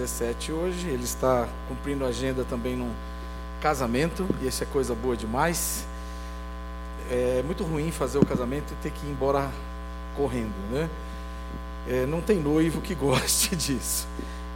17 0.00 0.52
hoje. 0.52 0.88
Ele 0.88 1.04
está 1.04 1.48
cumprindo 1.68 2.04
a 2.04 2.08
agenda 2.08 2.44
também 2.44 2.76
num 2.76 2.90
casamento, 3.60 4.26
e 4.40 4.46
isso 4.46 4.62
é 4.62 4.66
coisa 4.66 4.94
boa 4.94 5.16
demais. 5.16 5.86
É 7.10 7.42
muito 7.44 7.64
ruim 7.64 7.90
fazer 7.90 8.18
o 8.18 8.24
casamento 8.24 8.72
e 8.72 8.76
ter 8.82 8.90
que 8.90 9.06
ir 9.06 9.10
embora 9.10 9.50
correndo, 10.16 10.54
né? 10.70 10.88
É, 11.88 12.06
não 12.06 12.20
tem 12.20 12.38
noivo 12.38 12.80
que 12.80 12.94
goste 12.96 13.54
disso. 13.54 14.06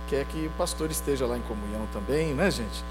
Quer 0.09 0.25
que 0.27 0.47
o 0.47 0.51
pastor 0.57 0.91
esteja 0.91 1.27
lá 1.27 1.37
em 1.37 1.43
comunhão 1.43 1.87
também, 1.93 2.35
né, 2.35 2.51
gente? 2.51 2.85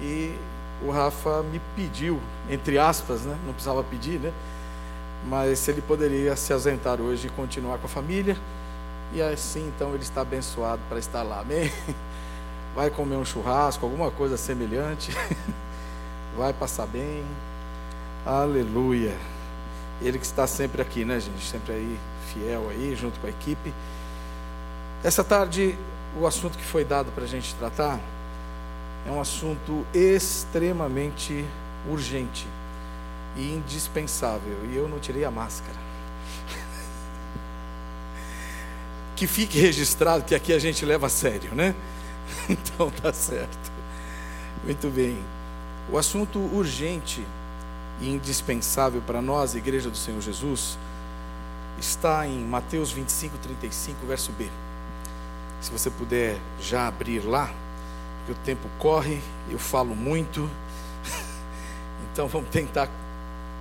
E 0.00 0.34
o 0.82 0.90
Rafa 0.90 1.42
me 1.42 1.60
pediu, 1.76 2.20
entre 2.48 2.78
aspas, 2.78 3.22
né? 3.22 3.36
Não 3.44 3.52
precisava 3.52 3.82
pedir, 3.84 4.18
né? 4.18 4.32
Mas 5.28 5.58
se 5.60 5.70
ele 5.70 5.82
poderia 5.82 6.34
se 6.36 6.52
ausentar 6.52 7.00
hoje 7.00 7.28
e 7.28 7.30
continuar 7.30 7.78
com 7.78 7.86
a 7.86 7.88
família. 7.88 8.36
E 9.14 9.20
assim, 9.20 9.68
então, 9.68 9.92
ele 9.94 10.02
está 10.02 10.22
abençoado 10.22 10.80
para 10.88 10.98
estar 10.98 11.22
lá. 11.22 11.40
Amém? 11.40 11.70
Vai 12.74 12.88
comer 12.88 13.16
um 13.16 13.24
churrasco, 13.24 13.84
alguma 13.84 14.10
coisa 14.10 14.36
semelhante. 14.36 15.12
Vai 16.36 16.52
passar 16.52 16.86
bem. 16.86 17.22
Aleluia. 18.24 19.14
Ele 20.00 20.18
que 20.18 20.24
está 20.24 20.46
sempre 20.46 20.80
aqui, 20.80 21.04
né, 21.04 21.20
gente? 21.20 21.44
Sempre 21.44 21.74
aí, 21.74 22.00
fiel 22.32 22.70
aí, 22.70 22.96
junto 22.96 23.20
com 23.20 23.26
a 23.26 23.30
equipe. 23.30 23.72
Essa 25.04 25.22
tarde, 25.22 25.76
o 26.18 26.26
assunto 26.26 26.56
que 26.56 26.64
foi 26.64 26.84
dado 26.84 27.12
para 27.12 27.24
a 27.24 27.28
gente 27.28 27.54
tratar 27.56 28.00
é 29.06 29.10
um 29.10 29.20
assunto 29.20 29.84
extremamente 29.92 31.44
urgente 31.88 32.46
e 33.36 33.52
indispensável. 33.52 34.56
E 34.70 34.76
eu 34.76 34.88
não 34.88 34.98
tirei 34.98 35.24
a 35.24 35.30
máscara. 35.30 35.81
Que 39.22 39.26
fique 39.28 39.56
registrado 39.56 40.24
que 40.24 40.34
aqui 40.34 40.52
a 40.52 40.58
gente 40.58 40.84
leva 40.84 41.06
a 41.06 41.08
sério, 41.08 41.54
né? 41.54 41.76
Então 42.50 42.90
tá 42.90 43.12
certo. 43.12 43.70
Muito 44.64 44.88
bem. 44.88 45.16
O 45.88 45.96
assunto 45.96 46.40
urgente 46.40 47.24
e 48.00 48.10
indispensável 48.10 49.00
para 49.00 49.22
nós, 49.22 49.54
Igreja 49.54 49.88
do 49.88 49.96
Senhor 49.96 50.20
Jesus, 50.20 50.76
está 51.78 52.26
em 52.26 52.40
Mateus 52.40 52.90
25, 52.90 53.38
35, 53.38 54.04
verso 54.06 54.32
B. 54.32 54.48
Se 55.60 55.70
você 55.70 55.88
puder 55.88 56.36
já 56.60 56.88
abrir 56.88 57.20
lá, 57.20 57.48
porque 58.18 58.32
o 58.32 58.44
tempo 58.44 58.68
corre, 58.76 59.22
eu 59.48 59.58
falo 59.60 59.94
muito, 59.94 60.50
então 62.10 62.26
vamos 62.26 62.48
tentar 62.50 62.88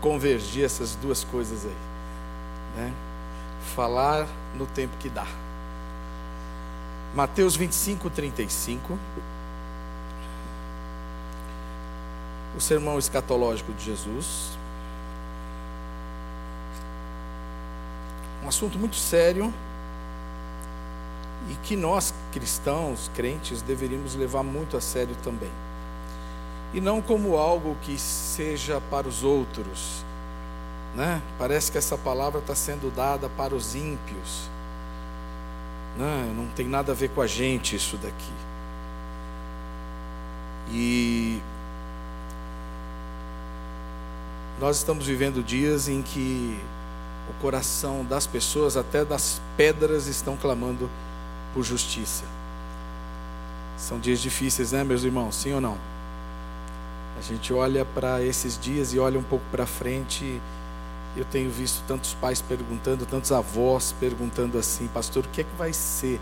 convergir 0.02 0.66
essas 0.66 0.96
duas 0.96 1.24
coisas 1.24 1.66
aí, 1.66 1.78
né? 2.78 2.94
Falar 3.76 4.28
no 4.56 4.66
tempo 4.66 4.98
que 4.98 5.08
dá. 5.08 5.28
Mateus 7.14 7.58
25, 7.58 8.10
35. 8.10 8.98
O 12.56 12.62
sermão 12.62 12.98
escatológico 12.98 13.74
de 13.74 13.84
Jesus. 13.84 14.58
Um 18.44 18.48
assunto 18.48 18.80
muito 18.80 18.96
sério 18.96 19.54
e 21.50 21.56
que 21.56 21.76
nós 21.76 22.14
cristãos, 22.32 23.10
crentes, 23.14 23.62
deveríamos 23.62 24.16
levar 24.16 24.44
muito 24.44 24.78
a 24.78 24.82
sério 24.82 25.16
também. 25.24 25.52
E 26.74 26.80
não 26.80 27.02
como 27.02 27.36
algo 27.36 27.76
que 27.82 27.98
seja 27.98 28.80
para 28.90 29.08
os 29.08 29.24
outros, 29.24 30.06
né? 30.96 31.22
Parece 31.38 31.72
que 31.72 31.78
essa 31.78 31.98
palavra 31.98 32.40
está 32.40 32.56
sendo 32.56 32.90
dada 32.90 33.28
para 33.28 33.54
os 33.54 33.76
ímpios. 33.76 34.51
Não, 35.98 36.34
não 36.34 36.48
tem 36.48 36.68
nada 36.68 36.92
a 36.92 36.96
ver 36.96 37.10
com 37.10 37.22
a 37.22 37.28
gente 37.28 37.76
isso 37.76 37.98
daqui. 37.98 38.34
E 40.72 41.42
nós 44.60 44.78
estamos 44.78 45.06
vivendo 45.06 45.44
dias 45.44 45.90
em 45.90 46.02
que 46.02 46.60
o 47.30 47.42
coração 47.42 48.06
das 48.06 48.26
pessoas, 48.26 48.78
até 48.78 49.04
das 49.04 49.42
pedras, 49.58 50.08
estão 50.08 50.38
clamando 50.38 50.90
por 51.54 51.64
justiça. 51.64 52.24
São 53.78 54.00
dias 54.00 54.20
difíceis, 54.20 54.72
né, 54.72 54.84
meus 54.84 55.04
irmãos? 55.04 55.36
Sim 55.36 55.54
ou 55.54 55.62
não? 55.62 55.78
A 57.18 57.22
gente 57.22 57.52
olha 57.54 57.84
para 57.84 58.24
esses 58.24 58.58
dias 58.58 58.94
e 58.94 59.00
olha 59.00 59.20
um 59.20 59.24
pouco 59.24 59.44
para 59.52 59.66
frente 59.66 60.42
eu 61.16 61.26
tenho 61.26 61.50
visto 61.50 61.84
tantos 61.88 62.14
pais 62.14 62.42
perguntando, 62.42 63.06
tantos 63.06 63.32
avós 63.32 63.94
perguntando 64.00 64.58
assim, 64.58 64.88
pastor, 64.88 65.26
o 65.26 65.30
que 65.30 65.42
é 65.42 65.44
que 65.44 65.56
vai 65.58 65.74
ser? 65.74 66.20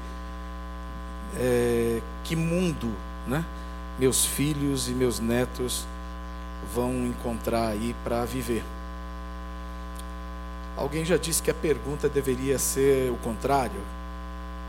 É, 1.38 2.02
que 2.24 2.36
mundo, 2.36 2.92
né? 3.28 3.46
Meus 4.00 4.26
filhos 4.26 4.90
e 4.90 4.92
meus 4.92 5.20
netos 5.20 5.86
vão 6.74 7.06
encontrar 7.06 7.68
aí 7.68 7.96
para 8.04 8.26
viver. 8.26 8.64
Alguém 10.76 11.06
já 11.06 11.18
disse 11.18 11.44
que 11.44 11.52
a 11.52 11.54
pergunta 11.54 12.10
deveria 12.10 12.58
ser 12.58 13.12
o 13.12 13.18
contrário, 13.18 13.82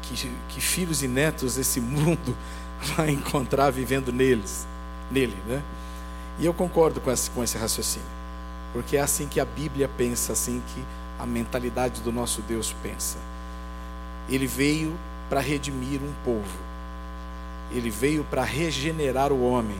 que, 0.03 0.31
que 0.49 0.61
filhos 0.61 1.03
e 1.03 1.09
netos 1.09 1.57
esse 1.57 1.81
mundo 1.81 2.37
vai 2.95 3.11
encontrar 3.11 3.71
vivendo 3.71 4.13
neles, 4.13 4.67
nele, 5.11 5.37
né? 5.47 5.63
E 6.39 6.45
eu 6.45 6.53
concordo 6.53 7.01
com 7.01 7.11
esse, 7.11 7.31
com 7.31 7.43
esse 7.43 7.57
raciocínio. 7.57 8.20
Porque 8.73 8.97
é 8.97 9.01
assim 9.01 9.27
que 9.27 9.41
a 9.41 9.45
Bíblia 9.45 9.89
pensa, 9.89 10.33
assim 10.33 10.63
que 10.75 10.85
a 11.19 11.27
mentalidade 11.27 12.01
do 12.01 12.13
nosso 12.13 12.41
Deus 12.43 12.75
pensa. 12.83 13.19
Ele 14.29 14.47
veio 14.47 14.97
para 15.29 15.41
redimir 15.41 16.01
um 16.01 16.13
povo. 16.25 16.59
Ele 17.73 17.91
veio 17.91 18.25
para 18.25 18.43
regenerar 18.43 19.33
o 19.33 19.43
homem. 19.43 19.79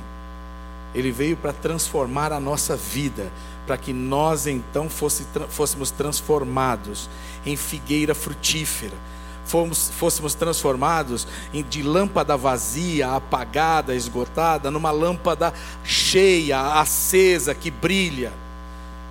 Ele 0.95 1.13
veio 1.13 1.37
para 1.37 1.53
transformar 1.53 2.33
a 2.33 2.41
nossa 2.41 2.77
vida, 2.77 3.31
para 3.65 3.77
que 3.77 3.93
nós 3.93 4.47
então 4.47 4.89
fosse, 4.89 5.25
fôssemos 5.49 5.93
transformados 5.93 7.09
em 7.47 7.57
figueira 7.57 8.13
frutífera, 8.13 8.97
fomos, 9.45 9.89
fôssemos 9.97 10.35
transformados 10.35 11.29
em, 11.55 11.63
de 11.63 11.81
lâmpada 11.81 12.37
vazia, 12.37 13.13
apagada, 13.13 13.95
esgotada, 13.95 14.69
numa 14.69 14.91
lâmpada 14.91 15.55
cheia, 15.85 16.81
acesa, 16.81 17.55
que 17.55 17.71
brilha 17.71 18.33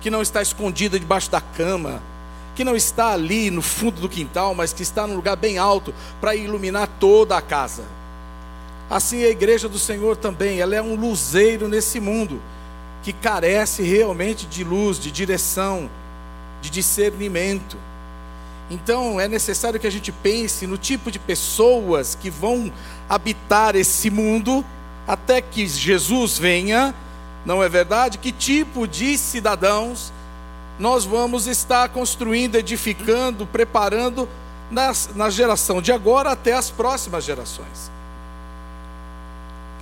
que 0.00 0.10
não 0.10 0.22
está 0.22 0.40
escondida 0.40 0.98
debaixo 0.98 1.30
da 1.30 1.40
cama, 1.40 2.02
que 2.54 2.64
não 2.64 2.74
está 2.74 3.12
ali 3.12 3.50
no 3.50 3.62
fundo 3.62 4.00
do 4.00 4.08
quintal, 4.08 4.54
mas 4.54 4.72
que 4.72 4.82
está 4.82 5.06
num 5.06 5.16
lugar 5.16 5.36
bem 5.36 5.58
alto 5.58 5.94
para 6.20 6.34
iluminar 6.34 6.88
toda 6.98 7.36
a 7.36 7.42
casa. 7.42 7.84
Assim 8.88 9.24
a 9.24 9.28
igreja 9.28 9.68
do 9.68 9.78
Senhor 9.78 10.16
também, 10.16 10.60
ela 10.60 10.74
é 10.74 10.82
um 10.82 10.94
luzeiro 10.94 11.68
nesse 11.68 12.00
mundo 12.00 12.42
que 13.02 13.12
carece 13.12 13.82
realmente 13.82 14.46
de 14.46 14.64
luz, 14.64 14.98
de 14.98 15.10
direção, 15.10 15.88
de 16.60 16.68
discernimento. 16.70 17.76
Então 18.70 19.20
é 19.20 19.26
necessário 19.26 19.80
que 19.80 19.86
a 19.86 19.90
gente 19.90 20.12
pense 20.12 20.66
no 20.66 20.76
tipo 20.76 21.10
de 21.10 21.18
pessoas 21.18 22.14
que 22.14 22.30
vão 22.30 22.72
habitar 23.08 23.74
esse 23.74 24.10
mundo 24.10 24.64
até 25.06 25.40
que 25.40 25.66
Jesus 25.66 26.38
venha 26.38 26.94
não 27.44 27.62
é 27.62 27.68
verdade? 27.68 28.18
Que 28.18 28.32
tipo 28.32 28.86
de 28.86 29.16
cidadãos 29.16 30.12
nós 30.78 31.04
vamos 31.04 31.46
estar 31.46 31.88
construindo, 31.90 32.56
edificando, 32.56 33.46
preparando 33.46 34.28
nas, 34.70 35.10
na 35.14 35.28
geração 35.28 35.82
de 35.82 35.92
agora 35.92 36.30
até 36.30 36.52
as 36.52 36.70
próximas 36.70 37.24
gerações? 37.24 37.90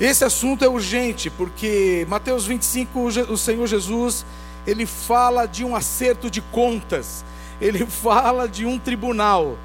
Esse 0.00 0.24
assunto 0.24 0.64
é 0.64 0.68
urgente, 0.68 1.28
porque 1.28 2.06
Mateus 2.08 2.46
25, 2.46 3.00
o 3.00 3.36
Senhor 3.36 3.66
Jesus, 3.66 4.24
ele 4.64 4.86
fala 4.86 5.46
de 5.46 5.64
um 5.64 5.74
acerto 5.74 6.30
de 6.30 6.40
contas, 6.40 7.24
ele 7.60 7.84
fala 7.86 8.48
de 8.48 8.64
um 8.64 8.78
tribunal, 8.78 9.58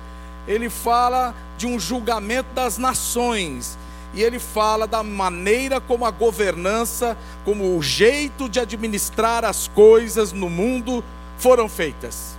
ele 0.48 0.70
fala 0.72 1.36
de 1.56 1.68
um 1.68 1.80
julgamento 1.80 2.50
das 2.56 2.80
nações, 2.80 3.78
e 4.14 4.22
ele 4.22 4.40
fala 4.40 4.86
da 4.86 5.02
maneira 5.02 5.82
como 5.82 6.06
a 6.06 6.12
governança, 6.12 7.18
como 7.44 7.76
o 7.76 7.82
jeito 7.82 8.48
de 8.48 8.60
administrar 8.60 9.44
as 9.44 9.68
coisas 9.68 10.32
no 10.32 10.50
mundo 10.50 11.04
foram 11.38 11.68
feitas. 11.68 12.38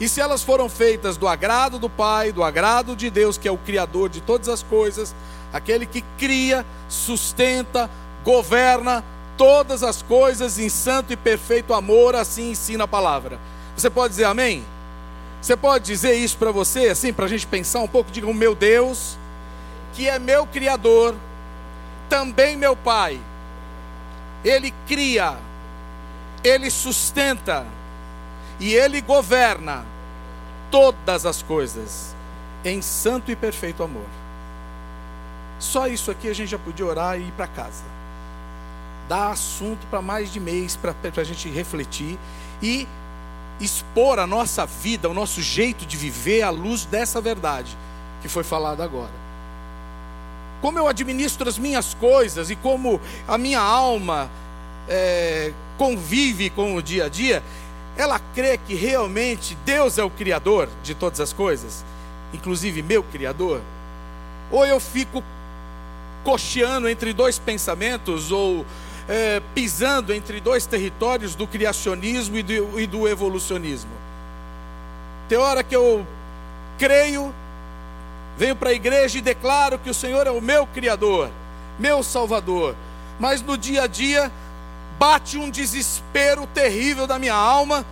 E 0.00 0.08
se 0.08 0.20
elas 0.20 0.44
foram 0.44 0.68
feitas 0.68 1.16
do 1.16 1.26
agrado 1.26 1.78
do 1.78 1.90
Pai, 1.90 2.30
do 2.30 2.44
agrado 2.44 2.94
de 2.94 3.10
Deus, 3.10 3.36
que 3.36 3.48
é 3.48 3.50
o 3.50 3.58
Criador 3.58 4.08
de 4.08 4.20
todas 4.20 4.48
as 4.48 4.62
coisas, 4.62 5.14
aquele 5.52 5.86
que 5.86 6.04
cria, 6.16 6.64
sustenta, 6.88 7.90
governa 8.24 9.04
todas 9.36 9.82
as 9.82 10.02
coisas 10.02 10.58
em 10.58 10.68
santo 10.68 11.12
e 11.12 11.16
perfeito 11.16 11.74
amor, 11.74 12.14
assim 12.14 12.50
ensina 12.50 12.84
a 12.84 12.88
palavra. 12.88 13.40
Você 13.76 13.90
pode 13.90 14.10
dizer 14.10 14.24
amém? 14.24 14.64
Você 15.40 15.56
pode 15.56 15.84
dizer 15.84 16.14
isso 16.14 16.36
para 16.36 16.50
você, 16.50 16.88
assim, 16.88 17.12
para 17.12 17.26
a 17.26 17.28
gente 17.28 17.46
pensar 17.46 17.80
um 17.80 17.88
pouco? 17.88 18.10
Diga, 18.10 18.26
o 18.26 18.34
meu 18.34 18.54
Deus 18.54 19.16
que 19.94 20.08
é 20.08 20.18
meu 20.18 20.46
Criador, 20.46 21.14
também 22.08 22.56
meu 22.56 22.76
Pai. 22.76 23.20
Ele 24.44 24.72
cria, 24.86 25.36
Ele 26.42 26.70
sustenta 26.70 27.66
e 28.60 28.74
Ele 28.74 29.00
governa 29.00 29.84
todas 30.70 31.26
as 31.26 31.42
coisas 31.42 32.14
em 32.64 32.82
santo 32.82 33.30
e 33.30 33.36
perfeito 33.36 33.82
amor. 33.82 34.06
Só 35.58 35.88
isso 35.88 36.10
aqui 36.10 36.28
a 36.28 36.34
gente 36.34 36.50
já 36.50 36.58
podia 36.58 36.86
orar 36.86 37.18
e 37.18 37.28
ir 37.28 37.32
para 37.32 37.46
casa. 37.46 37.84
Dá 39.08 39.30
assunto 39.30 39.86
para 39.88 40.02
mais 40.02 40.32
de 40.32 40.38
mês 40.38 40.76
para 40.76 40.94
a 41.16 41.24
gente 41.24 41.48
refletir 41.48 42.18
e 42.62 42.86
expor 43.60 44.18
a 44.18 44.26
nossa 44.26 44.66
vida, 44.66 45.08
o 45.08 45.14
nosso 45.14 45.42
jeito 45.42 45.84
de 45.84 45.96
viver 45.96 46.42
à 46.42 46.50
luz 46.50 46.84
dessa 46.84 47.20
verdade 47.20 47.76
que 48.20 48.28
foi 48.28 48.44
falada 48.44 48.84
agora. 48.84 49.27
Como 50.60 50.78
eu 50.78 50.88
administro 50.88 51.48
as 51.48 51.58
minhas 51.58 51.94
coisas 51.94 52.50
e 52.50 52.56
como 52.56 53.00
a 53.26 53.38
minha 53.38 53.60
alma 53.60 54.30
é, 54.88 55.52
convive 55.76 56.50
com 56.50 56.74
o 56.74 56.82
dia 56.82 57.04
a 57.04 57.08
dia, 57.08 57.42
ela 57.96 58.20
crê 58.34 58.58
que 58.58 58.74
realmente 58.74 59.56
Deus 59.64 59.98
é 59.98 60.04
o 60.04 60.10
Criador 60.10 60.68
de 60.82 60.94
todas 60.94 61.20
as 61.20 61.32
coisas, 61.32 61.84
inclusive 62.32 62.82
meu 62.82 63.02
Criador? 63.02 63.60
Ou 64.50 64.64
eu 64.64 64.80
fico 64.80 65.22
cocheando 66.24 66.88
entre 66.88 67.12
dois 67.12 67.38
pensamentos, 67.38 68.32
ou 68.32 68.64
é, 69.08 69.40
pisando 69.54 70.12
entre 70.12 70.40
dois 70.40 70.66
territórios 70.66 71.34
do 71.34 71.46
criacionismo 71.46 72.36
e 72.36 72.42
do, 72.42 72.80
e 72.80 72.86
do 72.86 73.08
evolucionismo? 73.08 73.90
Tem 75.28 75.38
hora 75.38 75.62
que 75.62 75.74
eu 75.74 76.06
creio, 76.78 77.34
venho 78.38 78.54
para 78.54 78.70
a 78.70 78.72
igreja 78.72 79.18
e 79.18 79.20
declaro 79.20 79.80
que 79.80 79.90
o 79.90 79.94
Senhor 79.94 80.24
é 80.24 80.30
o 80.30 80.40
meu 80.40 80.64
Criador, 80.64 81.28
meu 81.76 82.04
Salvador, 82.04 82.76
mas 83.18 83.42
no 83.42 83.58
dia 83.58 83.82
a 83.82 83.86
dia 83.88 84.30
bate 84.96 85.36
um 85.36 85.50
desespero 85.50 86.46
terrível 86.46 87.04
da 87.04 87.18
minha 87.18 87.34
alma 87.34 87.84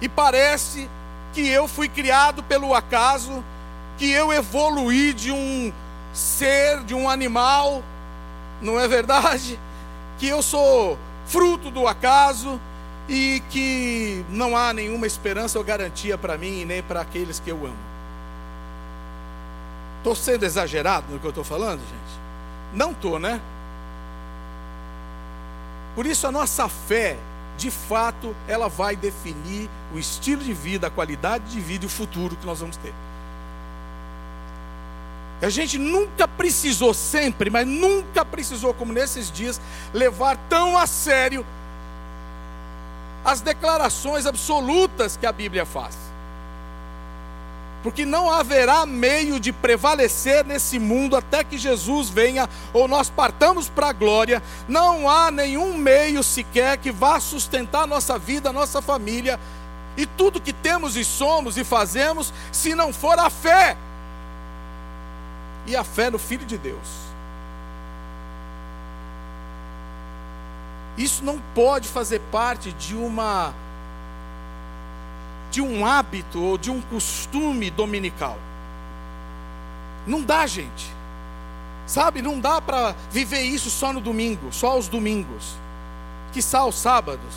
e 0.00 0.08
parece 0.08 0.88
que 1.34 1.46
eu 1.46 1.68
fui 1.68 1.86
criado 1.86 2.42
pelo 2.42 2.74
acaso, 2.74 3.44
que 3.98 4.10
eu 4.10 4.32
evoluí 4.32 5.12
de 5.12 5.30
um 5.30 5.70
ser, 6.14 6.82
de 6.84 6.94
um 6.94 7.08
animal, 7.08 7.82
não 8.62 8.80
é 8.80 8.88
verdade? 8.88 9.60
Que 10.18 10.28
eu 10.28 10.42
sou 10.42 10.98
fruto 11.26 11.70
do 11.70 11.86
acaso 11.86 12.58
e 13.06 13.42
que 13.50 14.24
não 14.30 14.56
há 14.56 14.72
nenhuma 14.72 15.06
esperança 15.06 15.58
ou 15.58 15.64
garantia 15.64 16.16
para 16.16 16.38
mim 16.38 16.62
e 16.62 16.64
nem 16.64 16.82
para 16.82 17.02
aqueles 17.02 17.38
que 17.38 17.50
eu 17.50 17.66
amo. 17.66 17.97
Estou 19.98 20.14
sendo 20.14 20.44
exagerado 20.44 21.06
no 21.10 21.18
que 21.18 21.26
eu 21.26 21.30
estou 21.30 21.44
falando, 21.44 21.80
gente? 21.80 22.20
Não 22.72 22.92
estou, 22.92 23.18
né? 23.18 23.40
Por 25.94 26.06
isso 26.06 26.26
a 26.26 26.32
nossa 26.32 26.68
fé, 26.68 27.16
de 27.56 27.70
fato, 27.70 28.34
ela 28.46 28.68
vai 28.68 28.94
definir 28.94 29.68
o 29.92 29.98
estilo 29.98 30.42
de 30.42 30.52
vida, 30.52 30.86
a 30.86 30.90
qualidade 30.90 31.44
de 31.46 31.60
vida 31.60 31.84
e 31.84 31.86
o 31.86 31.90
futuro 31.90 32.36
que 32.36 32.46
nós 32.46 32.60
vamos 32.60 32.76
ter. 32.76 32.94
A 35.42 35.48
gente 35.48 35.78
nunca 35.78 36.26
precisou 36.26 36.94
sempre, 36.94 37.50
mas 37.50 37.66
nunca 37.66 38.24
precisou, 38.24 38.74
como 38.74 38.92
nesses 38.92 39.30
dias, 39.30 39.60
levar 39.92 40.36
tão 40.48 40.76
a 40.76 40.86
sério 40.86 41.44
as 43.24 43.40
declarações 43.40 44.26
absolutas 44.26 45.16
que 45.16 45.26
a 45.26 45.32
Bíblia 45.32 45.66
faz 45.66 46.07
porque 47.82 48.04
não 48.04 48.30
haverá 48.30 48.84
meio 48.84 49.38
de 49.38 49.52
prevalecer 49.52 50.44
nesse 50.44 50.78
mundo 50.78 51.16
até 51.16 51.44
que 51.44 51.56
Jesus 51.56 52.08
venha 52.08 52.48
ou 52.72 52.88
nós 52.88 53.08
partamos 53.08 53.68
para 53.68 53.88
a 53.88 53.92
glória. 53.92 54.42
Não 54.66 55.08
há 55.08 55.30
nenhum 55.30 55.76
meio 55.76 56.22
sequer 56.22 56.78
que 56.78 56.90
vá 56.90 57.20
sustentar 57.20 57.86
nossa 57.86 58.18
vida, 58.18 58.52
nossa 58.52 58.82
família 58.82 59.38
e 59.96 60.06
tudo 60.06 60.40
que 60.40 60.52
temos 60.52 60.96
e 60.96 61.04
somos 61.04 61.56
e 61.56 61.64
fazemos, 61.64 62.32
se 62.52 62.74
não 62.74 62.92
for 62.92 63.18
a 63.18 63.28
fé. 63.28 63.76
E 65.66 65.76
a 65.76 65.84
fé 65.84 66.08
no 66.08 66.18
Filho 66.18 66.46
de 66.46 66.56
Deus. 66.56 67.08
Isso 70.96 71.24
não 71.24 71.40
pode 71.54 71.88
fazer 71.88 72.20
parte 72.32 72.72
de 72.72 72.94
uma 72.96 73.54
de 75.58 75.62
um 75.62 75.84
hábito 75.84 76.40
ou 76.40 76.56
de 76.56 76.70
um 76.70 76.80
costume 76.80 77.68
dominical. 77.68 78.38
Não 80.06 80.22
dá, 80.22 80.46
gente. 80.46 80.86
Sabe, 81.84 82.22
não 82.22 82.38
dá 82.38 82.60
para 82.60 82.94
viver 83.10 83.40
isso 83.40 83.68
só 83.68 83.92
no 83.92 84.00
domingo, 84.00 84.52
só 84.52 84.68
aos 84.68 84.86
domingos, 84.86 85.56
que 86.32 86.40
aos 86.60 86.76
sábados. 86.76 87.34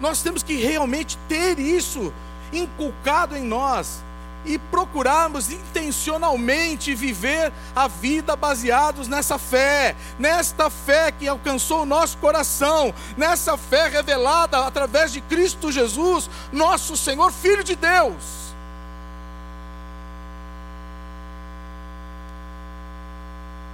Nós 0.00 0.22
temos 0.22 0.42
que 0.42 0.56
realmente 0.56 1.16
ter 1.28 1.60
isso 1.60 2.12
inculcado 2.52 3.36
em 3.36 3.44
nós 3.44 4.02
e 4.48 4.56
procurarmos 4.56 5.50
intencionalmente 5.50 6.94
viver 6.94 7.52
a 7.76 7.86
vida 7.86 8.34
baseados 8.34 9.06
nessa 9.06 9.38
fé, 9.38 9.94
nesta 10.18 10.70
fé 10.70 11.12
que 11.12 11.28
alcançou 11.28 11.82
o 11.82 11.86
nosso 11.86 12.16
coração, 12.16 12.94
nessa 13.14 13.58
fé 13.58 13.88
revelada 13.88 14.64
através 14.64 15.12
de 15.12 15.20
Cristo 15.20 15.70
Jesus, 15.70 16.30
nosso 16.50 16.96
Senhor, 16.96 17.30
Filho 17.30 17.62
de 17.62 17.76
Deus. 17.76 18.48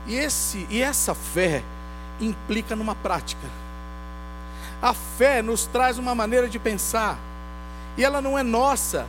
E, 0.09 0.17
esse, 0.17 0.67
e 0.69 0.83
essa 0.83 1.15
fé 1.15 1.63
implica 2.21 2.75
numa 2.75 2.97
prática. 2.97 3.49
A 4.83 4.93
fé 4.93 5.41
nos 5.41 5.67
traz 5.67 5.99
uma 5.99 6.17
maneira 6.17 6.49
de 6.49 6.59
pensar, 6.59 7.17
e 7.97 8.05
ela 8.05 8.21
não 8.21 8.37
é 8.37 8.43
nossa, 8.43 9.07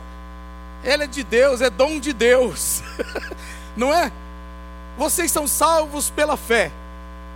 ela 0.82 1.04
é 1.04 1.06
de 1.06 1.24
Deus, 1.24 1.60
é 1.60 1.70
dom 1.70 1.98
de 1.98 2.12
Deus. 2.12 2.82
Não 3.76 3.92
é? 3.92 4.10
Vocês 4.96 5.30
são 5.30 5.46
salvos 5.46 6.08
pela 6.10 6.36
fé 6.36 6.70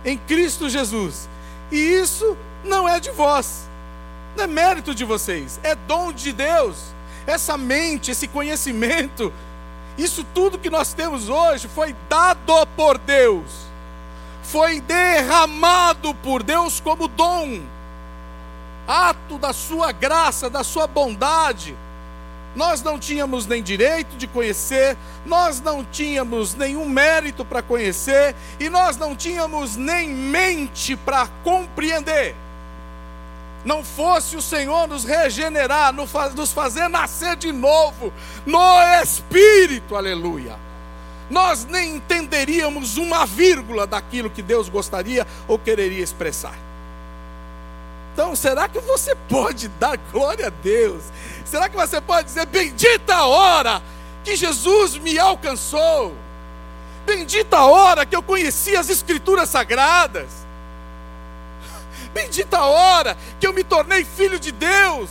em 0.03 0.17
Cristo 0.17 0.69
Jesus. 0.69 1.29
E 1.71 1.77
isso 1.77 2.35
não 2.63 2.89
é 2.89 2.99
de 2.99 3.11
vós. 3.11 3.69
Não 4.35 4.45
é 4.45 4.47
mérito 4.47 4.95
de 4.95 5.05
vocês, 5.05 5.59
é 5.61 5.75
dom 5.75 6.11
de 6.11 6.31
Deus. 6.33 6.77
Essa 7.27 7.57
mente, 7.57 8.09
esse 8.09 8.27
conhecimento, 8.27 9.31
isso 9.97 10.25
tudo 10.33 10.57
que 10.57 10.69
nós 10.69 10.93
temos 10.93 11.29
hoje 11.29 11.67
foi 11.67 11.95
dado 12.09 12.65
por 12.75 12.97
Deus. 12.97 13.45
Foi 14.41 14.81
derramado 14.81 16.15
por 16.15 16.41
Deus 16.41 16.79
como 16.79 17.07
dom. 17.07 17.61
Ato 18.87 19.37
da 19.37 19.53
sua 19.53 19.91
graça, 19.91 20.49
da 20.49 20.63
sua 20.63 20.87
bondade 20.87 21.77
nós 22.55 22.81
não 22.81 22.99
tínhamos 22.99 23.45
nem 23.45 23.63
direito 23.63 24.17
de 24.17 24.27
conhecer, 24.27 24.97
nós 25.25 25.61
não 25.61 25.83
tínhamos 25.83 26.53
nenhum 26.53 26.87
mérito 26.87 27.45
para 27.45 27.61
conhecer, 27.61 28.35
e 28.59 28.69
nós 28.69 28.97
não 28.97 29.15
tínhamos 29.15 29.75
nem 29.75 30.09
mente 30.09 30.95
para 30.95 31.27
compreender. 31.43 32.35
Não 33.63 33.83
fosse 33.83 34.35
o 34.35 34.41
Senhor 34.41 34.87
nos 34.87 35.05
regenerar, 35.05 35.93
nos 35.93 36.51
fazer 36.51 36.87
nascer 36.87 37.35
de 37.35 37.51
novo 37.51 38.11
no 38.45 38.81
Espírito, 39.01 39.95
aleluia. 39.95 40.57
Nós 41.29 41.65
nem 41.65 41.95
entenderíamos 41.95 42.97
uma 42.97 43.25
vírgula 43.25 43.87
daquilo 43.87 44.29
que 44.29 44.41
Deus 44.41 44.67
gostaria 44.67 45.25
ou 45.47 45.57
quereria 45.57 46.03
expressar. 46.03 46.70
Então, 48.13 48.35
será 48.35 48.67
que 48.67 48.79
você 48.79 49.15
pode 49.15 49.67
dar 49.69 49.97
glória 50.11 50.47
a 50.47 50.49
Deus? 50.49 51.03
Será 51.45 51.69
que 51.69 51.75
você 51.75 52.01
pode 52.01 52.27
dizer: 52.27 52.45
Bendita 52.45 53.15
a 53.15 53.25
hora 53.25 53.81
que 54.23 54.35
Jesus 54.35 54.97
me 54.97 55.17
alcançou? 55.17 56.13
Bendita 57.05 57.57
a 57.57 57.65
hora 57.65 58.05
que 58.05 58.15
eu 58.15 58.21
conheci 58.21 58.75
as 58.75 58.89
Escrituras 58.89 59.49
Sagradas? 59.49 60.29
Bendita 62.13 62.57
a 62.57 62.65
hora 62.65 63.17
que 63.39 63.47
eu 63.47 63.53
me 63.53 63.63
tornei 63.63 64.03
filho 64.03 64.39
de 64.39 64.51
Deus? 64.51 65.09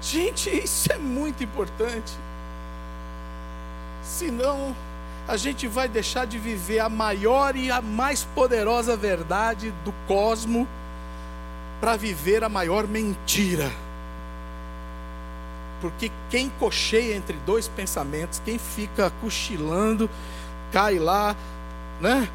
Gente, 0.00 0.50
isso 0.50 0.92
é 0.92 0.98
muito 0.98 1.42
importante. 1.42 2.12
Senão, 4.02 4.76
a 5.26 5.36
gente 5.36 5.66
vai 5.66 5.88
deixar 5.88 6.26
de 6.26 6.38
viver 6.38 6.80
a 6.80 6.88
maior 6.88 7.56
e 7.56 7.70
a 7.70 7.80
mais 7.80 8.24
poderosa 8.24 8.96
verdade 8.96 9.72
do 9.84 9.92
cosmos 10.06 10.66
para 11.80 11.96
viver 11.96 12.44
a 12.44 12.48
maior 12.48 12.86
mentira. 12.86 13.70
Porque 15.80 16.10
quem 16.30 16.50
cocheia 16.58 17.14
entre 17.14 17.36
dois 17.46 17.68
pensamentos, 17.68 18.40
quem 18.44 18.58
fica 18.58 19.12
cochilando, 19.20 20.08
cai 20.72 20.98
lá, 20.98 21.34
né? 22.00 22.28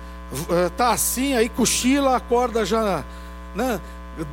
Tá 0.78 0.92
assim, 0.92 1.36
aí 1.36 1.50
cochila, 1.50 2.16
acorda 2.16 2.66
já, 2.66 3.04
né? 3.56 3.80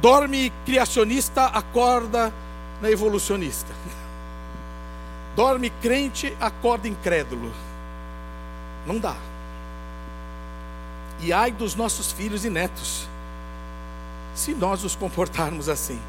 Dorme 0.00 0.52
criacionista, 0.64 1.46
acorda 1.46 2.32
evolucionista. 2.82 3.72
Dorme 5.36 5.70
crente, 5.70 6.36
acorda 6.40 6.88
incrédulo. 6.88 7.50
Não 8.86 8.98
dá. 8.98 9.16
E 11.20 11.32
ai 11.32 11.50
dos 11.50 11.74
nossos 11.74 12.12
filhos 12.12 12.44
e 12.44 12.50
netos, 12.50 13.08
se 14.34 14.54
nós 14.54 14.82
nos 14.82 14.94
comportarmos 14.94 15.68
assim. 15.68 16.00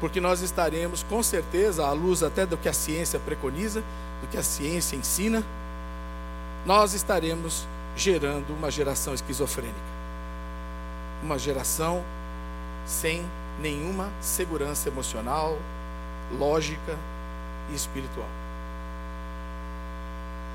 porque 0.00 0.20
nós 0.20 0.40
estaremos, 0.40 1.02
com 1.02 1.22
certeza, 1.22 1.84
à 1.84 1.92
luz 1.92 2.22
até 2.22 2.46
do 2.46 2.56
que 2.56 2.68
a 2.68 2.72
ciência 2.72 3.18
preconiza, 3.18 3.82
do 4.20 4.28
que 4.28 4.36
a 4.36 4.42
ciência 4.42 4.96
ensina, 4.96 5.42
nós 6.64 6.94
estaremos 6.94 7.66
gerando 7.96 8.50
uma 8.50 8.70
geração 8.70 9.12
esquizofrênica. 9.12 9.76
Uma 11.22 11.38
geração 11.38 12.04
sem 12.86 13.24
nenhuma 13.60 14.08
segurança 14.20 14.88
emocional, 14.88 15.58
lógica 16.38 16.96
e 17.70 17.74
espiritual. 17.74 18.28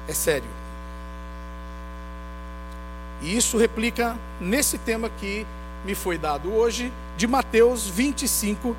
É 0.07 0.13
sério. 0.13 0.62
E 3.23 3.37
isso 3.37 3.57
replica 3.57 4.17
nesse 4.39 4.77
tema 4.77 5.09
que 5.09 5.47
me 5.85 5.95
foi 5.95 6.17
dado 6.17 6.53
hoje, 6.53 6.91
de 7.15 7.25
Mateus 7.25 7.87
25, 7.87 8.75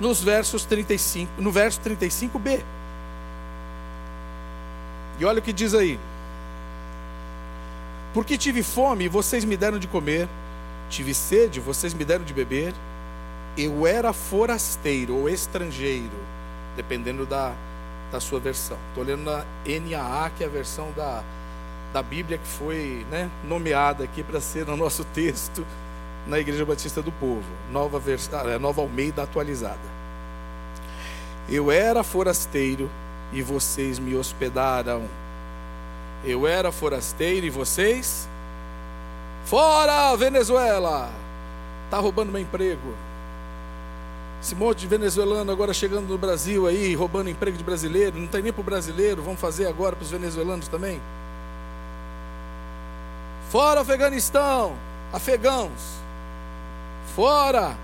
nos 0.00 0.22
versos 0.22 0.64
35, 0.64 1.30
no 1.38 1.52
verso 1.52 1.78
35b. 1.82 2.62
E 5.20 5.24
olha 5.24 5.40
o 5.40 5.42
que 5.42 5.52
diz 5.52 5.74
aí. 5.74 6.00
Porque 8.14 8.38
tive 8.38 8.62
fome 8.62 9.04
e 9.04 9.08
vocês 9.08 9.44
me 9.44 9.56
deram 9.56 9.78
de 9.78 9.86
comer, 9.86 10.26
tive 10.88 11.12
sede, 11.12 11.60
vocês 11.60 11.92
me 11.92 12.04
deram 12.06 12.24
de 12.24 12.32
beber, 12.32 12.72
eu 13.56 13.86
era 13.86 14.14
forasteiro 14.14 15.14
ou 15.14 15.28
estrangeiro, 15.28 16.08
dependendo 16.74 17.26
da, 17.26 17.52
da 18.10 18.18
sua 18.18 18.40
versão. 18.40 18.78
Estou 18.88 19.04
lendo 19.04 19.24
na 19.24 19.44
NAA, 19.66 20.30
que 20.30 20.42
é 20.42 20.46
a 20.46 20.50
versão 20.50 20.90
da, 20.96 21.22
da 21.92 22.02
Bíblia 22.02 22.38
que 22.38 22.46
foi 22.46 23.06
né, 23.10 23.30
nomeada 23.44 24.04
aqui 24.04 24.22
para 24.22 24.40
ser 24.40 24.66
no 24.66 24.76
nosso 24.76 25.04
texto 25.04 25.64
na 26.26 26.38
Igreja 26.38 26.64
Batista 26.64 27.00
do 27.00 27.10
Povo, 27.10 27.42
nova, 27.72 27.98
versão, 27.98 28.40
ah, 28.40 28.50
é, 28.50 28.58
nova 28.58 28.82
Almeida 28.82 29.22
atualizada. 29.22 29.78
Eu 31.48 31.70
era 31.72 32.02
forasteiro 32.02 32.90
e 33.32 33.40
vocês 33.40 33.98
me 33.98 34.14
hospedaram. 34.14 35.04
Eu 36.22 36.46
era 36.46 36.70
forasteiro 36.70 37.46
e 37.46 37.50
vocês? 37.50 38.28
Fora, 39.46 40.14
Venezuela! 40.16 41.10
Está 41.86 41.98
roubando 41.98 42.30
meu 42.30 42.42
emprego. 42.42 42.94
Esse 44.42 44.54
monte 44.54 44.80
de 44.80 44.86
venezuelano 44.86 45.50
agora 45.50 45.72
chegando 45.72 46.06
no 46.06 46.18
Brasil 46.18 46.66
aí, 46.66 46.94
roubando 46.94 47.30
emprego 47.30 47.56
de 47.56 47.64
brasileiro, 47.64 48.18
não 48.18 48.26
tem 48.26 48.42
nem 48.42 48.52
para 48.52 48.60
o 48.60 48.64
brasileiro, 48.64 49.22
vamos 49.22 49.40
fazer 49.40 49.66
agora 49.66 49.96
para 49.96 50.04
os 50.04 50.10
venezuelanos 50.10 50.68
também? 50.68 51.00
Fora 53.50 53.80
Afeganistão, 53.80 54.76
afegãos. 55.12 55.98
Fora. 57.14 57.76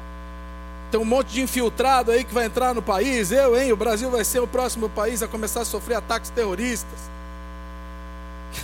Tem 0.90 1.00
um 1.00 1.04
monte 1.04 1.32
de 1.32 1.42
infiltrado 1.42 2.12
aí 2.12 2.22
que 2.22 2.32
vai 2.32 2.44
entrar 2.44 2.74
no 2.74 2.82
país. 2.82 3.32
Eu, 3.32 3.58
hein? 3.58 3.72
O 3.72 3.76
Brasil 3.76 4.10
vai 4.10 4.24
ser 4.24 4.40
o 4.40 4.46
próximo 4.46 4.88
país 4.88 5.22
a 5.22 5.28
começar 5.28 5.62
a 5.62 5.64
sofrer 5.64 5.96
ataques 5.96 6.30
terroristas. 6.30 6.98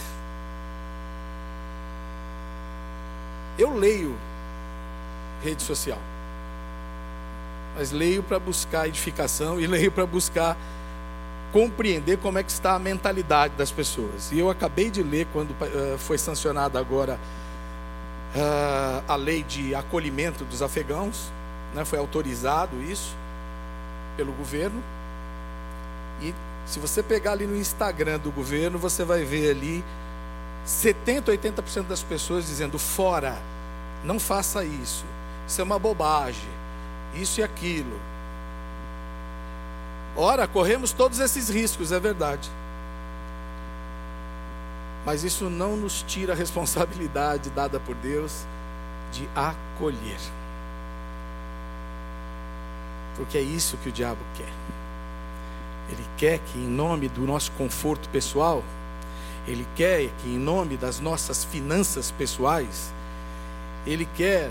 Eu 3.59 3.75
leio 3.75 4.17
rede 5.43 5.63
social 5.63 5.99
mas 7.75 7.93
leio 7.93 8.23
para 8.23 8.39
buscar 8.39 8.89
edificação 8.89 9.61
e 9.61 9.65
leio 9.67 9.91
para 9.91 10.07
buscar 10.07 10.57
compreender 11.53 12.19
como 12.19 12.39
é 12.39 12.43
que 12.43 12.51
está 12.51 12.75
a 12.75 12.79
mentalidade 12.79 13.55
das 13.57 13.71
pessoas. 13.71 14.31
E 14.33 14.39
eu 14.39 14.51
acabei 14.51 14.91
de 14.91 15.03
ler 15.03 15.27
quando 15.33 15.51
uh, 15.51 15.99
foi 15.99 16.19
sancionada 16.19 16.79
agora 16.79 17.19
uh, 18.35 19.05
a 19.07 19.17
lei 19.17 19.43
de 19.43 19.75
acolhimento 19.75 20.45
dos 20.45 20.63
afegãos, 20.63 21.31
né, 21.75 21.85
foi 21.85 21.99
autorizado 21.99 22.81
isso 22.83 23.15
pelo 24.17 24.33
governo. 24.33 24.83
E 26.23 26.35
se 26.67 26.79
você 26.79 27.03
pegar 27.03 27.33
ali 27.33 27.47
no 27.47 27.57
Instagram 27.57 28.19
do 28.19 28.31
governo, 28.31 28.79
você 28.79 29.05
vai 29.05 29.25
ver 29.25 29.51
ali 29.51 29.85
70, 30.65 31.33
80% 31.33 31.87
das 31.87 32.03
pessoas 32.03 32.47
dizendo 32.47 32.79
fora, 32.79 33.37
não 34.05 34.21
faça 34.21 34.65
isso. 34.65 35.05
Isso 35.49 35.61
é 35.61 35.65
uma 35.65 35.79
bobagem 35.79 36.61
isso 37.15 37.41
e 37.41 37.43
aquilo. 37.43 37.99
Ora, 40.17 40.47
corremos 40.47 40.93
todos 40.93 41.21
esses 41.21 41.49
riscos, 41.49 41.93
é 41.93 42.01
verdade. 42.01 42.51
Mas 45.05 45.25
isso 45.25 45.49
não 45.49 45.77
nos 45.77 46.03
tira 46.03 46.33
a 46.33 46.37
responsabilidade 46.37 47.51
dada 47.51 47.81
por 47.81 47.95
Deus 47.97 48.45
de 49.13 49.29
acolher. 49.35 50.21
Porque 53.17 53.39
é 53.39 53.43
isso 53.43 53.77
que 53.79 53.89
o 53.89 53.93
diabo 53.93 54.21
quer. 54.37 54.53
Ele 55.91 56.05
quer 56.17 56.39
que, 56.39 56.59
em 56.59 56.69
nome 56.69 57.09
do 57.09 57.23
nosso 57.23 57.51
conforto 57.53 58.09
pessoal, 58.11 58.63
ele 59.47 59.67
quer 59.75 60.11
que, 60.19 60.29
em 60.29 60.39
nome 60.39 60.77
das 60.77 61.01
nossas 61.01 61.45
finanças 61.45 62.11
pessoais, 62.13 62.93
ele 63.87 64.07
quer 64.17 64.51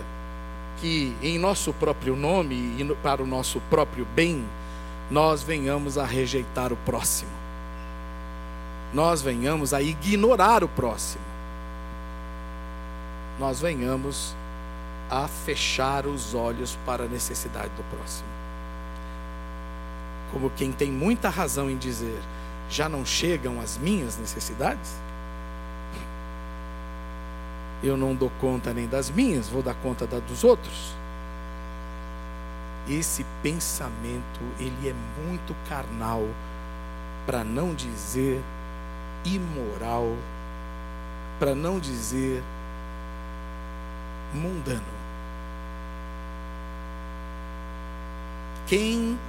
que 0.82 1.16
em 1.22 1.38
nosso 1.38 1.74
próprio 1.74 2.16
nome 2.16 2.56
e 2.56 2.96
para 3.02 3.22
o 3.22 3.28
nosso 3.28 3.62
próprio 3.70 4.06
bem, 4.16 4.44
nós 5.10 5.44
venhamos 5.44 5.98
a 5.98 6.06
rejeitar 6.06 6.72
o 6.72 6.78
próximo. 6.78 7.32
Nós 8.94 9.22
venhamos 9.22 9.74
a 9.74 9.82
ignorar 9.82 10.64
o 10.64 10.68
próximo. 10.68 11.24
Nós 13.40 13.62
venhamos 13.62 14.36
a 15.10 15.28
fechar 15.28 16.06
os 16.06 16.34
olhos 16.34 16.78
para 16.86 17.04
a 17.04 17.08
necessidade 17.08 17.72
do 17.76 17.84
próximo. 17.96 18.28
Como 20.32 20.50
quem 20.52 20.72
tem 20.72 20.92
muita 20.92 21.30
razão 21.30 21.70
em 21.70 21.78
dizer: 21.78 22.20
já 22.70 22.90
não 22.90 23.06
chegam 23.06 23.60
as 23.62 23.78
minhas 23.78 24.18
necessidades? 24.18 25.00
eu 27.84 27.96
não 27.96 28.14
dou 28.14 28.32
conta 28.42 28.74
nem 28.74 28.88
das 28.88 29.10
minhas, 29.10 29.48
vou 29.48 29.62
dar 29.62 29.74
conta 29.76 30.06
da 30.06 30.20
dos 30.20 30.44
outros. 30.44 30.94
Esse 32.90 33.24
pensamento, 33.44 34.40
ele 34.60 34.90
é 34.90 34.96
muito 35.24 35.56
carnal, 35.70 36.24
para 37.24 37.44
não 37.44 37.76
dizer 37.76 38.42
imoral, 39.24 40.16
para 41.38 41.54
não 41.54 41.80
dizer 41.80 42.42
mundano. 44.34 44.82
Quem 48.66 49.20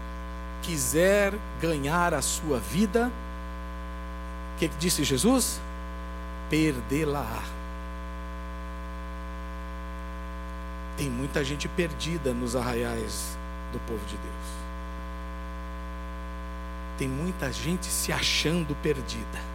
quiser 0.63 1.35
ganhar 1.61 2.15
a 2.15 2.23
sua 2.23 2.59
vida, 2.59 3.13
o 4.55 4.59
que 4.59 4.69
disse 4.79 5.05
Jesus? 5.05 5.61
Perdê-la. 6.49 7.43
Tem 10.97 11.11
muita 11.11 11.45
gente 11.45 11.69
perdida 11.69 12.33
nos 12.33 12.57
arraiais 12.57 13.39
do 13.73 13.79
povo 13.81 14.05
de 14.07 14.17
Deus. 14.17 14.61
Tem 16.99 17.09
muita 17.09 17.53
gente 17.53 17.87
se 17.87 18.13
achando 18.13 18.75
perdida. 18.83 19.51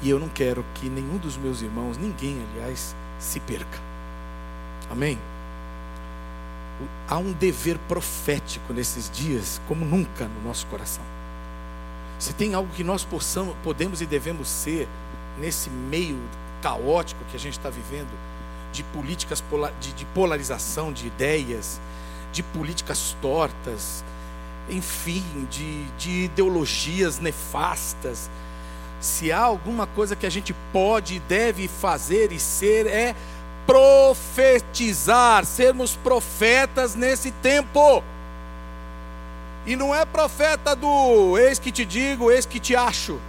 E 0.00 0.08
eu 0.08 0.18
não 0.18 0.28
quero 0.28 0.64
que 0.74 0.88
nenhum 0.88 1.16
dos 1.16 1.36
meus 1.36 1.60
irmãos, 1.60 1.96
ninguém, 1.96 2.40
aliás, 2.52 2.94
se 3.18 3.40
perca. 3.40 3.78
Amém? 4.90 5.18
Há 7.08 7.18
um 7.18 7.32
dever 7.32 7.76
profético 7.88 8.72
nesses 8.72 9.10
dias, 9.10 9.60
como 9.66 9.84
nunca 9.84 10.28
no 10.28 10.42
nosso 10.42 10.66
coração. 10.66 11.02
Se 12.18 12.32
tem 12.32 12.54
algo 12.54 12.72
que 12.72 12.84
nós 12.84 13.04
possamos, 13.04 13.56
podemos 13.62 14.00
e 14.00 14.06
devemos 14.06 14.48
ser 14.48 14.88
nesse 15.38 15.68
meio 15.68 16.18
caótico 16.62 17.24
que 17.30 17.36
a 17.36 17.40
gente 17.40 17.58
está 17.58 17.70
vivendo, 17.70 18.08
de 18.72 18.82
políticas 18.84 19.42
de, 19.80 19.92
de 19.92 20.04
polarização 20.06 20.92
de 20.92 21.06
ideias, 21.06 21.80
de 22.32 22.42
políticas 22.42 23.16
tortas, 23.20 24.04
enfim, 24.68 25.24
de, 25.50 25.84
de 25.98 26.24
ideologias 26.24 27.18
nefastas. 27.18 28.30
Se 29.00 29.30
há 29.30 29.40
alguma 29.40 29.86
coisa 29.86 30.16
que 30.16 30.26
a 30.26 30.30
gente 30.30 30.54
pode 30.72 31.16
e 31.16 31.20
deve 31.20 31.68
fazer 31.68 32.32
e 32.32 32.38
ser, 32.38 32.86
é 32.86 33.14
profetizar, 33.66 35.44
sermos 35.44 35.94
profetas 35.96 36.94
nesse 36.94 37.30
tempo. 37.30 38.02
E 39.66 39.76
não 39.76 39.94
é 39.94 40.04
profeta 40.04 40.74
do 40.74 41.36
eis 41.38 41.58
que 41.58 41.70
te 41.70 41.84
digo, 41.84 42.30
eis 42.30 42.46
que 42.46 42.58
te 42.58 42.74
acho, 42.74 43.20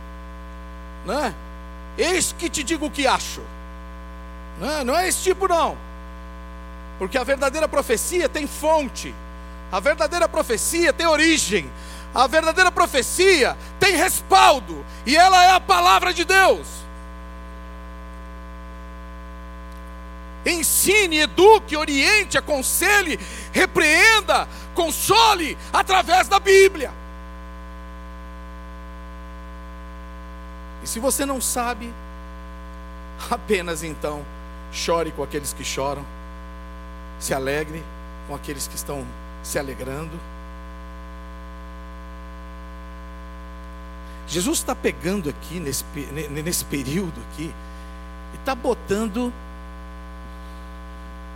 não 1.06 1.26
é? 1.26 1.34
Eis 1.98 2.34
que 2.38 2.50
te 2.50 2.64
digo 2.64 2.86
o 2.86 2.92
que 2.92 3.06
acho. 3.06 3.42
Não 4.60 4.72
é, 4.72 4.84
não 4.84 4.98
é 4.98 5.08
esse 5.08 5.24
tipo, 5.24 5.48
não. 5.48 5.78
Porque 6.98 7.18
a 7.18 7.24
verdadeira 7.24 7.68
profecia 7.68 8.28
tem 8.28 8.46
fonte. 8.46 9.14
A 9.72 9.80
verdadeira 9.80 10.28
profecia 10.28 10.92
tem 10.92 11.08
origem. 11.08 11.72
A 12.14 12.28
verdadeira 12.28 12.72
profecia 12.72 13.56
tem 13.80 13.96
respaldo. 13.96 14.86
E 15.06 15.16
ela 15.16 15.44
é 15.44 15.52
a 15.52 15.60
palavra 15.60 16.14
de 16.14 16.26
Deus. 16.26 16.80
ensine, 20.46 21.20
eduque, 21.20 21.76
oriente, 21.76 22.38
aconselhe, 22.38 23.20
repreenda, 23.52 24.48
console 24.74 25.58
através 25.72 26.28
da 26.28 26.40
Bíblia. 26.40 26.92
E 30.82 30.88
se 30.88 31.00
você 31.00 31.26
não 31.26 31.42
sabe, 31.42 31.94
apenas 33.30 33.84
então 33.84 34.26
chore 34.72 35.12
com 35.12 35.24
aqueles 35.24 35.54
que 35.54 35.64
choram, 35.64 36.06
se 37.20 37.34
alegre 37.34 37.84
com 38.28 38.36
aqueles 38.36 38.68
que 38.68 38.76
estão 38.76 39.06
se 39.44 39.58
alegrando. 39.58 40.20
Jesus 44.28 44.60
está 44.60 44.76
pegando 44.76 45.30
aqui 45.30 45.60
nesse, 45.60 45.84
nesse 46.30 46.64
período 46.66 47.20
aqui 47.32 47.52
e 48.34 48.38
está 48.38 48.54
botando 48.54 49.34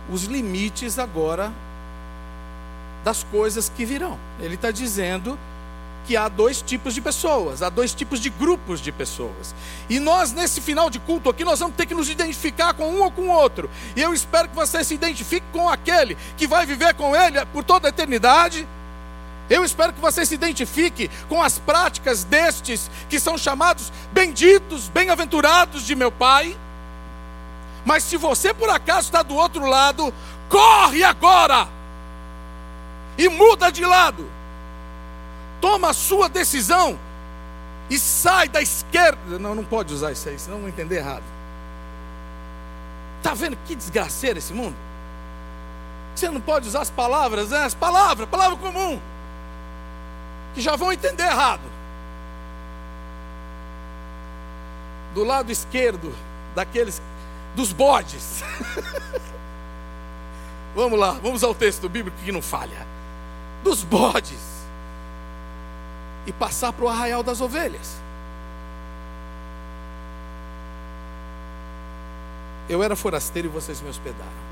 os 0.08 0.24
limites 0.24 0.98
agora 0.98 1.52
das 3.02 3.24
coisas 3.24 3.68
que 3.68 3.84
virão. 3.84 4.18
Ele 4.40 4.54
está 4.54 4.70
dizendo 4.70 5.38
que 6.06 6.16
há 6.16 6.28
dois 6.28 6.60
tipos 6.60 6.94
de 6.94 7.00
pessoas, 7.00 7.62
há 7.62 7.68
dois 7.68 7.94
tipos 7.94 8.20
de 8.20 8.30
grupos 8.30 8.80
de 8.80 8.92
pessoas. 8.92 9.54
E 9.88 9.98
nós, 9.98 10.32
nesse 10.32 10.60
final 10.60 10.90
de 10.90 10.98
culto 10.98 11.30
aqui, 11.30 11.44
nós 11.44 11.58
vamos 11.58 11.76
ter 11.76 11.86
que 11.86 11.94
nos 11.94 12.08
identificar 12.08 12.74
com 12.74 12.90
um 12.90 13.02
ou 13.02 13.10
com 13.10 13.22
o 13.22 13.30
outro. 13.30 13.70
E 13.96 14.00
eu 14.00 14.12
espero 14.12 14.48
que 14.48 14.54
você 14.54 14.84
se 14.84 14.94
identifique 14.94 15.46
com 15.52 15.68
aquele 15.68 16.16
que 16.36 16.46
vai 16.46 16.66
viver 16.66 16.94
com 16.94 17.16
ele 17.16 17.44
por 17.46 17.64
toda 17.64 17.88
a 17.88 17.90
eternidade. 17.90 18.66
Eu 19.48 19.64
espero 19.64 19.92
que 19.92 20.00
você 20.00 20.24
se 20.24 20.34
identifique 20.34 21.10
com 21.28 21.42
as 21.42 21.58
práticas 21.58 22.24
destes 22.24 22.90
que 23.08 23.20
são 23.20 23.36
chamados 23.36 23.92
benditos, 24.12 24.88
bem-aventurados 24.88 25.84
de 25.84 25.94
meu 25.94 26.10
Pai. 26.10 26.56
Mas 27.84 28.02
se 28.04 28.16
você 28.16 28.54
por 28.54 28.70
acaso 28.70 29.08
está 29.08 29.22
do 29.22 29.34
outro 29.34 29.66
lado, 29.66 30.12
corre 30.48 31.04
agora 31.04 31.68
e 33.18 33.28
muda 33.28 33.70
de 33.70 33.84
lado. 33.84 34.26
Toma 35.64 35.88
a 35.88 35.94
sua 35.94 36.28
decisão 36.28 36.98
e 37.88 37.98
sai 37.98 38.50
da 38.50 38.60
esquerda. 38.60 39.38
Não, 39.38 39.54
não 39.54 39.64
pode 39.64 39.94
usar 39.94 40.12
isso 40.12 40.28
aí, 40.28 40.38
senão 40.38 40.58
vão 40.58 40.68
entender 40.68 40.96
errado. 40.96 41.22
Está 43.16 43.32
vendo 43.32 43.56
que 43.66 43.74
desgraceira 43.74 44.38
esse 44.38 44.52
mundo? 44.52 44.76
Você 46.14 46.28
não 46.28 46.38
pode 46.38 46.68
usar 46.68 46.82
as 46.82 46.90
palavras, 46.90 47.48
né? 47.48 47.64
As 47.64 47.72
palavras, 47.72 48.28
palavra 48.28 48.58
comum. 48.58 49.00
Que 50.54 50.60
já 50.60 50.76
vão 50.76 50.92
entender 50.92 51.22
errado. 51.22 51.62
Do 55.14 55.24
lado 55.24 55.50
esquerdo, 55.50 56.14
daqueles 56.54 57.00
dos 57.56 57.72
bodes. 57.72 58.44
vamos 60.76 60.98
lá, 60.98 61.12
vamos 61.12 61.42
ao 61.42 61.54
texto 61.54 61.88
bíblico 61.88 62.18
que 62.22 62.30
não 62.30 62.42
falha. 62.42 62.86
Dos 63.62 63.82
bodes. 63.82 64.53
E 66.26 66.32
passar 66.32 66.72
para 66.72 66.84
o 66.84 66.88
arraial 66.88 67.22
das 67.22 67.40
ovelhas. 67.40 67.96
Eu 72.68 72.82
era 72.82 72.96
forasteiro 72.96 73.48
e 73.48 73.50
vocês 73.50 73.80
me 73.80 73.90
hospedaram. 73.90 74.44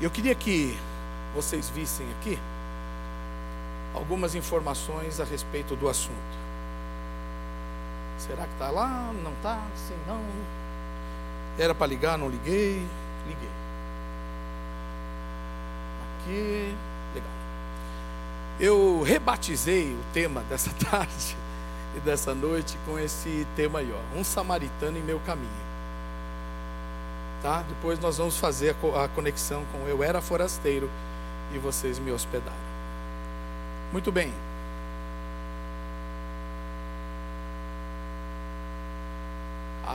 Eu 0.00 0.10
queria 0.10 0.34
que 0.34 0.76
vocês 1.34 1.68
vissem 1.68 2.06
aqui 2.18 2.38
algumas 3.94 4.34
informações 4.34 5.20
a 5.20 5.24
respeito 5.24 5.76
do 5.76 5.88
assunto. 5.88 6.38
Será 8.18 8.44
que 8.44 8.52
está 8.52 8.70
lá? 8.70 9.12
Não 9.22 9.32
está? 9.32 9.60
Sim, 9.76 9.96
não. 10.06 10.20
Era 11.58 11.74
para 11.74 11.86
ligar, 11.86 12.18
não 12.18 12.28
liguei. 12.28 12.86
Liguei. 13.26 13.50
Aqui. 16.20 16.74
Eu 18.60 19.02
rebatizei 19.02 19.92
o 19.92 20.12
tema 20.12 20.42
dessa 20.48 20.70
tarde 20.90 21.36
e 21.96 22.00
dessa 22.00 22.34
noite 22.34 22.76
com 22.84 22.98
esse 22.98 23.46
tema 23.54 23.78
aí, 23.78 23.92
ó, 23.92 24.18
um 24.18 24.24
samaritano 24.24 24.98
em 24.98 25.02
meu 25.02 25.20
caminho. 25.20 25.68
Tá? 27.42 27.62
Depois 27.62 28.00
nós 28.00 28.18
vamos 28.18 28.36
fazer 28.36 28.74
a 29.02 29.08
conexão 29.08 29.64
com 29.72 29.86
eu 29.86 30.02
era 30.02 30.20
forasteiro 30.20 30.90
e 31.54 31.58
vocês 31.58 31.98
me 31.98 32.10
hospedaram. 32.10 32.56
Muito 33.92 34.10
bem. 34.10 34.32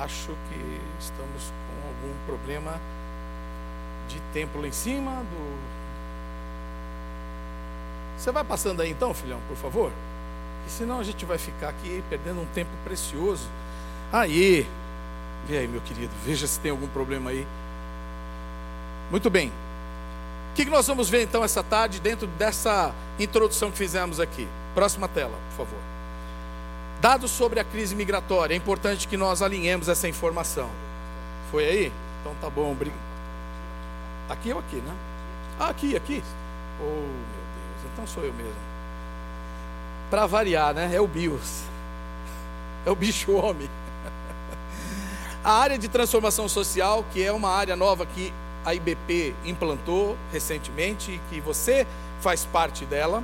acho 0.04 0.36
que 0.50 0.82
estamos 1.00 1.52
com 1.68 1.88
algum 1.88 2.26
problema 2.26 2.80
de 4.08 4.20
tempo 4.34 4.60
lá 4.60 4.68
em 4.68 4.72
cima 4.72 5.12
do. 5.12 5.83
Você 8.18 8.32
vai 8.32 8.44
passando 8.44 8.82
aí 8.82 8.92
então, 8.92 9.14
filhão, 9.14 9.40
por 9.48 9.58
favor? 9.58 9.92
E 10.68 10.72
senão 10.72 11.00
a 11.00 11.04
gente 11.04 11.26
vai 11.26 11.38
ficar 11.38 11.70
aqui 11.70 12.04
perdendo 12.10 12.42
um 12.42 12.46
tempo 12.54 12.72
precioso. 12.84 13.48
Aí, 14.12 14.68
e 15.50 15.58
aí, 15.58 15.68
meu 15.68 15.82
querido, 15.82 16.14
veja 16.24 16.48
se 16.48 16.60
tem 16.60 16.72
algum 16.72 16.88
problema 16.88 17.32
aí. 17.32 17.46
Muito 19.12 19.30
bem. 19.30 19.52
O 20.52 20.56
que 20.56 20.66
nós 20.66 20.88
vamos 20.88 21.10
ver 21.10 21.24
então 21.24 21.44
essa 21.44 21.64
tarde 21.64 22.00
dentro 22.00 22.28
dessa 22.28 22.94
introdução 23.20 23.72
que 23.72 23.78
fizemos 23.78 24.20
aqui? 24.20 24.48
Próxima 24.74 25.08
tela, 25.08 25.38
por 25.50 25.66
favor. 25.66 25.80
Dados 27.02 27.32
sobre 27.32 27.60
a 27.60 27.64
crise 27.64 27.96
migratória. 27.96 28.54
É 28.54 28.58
importante 28.58 29.08
que 29.08 29.18
nós 29.18 29.42
alinhemos 29.42 29.90
essa 29.90 30.08
informação. 30.08 30.70
Foi 31.52 31.66
aí? 31.66 31.92
Então 32.22 32.34
tá 32.40 32.50
bom. 32.50 32.76
Aqui 34.30 34.54
ou 34.54 34.60
aqui, 34.60 34.78
né? 34.78 34.96
Ah, 35.60 35.68
aqui, 35.68 35.96
aqui. 35.96 36.24
Oh, 36.80 36.86
meu. 36.86 37.43
Então 37.92 38.08
sou 38.08 38.24
eu 38.24 38.34
mesmo. 38.34 38.54
Para 40.10 40.26
variar, 40.26 40.74
né? 40.74 40.92
É 40.94 41.02
o 41.02 41.08
BIOS. 41.08 41.64
É 42.86 42.92
o 42.92 42.96
bicho 42.96 43.32
homem. 43.34 43.70
A 45.44 45.52
área 45.52 45.78
de 45.78 45.90
transformação 45.90 46.48
social, 46.48 47.04
que 47.12 47.22
é 47.22 47.32
uma 47.32 47.50
área 47.50 47.76
nova 47.76 48.06
que 48.06 48.34
a 48.64 48.74
IBP 48.74 49.36
implantou 49.44 50.18
recentemente 50.32 51.12
e 51.12 51.22
que 51.30 51.42
você 51.42 51.86
faz 52.22 52.46
parte 52.46 52.86
dela. 52.86 53.24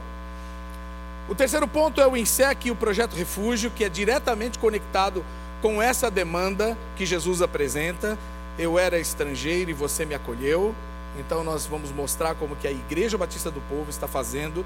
O 1.30 1.36
terceiro 1.36 1.68
ponto 1.68 2.02
é 2.02 2.08
o 2.08 2.18
INSEC 2.18 2.68
e 2.68 2.72
o 2.72 2.76
projeto 2.76 3.14
Refúgio, 3.14 3.72
que 3.72 3.84
é 3.86 3.90
diretamente 3.90 4.60
conectado 4.60 5.24
com 5.62 5.82
essa 5.82 6.10
demanda 6.10 6.78
que 6.96 7.06
Jesus 7.06 7.42
apresenta. 7.42 8.18
Eu 8.58 8.78
era 8.78 9.00
estrangeiro 9.00 9.70
e 9.70 9.74
você 9.74 10.06
me 10.06 10.16
acolheu. 10.16 10.76
Então 11.18 11.44
nós 11.44 11.66
vamos 11.66 11.92
mostrar 11.92 12.36
como 12.36 12.56
que 12.56 12.68
a 12.68 12.72
Igreja 12.72 13.18
Batista 13.18 13.50
do 13.50 13.62
Povo 13.62 13.90
está 13.90 14.08
fazendo, 14.08 14.66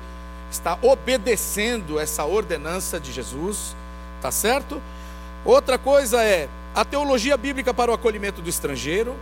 está 0.52 0.78
obedecendo 0.82 2.00
essa 2.00 2.26
ordenança 2.26 3.00
de 3.00 3.12
Jesus, 3.12 3.76
tá 4.22 4.32
certo? 4.32 4.82
Outra 5.46 5.78
coisa 5.78 6.24
é 6.24 6.48
a 6.76 6.84
teologia 6.84 7.38
bíblica 7.38 7.74
para 7.74 7.92
o 7.92 7.94
acolhimento 7.94 8.42
do 8.42 8.50
estrangeiro. 8.50 9.16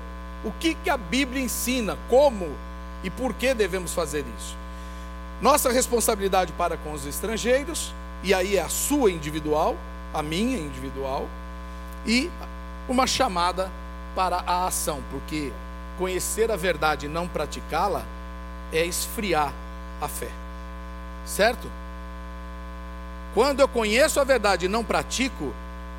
O 0.43 0.51
que, 0.51 0.73
que 0.73 0.89
a 0.89 0.97
Bíblia 0.97 1.43
ensina, 1.43 1.97
como 2.09 2.49
e 3.03 3.09
por 3.09 3.33
que 3.33 3.53
devemos 3.53 3.93
fazer 3.93 4.25
isso? 4.37 4.55
Nossa 5.41 5.71
responsabilidade 5.71 6.53
para 6.53 6.77
com 6.77 6.93
os 6.93 7.05
estrangeiros, 7.05 7.93
e 8.23 8.33
aí 8.33 8.57
é 8.57 8.61
a 8.61 8.69
sua 8.69 9.11
individual, 9.11 9.75
a 10.13 10.21
minha 10.21 10.57
individual, 10.57 11.27
e 12.05 12.29
uma 12.87 13.07
chamada 13.07 13.71
para 14.15 14.37
a 14.45 14.67
ação, 14.67 15.01
porque 15.09 15.51
conhecer 16.01 16.49
a 16.49 16.55
verdade 16.55 17.05
e 17.05 17.09
não 17.09 17.27
praticá-la 17.27 18.03
é 18.73 18.83
esfriar 18.83 19.53
a 20.01 20.07
fé, 20.07 20.29
certo? 21.27 21.69
Quando 23.35 23.59
eu 23.59 23.67
conheço 23.67 24.19
a 24.19 24.23
verdade 24.23 24.65
e 24.65 24.67
não 24.67 24.83
pratico, 24.83 25.53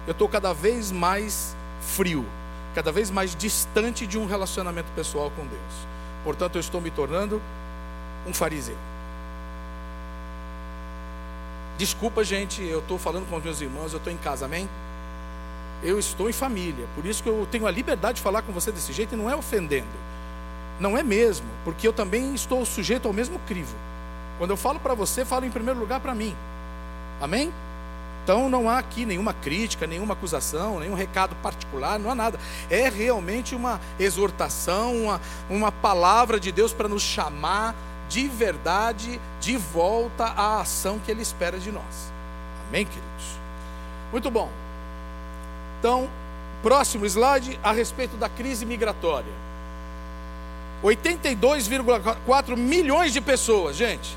eu 0.04 0.10
estou 0.10 0.28
cada 0.28 0.52
vez 0.52 0.90
mais 0.90 1.54
frio, 1.80 2.26
cada 2.74 2.90
vez 2.90 3.12
mais 3.12 3.36
distante 3.36 4.04
de 4.04 4.18
um 4.18 4.26
relacionamento 4.26 4.90
pessoal 4.96 5.30
com 5.36 5.46
Deus. 5.46 5.86
Portanto, 6.24 6.56
eu 6.56 6.60
estou 6.60 6.80
me 6.80 6.90
tornando 6.90 7.40
um 8.26 8.34
fariseu. 8.34 8.76
Desculpa, 11.78 12.24
gente, 12.24 12.60
eu 12.60 12.80
estou 12.80 12.98
falando 12.98 13.30
com 13.30 13.36
os 13.36 13.44
meus 13.44 13.60
irmãos, 13.60 13.92
eu 13.92 13.98
estou 13.98 14.12
em 14.12 14.16
casa, 14.16 14.46
amém? 14.46 14.68
Eu 15.82 15.98
estou 15.98 16.30
em 16.30 16.32
família, 16.32 16.86
por 16.94 17.04
isso 17.04 17.22
que 17.22 17.28
eu 17.28 17.46
tenho 17.50 17.66
a 17.66 17.70
liberdade 17.70 18.16
de 18.16 18.22
falar 18.22 18.42
com 18.42 18.52
você 18.52 18.70
desse 18.70 18.92
jeito 18.92 19.14
e 19.14 19.16
não 19.16 19.28
é 19.28 19.34
ofendendo. 19.34 19.86
Não 20.78 20.96
é 20.96 21.02
mesmo, 21.02 21.46
porque 21.64 21.86
eu 21.86 21.92
também 21.92 22.34
estou 22.34 22.64
sujeito 22.64 23.06
ao 23.06 23.14
mesmo 23.14 23.38
crivo. 23.40 23.74
Quando 24.38 24.50
eu 24.50 24.56
falo 24.56 24.80
para 24.80 24.94
você, 24.94 25.24
falo 25.24 25.44
em 25.44 25.50
primeiro 25.50 25.78
lugar 25.78 26.00
para 26.00 26.14
mim. 26.14 26.36
Amém? 27.20 27.52
Então 28.22 28.48
não 28.48 28.68
há 28.68 28.78
aqui 28.78 29.04
nenhuma 29.04 29.34
crítica, 29.34 29.86
nenhuma 29.86 30.14
acusação, 30.14 30.78
nenhum 30.78 30.94
recado 30.94 31.34
particular, 31.36 31.98
não 31.98 32.10
há 32.10 32.14
nada. 32.14 32.38
É 32.70 32.88
realmente 32.88 33.54
uma 33.54 33.80
exortação, 33.98 34.94
uma, 34.96 35.20
uma 35.50 35.72
palavra 35.72 36.38
de 36.38 36.52
Deus 36.52 36.72
para 36.72 36.88
nos 36.88 37.02
chamar 37.02 37.74
de 38.08 38.28
verdade 38.28 39.20
de 39.40 39.56
volta 39.56 40.24
à 40.24 40.60
ação 40.60 41.00
que 41.04 41.10
Ele 41.10 41.22
espera 41.22 41.58
de 41.58 41.72
nós. 41.72 42.12
Amém, 42.68 42.84
queridos? 42.84 43.38
Muito 44.12 44.30
bom. 44.30 44.61
Então, 45.82 46.08
Próximo 46.62 47.04
slide 47.06 47.58
a 47.62 47.72
respeito 47.72 48.16
da 48.16 48.28
crise 48.28 48.64
migratória. 48.64 49.32
82,4 50.82 52.56
milhões 52.56 53.12
de 53.12 53.20
pessoas, 53.20 53.74
gente. 53.74 54.16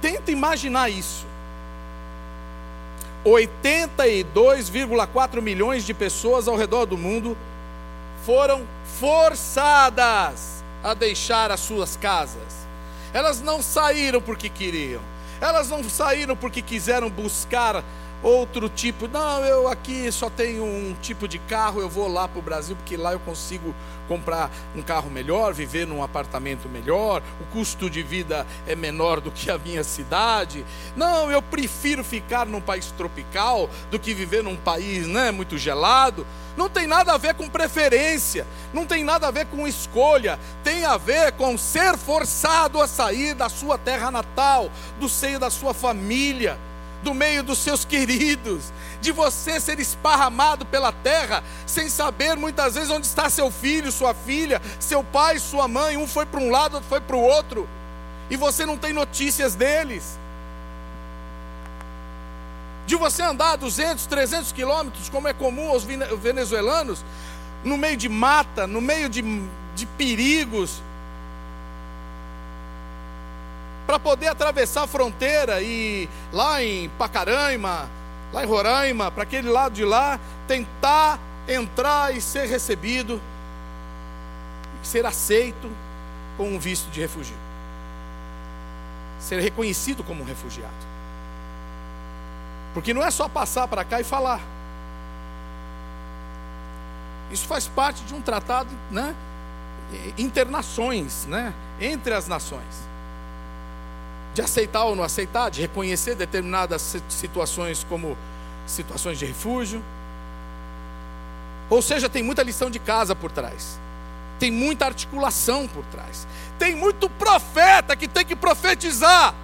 Tenta 0.00 0.30
imaginar 0.30 0.88
isso. 0.88 1.26
82,4 3.26 5.42
milhões 5.42 5.84
de 5.84 5.92
pessoas 5.92 6.48
ao 6.48 6.56
redor 6.56 6.86
do 6.86 6.96
mundo 6.96 7.36
foram 8.24 8.62
forçadas 8.98 10.64
a 10.82 10.94
deixar 10.94 11.50
as 11.50 11.60
suas 11.60 11.94
casas. 11.96 12.66
Elas 13.12 13.42
não 13.42 13.60
saíram 13.60 14.22
porque 14.22 14.48
queriam. 14.48 15.02
Elas 15.40 15.68
não 15.68 15.84
saíram 15.84 16.34
porque 16.34 16.62
quiseram 16.62 17.10
buscar 17.10 17.84
outro 18.22 18.68
tipo. 18.68 19.08
Não, 19.08 19.44
eu 19.44 19.68
aqui 19.68 20.10
só 20.10 20.28
tenho 20.28 20.64
um 20.64 20.96
tipo 21.00 21.28
de 21.28 21.38
carro, 21.38 21.80
eu 21.80 21.88
vou 21.88 22.08
lá 22.08 22.28
para 22.28 22.38
o 22.38 22.42
Brasil, 22.42 22.76
porque 22.76 22.96
lá 22.96 23.12
eu 23.12 23.20
consigo 23.20 23.74
comprar 24.06 24.50
um 24.74 24.82
carro 24.82 25.10
melhor, 25.10 25.52
viver 25.52 25.86
num 25.86 26.02
apartamento 26.02 26.68
melhor, 26.68 27.22
o 27.40 27.44
custo 27.52 27.90
de 27.90 28.02
vida 28.02 28.46
é 28.66 28.74
menor 28.74 29.20
do 29.20 29.30
que 29.30 29.50
a 29.50 29.58
minha 29.58 29.84
cidade. 29.84 30.64
Não, 30.96 31.30
eu 31.30 31.42
prefiro 31.42 32.02
ficar 32.02 32.46
num 32.46 32.60
país 32.60 32.86
tropical 32.92 33.68
do 33.90 33.98
que 33.98 34.14
viver 34.14 34.42
num 34.42 34.56
país 34.56 35.06
né, 35.06 35.30
muito 35.30 35.58
gelado. 35.58 36.26
Não 36.56 36.68
tem 36.68 36.88
nada 36.88 37.12
a 37.12 37.18
ver 37.18 37.34
com 37.34 37.48
preferência, 37.48 38.44
não 38.72 38.84
tem 38.84 39.04
nada 39.04 39.28
a 39.28 39.30
ver 39.30 39.46
com 39.46 39.68
escolha, 39.68 40.40
tem 40.64 40.84
a 40.84 40.96
ver 40.96 41.30
com 41.32 41.56
ser 41.56 41.96
forçado 41.96 42.80
a 42.80 42.88
sair 42.88 43.32
da 43.34 43.48
sua 43.48 43.78
terra 43.78 44.10
natal, 44.10 44.68
do 44.98 45.08
seio 45.08 45.38
da 45.38 45.50
sua 45.50 45.72
família 45.72 46.58
do 47.02 47.14
meio 47.14 47.42
dos 47.42 47.58
seus 47.58 47.84
queridos, 47.84 48.72
de 49.00 49.12
você 49.12 49.60
ser 49.60 49.78
esparramado 49.78 50.66
pela 50.66 50.92
terra, 50.92 51.42
sem 51.66 51.88
saber 51.88 52.36
muitas 52.36 52.74
vezes 52.74 52.90
onde 52.90 53.06
está 53.06 53.30
seu 53.30 53.50
filho, 53.50 53.92
sua 53.92 54.14
filha, 54.14 54.60
seu 54.80 55.02
pai, 55.04 55.38
sua 55.38 55.68
mãe, 55.68 55.96
um 55.96 56.06
foi 56.06 56.26
para 56.26 56.40
um 56.40 56.50
lado, 56.50 56.74
outro 56.74 56.88
foi 56.88 57.00
para 57.00 57.16
o 57.16 57.22
outro, 57.22 57.68
e 58.30 58.36
você 58.36 58.66
não 58.66 58.76
tem 58.76 58.92
notícias 58.92 59.54
deles. 59.54 60.18
De 62.86 62.96
você 62.96 63.22
andar 63.22 63.56
200, 63.56 64.06
300 64.06 64.52
quilômetros, 64.52 65.08
como 65.08 65.28
é 65.28 65.32
comum 65.32 65.68
aos 65.68 65.84
venezuelanos, 65.84 67.04
no 67.62 67.76
meio 67.76 67.96
de 67.96 68.08
mata, 68.08 68.66
no 68.66 68.80
meio 68.80 69.08
de, 69.08 69.22
de 69.74 69.86
perigos, 69.86 70.82
para 73.88 73.98
poder 73.98 74.26
atravessar 74.26 74.82
a 74.82 74.86
fronteira 74.86 75.62
e 75.62 76.06
lá 76.30 76.62
em 76.62 76.90
Pacaraima, 76.90 77.88
lá 78.34 78.44
em 78.44 78.46
Roraima, 78.46 79.10
para 79.10 79.22
aquele 79.22 79.48
lado 79.48 79.72
de 79.72 79.82
lá, 79.82 80.20
tentar 80.46 81.18
entrar 81.48 82.14
e 82.14 82.20
ser 82.20 82.46
recebido, 82.48 83.18
ser 84.82 85.06
aceito 85.06 85.70
com 86.36 86.50
um 86.50 86.58
visto 86.58 86.90
de 86.90 87.00
refúgio, 87.00 87.34
ser 89.18 89.40
reconhecido 89.40 90.04
como 90.04 90.20
um 90.20 90.26
refugiado. 90.26 90.68
Porque 92.74 92.92
não 92.92 93.02
é 93.02 93.10
só 93.10 93.26
passar 93.26 93.66
para 93.68 93.86
cá 93.86 94.02
e 94.02 94.04
falar. 94.04 94.42
Isso 97.30 97.46
faz 97.46 97.66
parte 97.66 98.02
de 98.04 98.12
um 98.12 98.20
tratado, 98.20 98.68
né? 98.90 99.14
Internações, 100.18 101.24
né? 101.24 101.54
Entre 101.80 102.12
as 102.12 102.28
nações 102.28 102.86
de 104.38 104.42
aceitar 104.42 104.84
ou 104.84 104.94
não 104.94 105.02
aceitar, 105.02 105.50
de 105.50 105.60
reconhecer 105.60 106.14
determinadas 106.14 106.96
situações 107.08 107.84
como 107.88 108.16
situações 108.68 109.18
de 109.18 109.26
refúgio. 109.26 109.82
Ou 111.68 111.82
seja, 111.82 112.08
tem 112.08 112.22
muita 112.22 112.44
lição 112.44 112.70
de 112.70 112.78
casa 112.78 113.16
por 113.16 113.32
trás. 113.32 113.80
Tem 114.38 114.48
muita 114.48 114.86
articulação 114.86 115.66
por 115.66 115.84
trás. 115.86 116.24
Tem 116.56 116.76
muito 116.76 117.10
profeta 117.10 117.96
que 117.96 118.06
tem 118.06 118.24
que 118.24 118.36
profetizar 118.36 119.34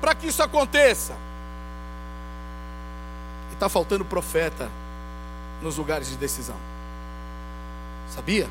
para 0.00 0.14
que 0.14 0.28
isso 0.28 0.40
aconteça. 0.40 1.16
E 3.50 3.54
está 3.54 3.68
faltando 3.68 4.04
profeta 4.04 4.70
nos 5.60 5.76
lugares 5.76 6.08
de 6.08 6.16
decisão. 6.16 6.56
Sabia? 8.14 8.48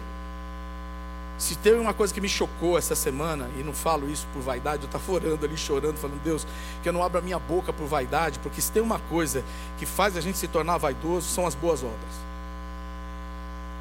Se 1.38 1.56
teve 1.56 1.78
uma 1.78 1.94
coisa 1.94 2.14
que 2.14 2.22
me 2.22 2.30
chocou 2.30 2.78
essa 2.78 2.96
semana, 2.96 3.50
e 3.60 3.64
não 3.64 3.74
falo 3.74 4.10
isso 4.10 4.26
por 4.34 4.42
vaidade, 4.42 4.84
eu 4.84 4.86
estava 4.86 5.12
orando 5.12 5.46
ali, 5.46 5.58
chorando, 5.58 5.98
falando, 5.98 6.22
Deus, 6.24 6.48
que 6.82 6.88
eu 6.88 6.94
não 6.94 7.04
abra 7.04 7.22
minha 7.22 7.38
boca 7.38 7.74
por 7.74 7.88
vaidade, 7.88 8.40
porque 8.40 8.62
se 8.62 8.72
tem 8.72 8.82
uma 8.82 9.00
coisa 9.00 9.44
que 9.78 9.86
faz 9.86 10.16
a 10.16 10.22
gente 10.22 10.38
se 10.38 10.48
tornar 10.48 10.78
vaidoso, 10.78 11.28
são 11.28 11.46
as 11.46 11.54
boas 11.54 11.84
obras. 11.84 12.26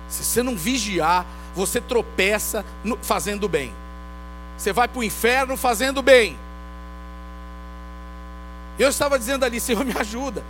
Se 0.09 0.25
você 0.25 0.43
não 0.43 0.57
vigiar, 0.57 1.25
você 1.55 1.81
tropeça 1.81 2.65
no, 2.83 2.99
fazendo 3.01 3.49
bem. 3.49 3.73
Você 4.59 4.73
vai 4.73 4.89
para 4.89 4.99
o 4.99 5.05
inferno 5.05 5.57
fazendo 5.57 6.03
bem. 6.03 6.37
Eu 8.77 8.89
estava 8.89 9.17
dizendo 9.17 9.45
ali, 9.45 9.59
Senhor, 9.61 9.85
me 9.85 9.97
ajuda. 9.97 10.43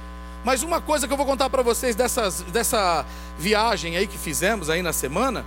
Mas 0.43 0.63
uma 0.63 0.81
coisa 0.81 1.07
que 1.07 1.13
eu 1.13 1.17
vou 1.17 1.27
contar 1.27 1.51
para 1.51 1.63
vocês 1.63 1.95
dessas, 1.95 2.41
dessa 2.43 3.05
viagem 3.39 3.97
aí 3.97 4.07
que 4.07 4.19
fizemos 4.19 4.69
aí 4.69 4.83
na 4.83 4.93
semana 4.93 5.45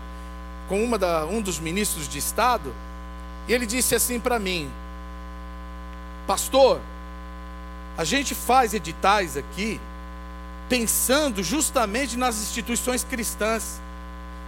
com 0.67 0.83
uma 0.83 0.97
da, 0.97 1.25
um 1.25 1.41
dos 1.41 1.59
ministros 1.59 2.07
de 2.07 2.17
Estado, 2.17 2.73
e 3.47 3.53
ele 3.53 3.65
disse 3.65 3.95
assim 3.95 4.19
para 4.19 4.37
mim: 4.37 4.69
Pastor, 6.25 6.79
a 7.97 8.03
gente 8.03 8.35
faz 8.35 8.73
editais 8.73 9.37
aqui 9.37 9.79
pensando 10.69 11.41
justamente 11.41 12.17
nas 12.17 12.41
instituições 12.41 13.03
cristãs, 13.03 13.81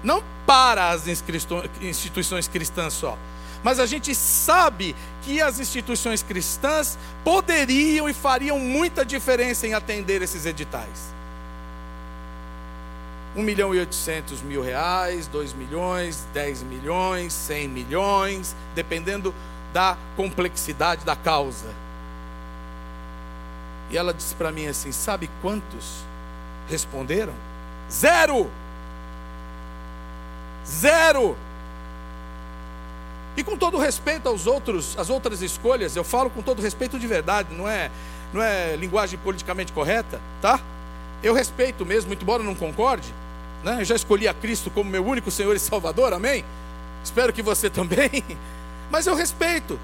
não 0.04 0.24
para 0.46 0.90
as 0.90 1.08
instituições 1.08 2.48
cristãs 2.48 2.94
só, 2.94 3.18
mas 3.64 3.80
a 3.80 3.86
gente 3.86 4.14
sabe 4.14 4.96
que 5.24 5.42
as 5.42 5.60
instituições 5.60 6.24
cristãs 6.24 6.98
poderiam 7.24 8.08
e 8.10 8.14
fariam 8.14 8.60
muita 8.60 9.06
diferença 9.06 9.68
em 9.68 9.74
atender 9.74 10.22
esses 10.22 10.46
editais. 10.46 11.19
1 13.36 13.42
milhão 13.44 13.74
e 13.74 13.80
800 13.80 14.42
mil 14.42 14.62
reais, 14.62 15.28
2 15.28 15.54
milhões, 15.54 16.28
10 16.34 16.64
milhões, 16.64 17.34
100 17.34 17.68
milhões, 17.68 18.56
dependendo 18.74 19.34
da 19.74 19.98
complexidade 20.16 21.06
da 21.06 21.16
causa. 21.16 21.68
E 23.92 23.98
ela 23.98 24.14
disse 24.14 24.36
para 24.36 24.52
mim 24.52 24.68
assim: 24.68 24.92
Sabe 24.92 25.30
quantos 25.42 26.04
responderam? 26.68 27.34
Zero! 27.92 28.50
Zero! 30.66 31.36
E 33.38 33.44
com 33.44 33.58
todo 33.58 33.78
respeito 33.78 34.28
aos 34.28 34.48
outros, 34.48 34.98
às 34.98 35.10
outras 35.10 35.42
escolhas, 35.42 35.96
eu 35.96 36.04
falo 36.04 36.30
com 36.30 36.42
todo 36.42 36.62
respeito 36.62 37.00
de 37.00 37.08
verdade, 37.08 37.54
não 37.54 37.68
é, 37.70 37.90
não 38.34 38.42
é 38.42 38.76
linguagem 38.76 39.18
politicamente 39.20 39.72
correta, 39.72 40.20
tá? 40.42 40.60
Eu 41.22 41.34
respeito 41.34 41.86
mesmo, 41.86 42.08
muito 42.08 42.22
embora 42.22 42.44
não 42.44 42.56
concorde. 42.56 43.14
Né? 43.64 43.82
Eu 43.82 43.86
já 43.86 43.96
escolhi 43.96 44.28
a 44.28 44.34
Cristo 44.34 44.70
como 44.70 44.90
meu 44.90 45.06
único 45.06 45.30
Senhor 45.30 45.56
e 45.56 45.60
Salvador, 45.60 46.14
amém? 46.14 46.46
Espero 47.04 47.34
que 47.34 47.42
você 47.42 47.70
também. 47.72 48.24
Mas 48.90 49.06
eu 49.06 49.16
respeito. 49.16 49.80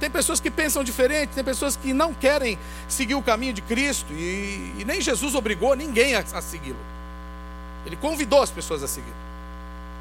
Tem 0.00 0.10
pessoas 0.10 0.40
que 0.40 0.50
pensam 0.50 0.82
diferente, 0.82 1.30
tem 1.30 1.44
pessoas 1.44 1.76
que 1.76 1.92
não 1.92 2.12
querem 2.12 2.58
seguir 2.88 3.14
o 3.14 3.22
caminho 3.22 3.52
de 3.52 3.62
Cristo, 3.62 4.12
e, 4.12 4.74
e 4.78 4.84
nem 4.84 5.00
Jesus 5.00 5.36
obrigou 5.36 5.76
ninguém 5.76 6.16
a, 6.16 6.24
a 6.32 6.42
segui-lo. 6.42 6.76
Ele 7.86 7.94
convidou 7.94 8.42
as 8.42 8.50
pessoas 8.50 8.82
a 8.82 8.88
segui-lo, 8.88 9.14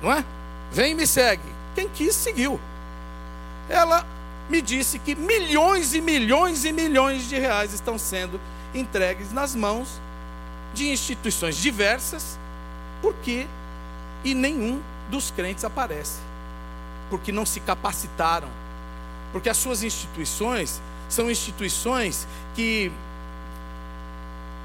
não 0.02 0.12
é? 0.12 0.26
Vem 0.72 0.94
e 0.94 0.96
me 0.96 1.06
segue. 1.06 1.44
Quem 1.76 1.88
quis, 1.88 2.16
seguiu. 2.16 2.60
Ela 3.70 4.04
me 4.50 4.60
disse 4.60 4.98
que 4.98 5.14
milhões 5.14 5.94
e 5.94 6.02
milhões 6.02 6.66
e 6.66 6.72
milhões 6.72 7.30
de 7.30 7.38
reais 7.38 7.72
estão 7.72 7.96
sendo 8.00 8.42
entregues 8.74 9.32
nas 9.32 9.54
mãos 9.54 10.02
de 10.74 10.90
instituições 10.90 11.58
diversas, 11.58 12.38
porque 13.02 13.48
e 14.24 14.34
nenhum 14.34 14.82
dos 15.10 15.32
crentes 15.32 15.64
aparece, 15.64 16.20
porque 17.10 17.32
não 17.32 17.46
se 17.46 17.60
capacitaram, 17.60 18.50
porque 19.32 19.50
as 19.50 19.58
suas 19.58 19.84
instituições 19.84 20.82
são 21.10 21.30
instituições 21.30 22.28
que 22.56 22.92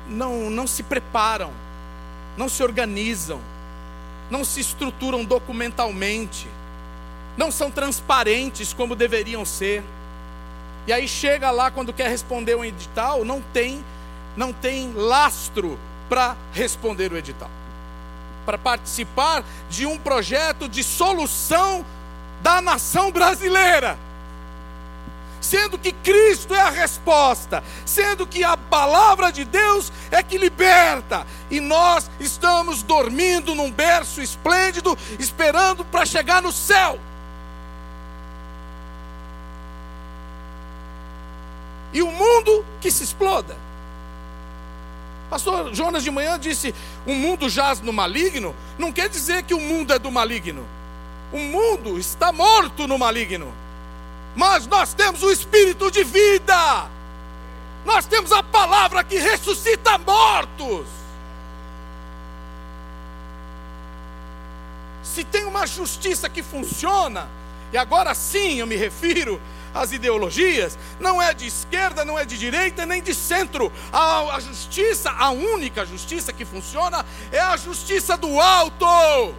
não, 0.09 0.51
não 0.51 0.67
se 0.67 0.83
preparam, 0.83 1.51
não 2.37 2.49
se 2.49 2.63
organizam, 2.63 3.41
não 4.31 4.45
se 4.45 4.61
estruturam 4.61 5.25
documentalmente, 5.25 6.49
não 7.37 7.51
são 7.51 7.71
transparentes 7.71 8.73
como 8.73 8.95
deveriam 8.95 9.45
ser. 9.45 9.83
E 10.87 10.93
aí 10.93 11.09
chega 11.09 11.51
lá 11.51 11.71
quando 11.71 11.93
quer 11.93 12.09
responder 12.09 12.55
um 12.55 12.65
edital, 12.65 13.25
não 13.25 13.41
tem, 13.41 13.85
não 14.37 14.53
tem 14.53 14.93
lastro 14.93 15.79
para 16.09 16.37
responder 16.53 17.13
o 17.13 17.17
edital, 17.17 17.51
para 18.45 18.59
participar 18.59 19.45
de 19.69 19.87
um 19.87 19.99
projeto 19.99 20.69
de 20.69 20.83
solução 20.85 21.85
da 22.43 22.61
nação 22.61 23.11
brasileira. 23.11 23.99
sendo 25.41 25.79
que 25.79 25.93
Cristo 25.93 26.55
é 26.55 26.61
a 26.61 26.71
resposta, 26.71 27.63
sendo 27.85 28.27
que 28.27 28.43
a 28.43 28.57
palavra 28.57 29.31
de 29.31 29.45
Deus 29.45 29.93
é 30.11 30.23
que 30.23 30.37
liberta, 30.37 31.27
e 31.51 31.61
nós 31.61 32.11
estamos 32.19 32.83
dormindo 32.83 33.55
num 33.55 33.71
berço 33.71 34.21
esplêndido, 34.21 34.99
esperando 35.19 35.85
para 35.85 36.05
chegar 36.05 36.43
no 36.43 36.51
céu. 36.51 36.99
E 41.93 42.03
o 42.03 42.11
mundo 42.11 42.65
que 42.81 42.91
se 42.91 43.05
exploda. 43.05 43.57
Pastor 45.29 45.75
Jonas 45.75 46.05
de 46.05 46.11
manhã 46.11 46.39
disse: 46.39 46.75
o 47.07 47.15
mundo 47.15 47.49
jaz 47.49 47.81
no 47.81 47.93
maligno. 47.93 48.55
Não 48.79 48.93
quer 48.93 49.09
dizer 49.09 49.43
que 49.43 49.55
o 49.55 49.61
mundo 49.61 49.93
é 49.93 49.99
do 49.99 50.11
maligno. 50.11 50.67
O 51.33 51.39
mundo 51.39 51.99
está 51.99 52.33
morto 52.33 52.87
no 52.87 52.99
maligno. 52.99 53.53
Mas 54.35 54.67
nós 54.67 54.95
temos 54.95 55.23
o 55.23 55.31
espírito 55.31 55.91
de 55.91 56.05
vida. 56.05 56.89
Nós 57.85 58.05
temos 58.05 58.33
a 58.33 58.43
palavra 58.43 59.03
que 59.03 59.19
ressuscita 59.19 59.97
mortos. 59.99 60.87
Se 65.03 65.25
tem 65.25 65.47
uma 65.47 65.67
justiça 65.67 66.29
que 66.29 66.43
funciona, 66.43 67.29
e 67.73 67.79
agora 67.79 68.15
sim 68.15 68.59
eu 68.61 68.67
me 68.67 68.77
refiro 68.77 69.41
as 69.77 69.93
ideologias, 69.93 70.79
não 70.99 71.21
é 71.21 71.35
de 71.35 71.47
esquerda, 71.47 72.05
não 72.05 72.19
é 72.19 72.25
de 72.25 72.39
direita, 72.39 72.87
nem 72.87 73.03
de 73.03 73.15
centro. 73.15 73.71
A, 73.93 74.35
a 74.35 74.41
justiça, 74.41 75.11
a 75.11 75.31
única 75.31 75.85
justiça 75.85 76.33
que 76.33 76.45
funciona 76.45 77.05
é 77.31 77.39
a 77.39 77.57
justiça 77.57 78.17
do 78.17 78.41
alto. 78.41 79.35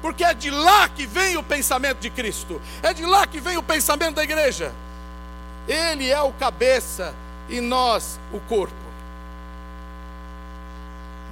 Porque 0.00 0.24
é 0.24 0.32
de 0.32 0.50
lá 0.50 0.88
que 0.88 1.06
vem 1.06 1.36
o 1.36 1.42
pensamento 1.42 1.98
de 1.98 2.08
Cristo, 2.08 2.60
é 2.82 2.94
de 2.94 3.04
lá 3.04 3.26
que 3.26 3.40
vem 3.40 3.56
o 3.56 3.62
pensamento 3.62 4.16
da 4.16 4.24
igreja. 4.24 4.72
Ele 5.68 6.08
é 6.08 6.20
o 6.22 6.32
cabeça 6.32 7.14
e 7.48 7.60
nós 7.60 8.18
o 8.32 8.40
corpo. 8.40 8.74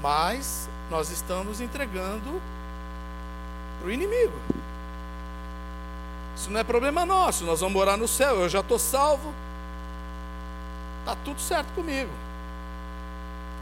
Mas 0.03 0.69
nós 0.91 1.11
estamos 1.11 1.61
entregando 1.61 2.41
para 3.81 3.89
o 3.89 3.91
inimigo. 3.91 4.35
Isso 6.39 6.53
não 6.53 6.61
é 6.61 6.65
problema 6.65 7.05
nosso, 7.05 7.45
nós 7.45 7.59
vamos 7.59 7.75
morar 7.75 7.97
no 7.97 8.07
céu, 8.07 8.37
eu 8.37 8.49
já 8.49 8.61
estou 8.61 8.79
salvo, 8.79 9.35
está 11.01 11.17
tudo 11.25 11.41
certo 11.41 11.67
comigo. 11.75 12.11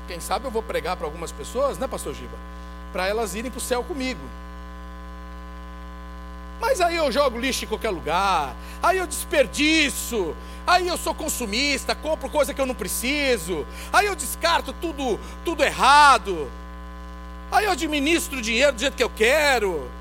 Quem 0.07 0.21
sabe 0.21 0.45
eu 0.45 0.51
vou 0.51 0.63
pregar 0.63 0.95
para 0.95 1.07
algumas 1.07 1.33
pessoas, 1.33 1.79
né, 1.79 1.87
Pastor 1.87 2.13
Giba? 2.13 2.37
Para 2.93 3.09
elas 3.09 3.35
irem 3.35 3.51
para 3.51 3.57
o 3.57 3.63
céu 3.63 3.83
comigo. 3.83 4.21
Mas 6.61 6.83
aí 6.83 6.97
eu 6.97 7.11
jogo 7.11 7.39
lixo 7.39 7.65
em 7.65 7.69
qualquer 7.69 7.89
lugar, 7.89 8.55
aí 8.83 8.99
eu 8.99 9.07
desperdiço, 9.07 10.37
aí 10.67 10.87
eu 10.87 10.99
sou 10.99 11.15
consumista, 11.15 11.95
compro 11.95 12.29
coisa 12.29 12.53
que 12.53 12.61
eu 12.61 12.67
não 12.67 12.75
preciso, 12.75 13.67
aí 13.91 14.05
eu 14.05 14.15
descarto 14.15 14.75
tudo, 14.75 15.19
tudo 15.47 15.65
errado, 15.65 16.47
aí 17.51 17.65
eu 17.65 17.71
administro 17.71 18.39
o 18.39 18.43
dinheiro 18.43 18.75
do 18.75 18.81
jeito 18.81 18.97
que 18.97 19.03
eu 19.03 19.11
quero. 19.11 19.96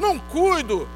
Não 0.00 0.18
cuido 0.18 0.88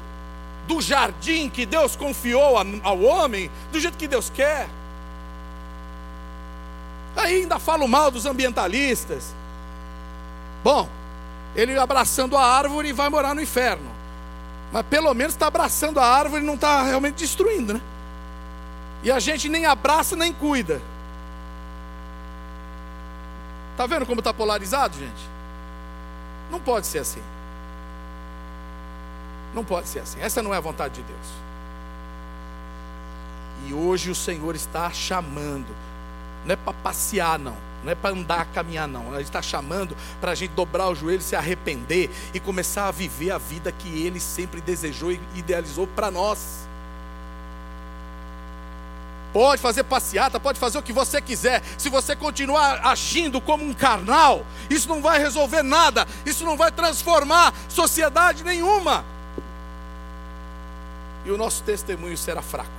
do 0.67 0.81
jardim 0.81 1.49
que 1.49 1.65
Deus 1.65 1.95
confiou 1.95 2.57
ao 2.83 3.01
homem 3.01 3.49
do 3.71 3.79
jeito 3.79 3.97
que 3.97 4.07
Deus 4.07 4.29
quer. 4.29 4.67
Aí 7.15 7.41
ainda 7.41 7.59
falo 7.59 7.87
mal 7.87 8.11
dos 8.11 8.25
ambientalistas. 8.25 9.33
Bom, 10.63 10.89
ele 11.55 11.77
abraçando 11.77 12.35
a 12.35 12.43
árvore 12.43 12.91
vai 12.91 13.07
morar 13.07 13.33
no 13.33 13.41
inferno. 13.41 13.89
Mas 14.73 14.85
pelo 14.87 15.13
menos 15.13 15.33
está 15.33 15.47
abraçando 15.47 15.99
a 15.99 16.05
árvore 16.05 16.43
e 16.43 16.45
não 16.45 16.55
está 16.55 16.83
realmente 16.83 17.15
destruindo, 17.15 17.75
né? 17.75 17.81
E 19.03 19.11
a 19.11 19.19
gente 19.19 19.47
nem 19.47 19.65
abraça 19.65 20.15
nem 20.15 20.33
cuida. 20.33 20.81
Está 23.71 23.85
vendo 23.85 24.05
como 24.05 24.19
está 24.19 24.33
polarizado, 24.33 24.97
gente? 24.97 25.29
Não 26.49 26.59
pode 26.59 26.87
ser 26.87 26.99
assim. 26.99 27.21
Não 29.55 29.63
pode 29.63 29.87
ser 29.87 29.99
assim. 29.99 30.19
Essa 30.19 30.43
não 30.43 30.53
é 30.53 30.57
a 30.57 30.61
vontade 30.61 30.95
de 30.95 31.01
Deus. 31.01 31.27
E 33.65 33.73
hoje 33.73 34.11
o 34.11 34.15
Senhor 34.15 34.53
está 34.53 34.91
chamando. 34.91 35.73
Não 36.45 36.53
é 36.53 36.55
para 36.57 36.73
passear, 36.73 37.39
não. 37.39 37.55
Não 37.81 37.91
é 37.91 37.95
para 37.95 38.13
andar, 38.13 38.45
caminhar, 38.47 38.87
não. 38.87 39.13
Ele 39.13 39.23
está 39.23 39.41
chamando 39.41 39.95
para 40.19 40.33
a 40.33 40.35
gente 40.35 40.51
dobrar 40.51 40.89
o 40.89 40.95
joelho, 40.95 41.21
se 41.21 41.37
arrepender 41.37 42.09
e 42.33 42.39
começar 42.39 42.89
a 42.89 42.91
viver 42.91 43.31
a 43.31 43.37
vida 43.37 43.71
que 43.71 43.87
Ele 44.03 44.19
sempre 44.19 44.59
desejou 44.59 45.11
e 45.11 45.21
idealizou 45.35 45.87
para 45.87 46.11
nós. 46.11 46.67
Pode 49.31 49.61
fazer 49.61 49.83
passeata, 49.83 50.39
pode 50.39 50.59
fazer 50.59 50.77
o 50.77 50.83
que 50.83 50.93
você 50.93 51.21
quiser. 51.21 51.61
Se 51.77 51.89
você 51.89 52.15
continuar 52.15 52.85
agindo 52.85 53.39
como 53.39 53.65
um 53.65 53.73
carnal, 53.73 54.45
isso 54.69 54.89
não 54.89 55.01
vai 55.01 55.19
resolver 55.19 55.61
nada. 55.61 56.07
Isso 56.25 56.43
não 56.43 56.57
vai 56.57 56.71
transformar 56.71 57.53
sociedade 57.69 58.43
nenhuma 58.43 59.14
e 61.25 61.31
o 61.31 61.37
nosso 61.37 61.63
testemunho 61.63 62.15
será 62.15 62.41
fraco. 62.41 62.69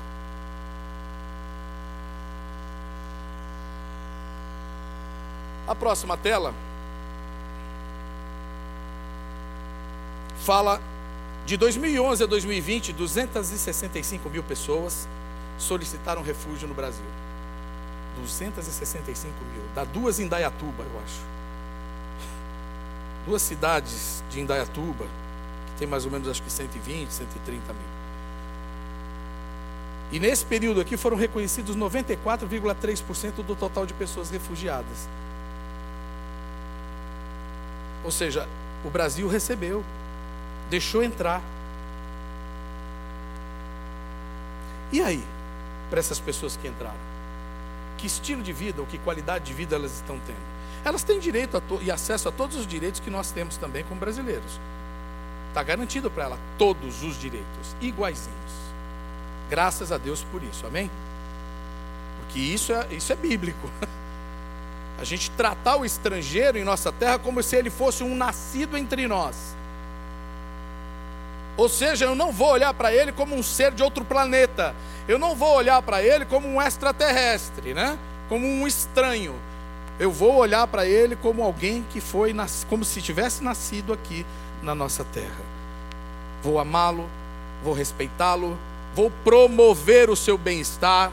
A 5.67 5.75
próxima 5.75 6.17
tela 6.17 6.55
fala 10.45 10.81
de 11.45 11.57
2011 11.57 12.23
a 12.23 12.27
2020, 12.27 12.93
265 12.93 14.31
mil 14.31 14.45
pessoas 14.45 15.09
solicitaram 15.59 16.23
refúgio 16.23 16.69
no 16.69 16.75
Brasil. 16.75 17.05
265 18.17 19.45
mil. 19.53 19.63
Dá 19.75 19.85
duas 19.85 20.21
Indaiatuba, 20.21 20.85
eu 20.85 21.01
acho. 21.05 21.21
Duas 23.27 23.43
cidades 23.43 24.23
de 24.31 24.41
Indaiatuba, 24.41 25.05
que 25.67 25.79
tem 25.79 25.89
mais 25.89 26.05
ou 26.05 26.13
menos 26.13 26.29
acho 26.29 26.43
que 26.43 26.51
120, 26.51 27.11
130 27.11 27.73
mil. 27.73 27.96
E 30.13 30.21
nesse 30.21 30.45
período 30.45 30.81
aqui 30.81 30.97
foram 30.97 31.17
reconhecidos 31.17 31.77
94,3% 31.77 33.45
do 33.45 33.57
total 33.57 33.85
de 33.85 33.93
pessoas 33.95 34.31
refugiadas. 34.31 35.09
Ou 38.05 38.11
seja, 38.13 38.49
o 38.85 38.91
Brasil 38.91 39.27
recebeu, 39.27 39.85
deixou 40.71 41.03
entrar. 41.03 41.43
E 44.93 45.03
aí, 45.03 45.25
para 45.91 45.99
essas 45.99 46.21
pessoas 46.21 46.57
que 46.57 46.69
entraram? 46.69 46.95
Que 47.99 48.07
estilo 48.07 48.43
de 48.43 48.53
vida 48.53 48.81
ou 48.81 48.87
que 48.87 48.99
qualidade 48.99 49.47
de 49.47 49.55
vida 49.55 49.75
elas 49.75 49.93
estão 49.93 50.21
tendo? 50.25 50.57
Elas 50.85 51.03
têm 51.03 51.19
direito 51.19 51.61
e 51.83 51.91
acesso 51.91 52.29
a 52.29 52.33
todos 52.33 52.57
os 52.57 52.67
direitos 52.67 53.01
que 53.01 53.11
nós 53.11 53.33
temos 53.33 53.57
também 53.57 53.83
como 53.83 53.99
brasileiros. 53.99 54.61
Está 55.49 55.65
garantido 55.65 56.09
para 56.09 56.25
ela 56.25 56.39
todos 56.57 57.03
os 57.03 57.19
direitos, 57.19 57.75
iguaizinhos. 57.81 58.66
Graças 59.49 59.93
a 59.93 59.99
Deus 59.99 60.25
por 60.31 60.43
isso, 60.43 60.67
amém? 60.67 60.91
Porque 62.21 62.39
isso 62.39 62.73
é, 62.73 62.87
isso 62.91 63.13
é 63.13 63.17
bíblico. 63.17 63.71
A 64.99 65.05
gente 65.05 65.31
tratar 65.33 65.77
o 65.77 65.85
estrangeiro 65.85 66.57
em 66.57 66.65
nossa 66.65 66.91
terra 66.91 67.19
como 67.19 67.43
se 67.43 67.55
ele 67.55 67.69
fosse 67.69 68.03
um 68.03 68.17
nascido 68.17 68.79
entre 68.79 69.07
nós. 69.07 69.55
Ou 71.57 71.69
seja, 71.69 72.07
eu 72.07 72.15
não 72.15 72.33
vou 72.33 72.49
olhar 72.49 72.73
para 72.75 72.93
ele 72.93 73.13
como 73.13 73.35
um 73.35 73.43
ser 73.43 73.73
de 73.73 73.83
outro 73.83 74.05
planeta. 74.05 74.75
Eu 75.07 75.19
não 75.19 75.35
vou 75.35 75.55
olhar 75.55 75.81
para 75.83 76.03
ele 76.03 76.25
como 76.25 76.49
um 76.49 76.61
extraterrestre, 76.61 77.73
né? 77.73 77.99
Como 78.29 78.47
um 78.47 78.67
estranho. 78.67 79.35
Eu 79.99 80.11
vou 80.11 80.35
olhar 80.35 80.67
para 80.67 80.85
ele 80.85 81.17
como 81.17 81.43
alguém 81.43 81.85
que 81.91 82.01
foi, 82.01 82.35
como 82.69 82.85
se 82.85 83.01
tivesse 83.01 83.43
nascido 83.43 83.93
aqui 83.93 84.27
na 84.63 84.75
nossa 84.75 85.05
terra. 85.05 85.41
Vou 86.43 86.59
amá-lo, 86.59 87.09
vou 87.63 87.73
respeitá-lo, 87.73 88.59
vou 88.97 89.11
promover 89.23 90.09
o 90.09 90.17
seu 90.17 90.39
bem-estar. 90.39 91.13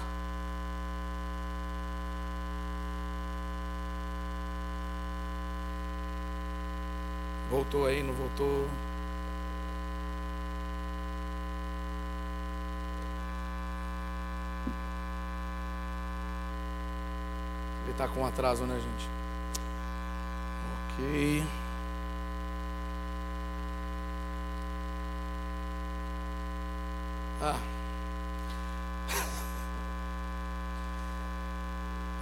Voltou 7.51 7.85
aí, 7.85 8.01
não 8.01 8.13
voltou? 8.13 8.65
Ele 17.83 17.91
está 17.91 18.07
com 18.07 18.25
atraso, 18.25 18.63
né, 18.63 18.75
gente? 18.79 19.09
Ok. 20.93 21.45
Ah. 27.41 27.72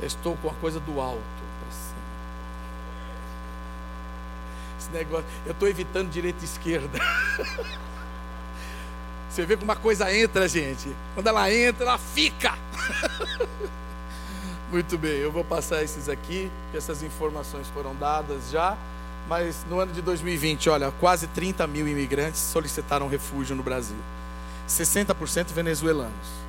Estou 0.07 0.37
com 0.37 0.49
a 0.49 0.53
coisa 0.55 0.79
do 0.79 0.99
alto 0.99 1.21
para 1.59 1.71
cima. 1.71 2.01
Esse 4.79 4.91
negócio, 4.91 5.25
eu 5.45 5.51
estou 5.51 5.67
evitando 5.67 6.09
direita 6.09 6.39
e 6.41 6.45
esquerda. 6.45 6.99
Você 9.29 9.45
vê 9.45 9.55
como 9.55 9.71
uma 9.71 9.77
coisa 9.77 10.13
entra, 10.13 10.47
gente. 10.47 10.93
Quando 11.13 11.27
ela 11.27 11.53
entra, 11.53 11.85
ela 11.85 11.97
fica. 11.97 12.57
Muito 14.69 14.97
bem, 14.97 15.17
eu 15.17 15.31
vou 15.31 15.43
passar 15.43 15.83
esses 15.83 16.09
aqui, 16.09 16.51
que 16.71 16.77
essas 16.77 17.01
informações 17.03 17.67
foram 17.67 17.95
dadas 17.95 18.49
já. 18.49 18.77
Mas 19.27 19.65
no 19.69 19.79
ano 19.79 19.93
de 19.93 20.01
2020, 20.01 20.69
olha, 20.69 20.91
quase 20.99 21.27
30 21.27 21.65
mil 21.67 21.87
imigrantes 21.87 22.41
solicitaram 22.41 23.07
refúgio 23.07 23.55
no 23.55 23.63
Brasil. 23.63 23.95
60% 24.67 25.47
venezuelanos. 25.53 26.41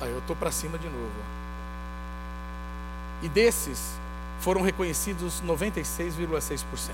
Aí 0.00 0.10
eu 0.10 0.18
estou 0.18 0.36
para 0.36 0.50
cima 0.50 0.78
de 0.78 0.88
novo. 0.88 1.12
E 3.22 3.28
desses, 3.28 3.98
foram 4.40 4.62
reconhecidos 4.62 5.42
96,6% 5.42 6.92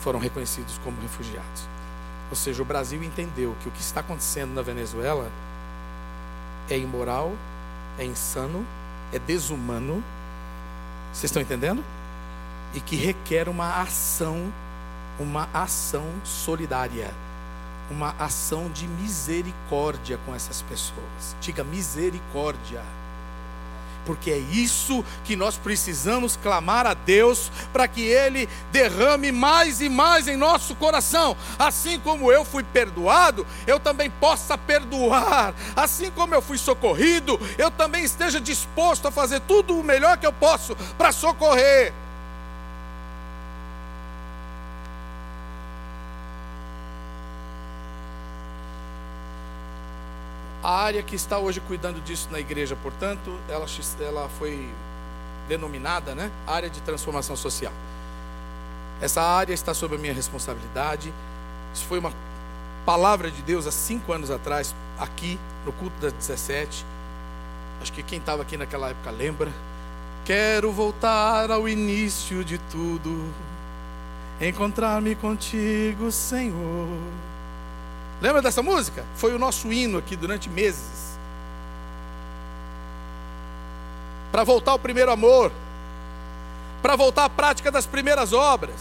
foram 0.00 0.18
reconhecidos 0.18 0.78
como 0.82 1.00
refugiados. 1.00 1.68
Ou 2.30 2.36
seja, 2.36 2.62
o 2.62 2.64
Brasil 2.64 3.02
entendeu 3.02 3.54
que 3.60 3.68
o 3.68 3.72
que 3.72 3.80
está 3.80 4.00
acontecendo 4.00 4.54
na 4.54 4.62
Venezuela 4.62 5.30
é 6.68 6.78
imoral, 6.78 7.32
é 7.98 8.04
insano, 8.04 8.64
é 9.12 9.18
desumano. 9.18 10.02
Vocês 11.12 11.24
estão 11.24 11.42
entendendo? 11.42 11.82
E 12.74 12.80
que 12.80 12.96
requer 12.96 13.48
uma 13.48 13.80
ação, 13.80 14.52
uma 15.18 15.48
ação 15.54 16.04
solidária, 16.22 17.12
uma 17.90 18.14
ação 18.18 18.68
de 18.68 18.86
misericórdia 18.86 20.18
com 20.26 20.34
essas 20.34 20.62
pessoas. 20.62 21.36
Diga 21.40 21.64
misericórdia 21.64 22.82
porque 24.08 24.30
é 24.30 24.38
isso 24.38 25.04
que 25.22 25.36
nós 25.36 25.58
precisamos 25.58 26.34
clamar 26.34 26.86
a 26.86 26.94
Deus 26.94 27.52
para 27.74 27.86
que 27.86 28.00
Ele 28.00 28.48
derrame 28.72 29.30
mais 29.30 29.82
e 29.82 29.88
mais 29.90 30.26
em 30.26 30.34
nosso 30.34 30.74
coração. 30.76 31.36
Assim 31.58 32.00
como 32.00 32.32
eu 32.32 32.42
fui 32.42 32.62
perdoado, 32.62 33.46
eu 33.66 33.78
também 33.78 34.08
possa 34.08 34.56
perdoar. 34.56 35.52
Assim 35.76 36.10
como 36.10 36.34
eu 36.34 36.40
fui 36.40 36.56
socorrido, 36.56 37.38
eu 37.58 37.70
também 37.70 38.02
esteja 38.02 38.40
disposto 38.40 39.06
a 39.06 39.10
fazer 39.10 39.40
tudo 39.40 39.78
o 39.78 39.84
melhor 39.84 40.16
que 40.16 40.26
eu 40.26 40.32
posso 40.32 40.74
para 40.96 41.12
socorrer. 41.12 41.92
A 50.68 50.82
área 50.82 51.02
que 51.02 51.16
está 51.16 51.38
hoje 51.38 51.60
cuidando 51.60 51.98
disso 52.04 52.28
na 52.30 52.38
igreja, 52.38 52.76
portanto, 52.82 53.34
ela, 53.48 53.64
ela 54.00 54.28
foi 54.38 54.68
denominada 55.48 56.14
né, 56.14 56.30
área 56.46 56.68
de 56.68 56.78
transformação 56.82 57.34
social. 57.34 57.72
Essa 59.00 59.22
área 59.22 59.54
está 59.54 59.72
sob 59.72 59.94
a 59.94 59.98
minha 59.98 60.12
responsabilidade. 60.12 61.10
Isso 61.72 61.86
foi 61.86 61.98
uma 61.98 62.12
palavra 62.84 63.30
de 63.30 63.40
Deus 63.40 63.66
há 63.66 63.72
cinco 63.72 64.12
anos 64.12 64.30
atrás, 64.30 64.74
aqui 64.98 65.38
no 65.64 65.72
culto 65.72 65.98
das 66.02 66.12
17. 66.12 66.84
Acho 67.80 67.90
que 67.90 68.02
quem 68.02 68.18
estava 68.18 68.42
aqui 68.42 68.58
naquela 68.58 68.90
época 68.90 69.10
lembra. 69.10 69.50
Quero 70.26 70.70
voltar 70.70 71.50
ao 71.50 71.66
início 71.66 72.44
de 72.44 72.58
tudo, 72.70 73.32
encontrar-me 74.38 75.14
contigo, 75.14 76.12
Senhor. 76.12 76.88
Lembra 78.20 78.42
dessa 78.42 78.62
música? 78.62 79.04
Foi 79.14 79.34
o 79.34 79.38
nosso 79.38 79.72
hino 79.72 79.98
aqui 79.98 80.16
durante 80.16 80.48
meses. 80.48 81.16
Para 84.32 84.44
voltar 84.44 84.72
ao 84.72 84.78
primeiro 84.78 85.10
amor, 85.10 85.52
para 86.82 86.96
voltar 86.96 87.24
à 87.24 87.30
prática 87.30 87.70
das 87.70 87.86
primeiras 87.86 88.32
obras, 88.32 88.80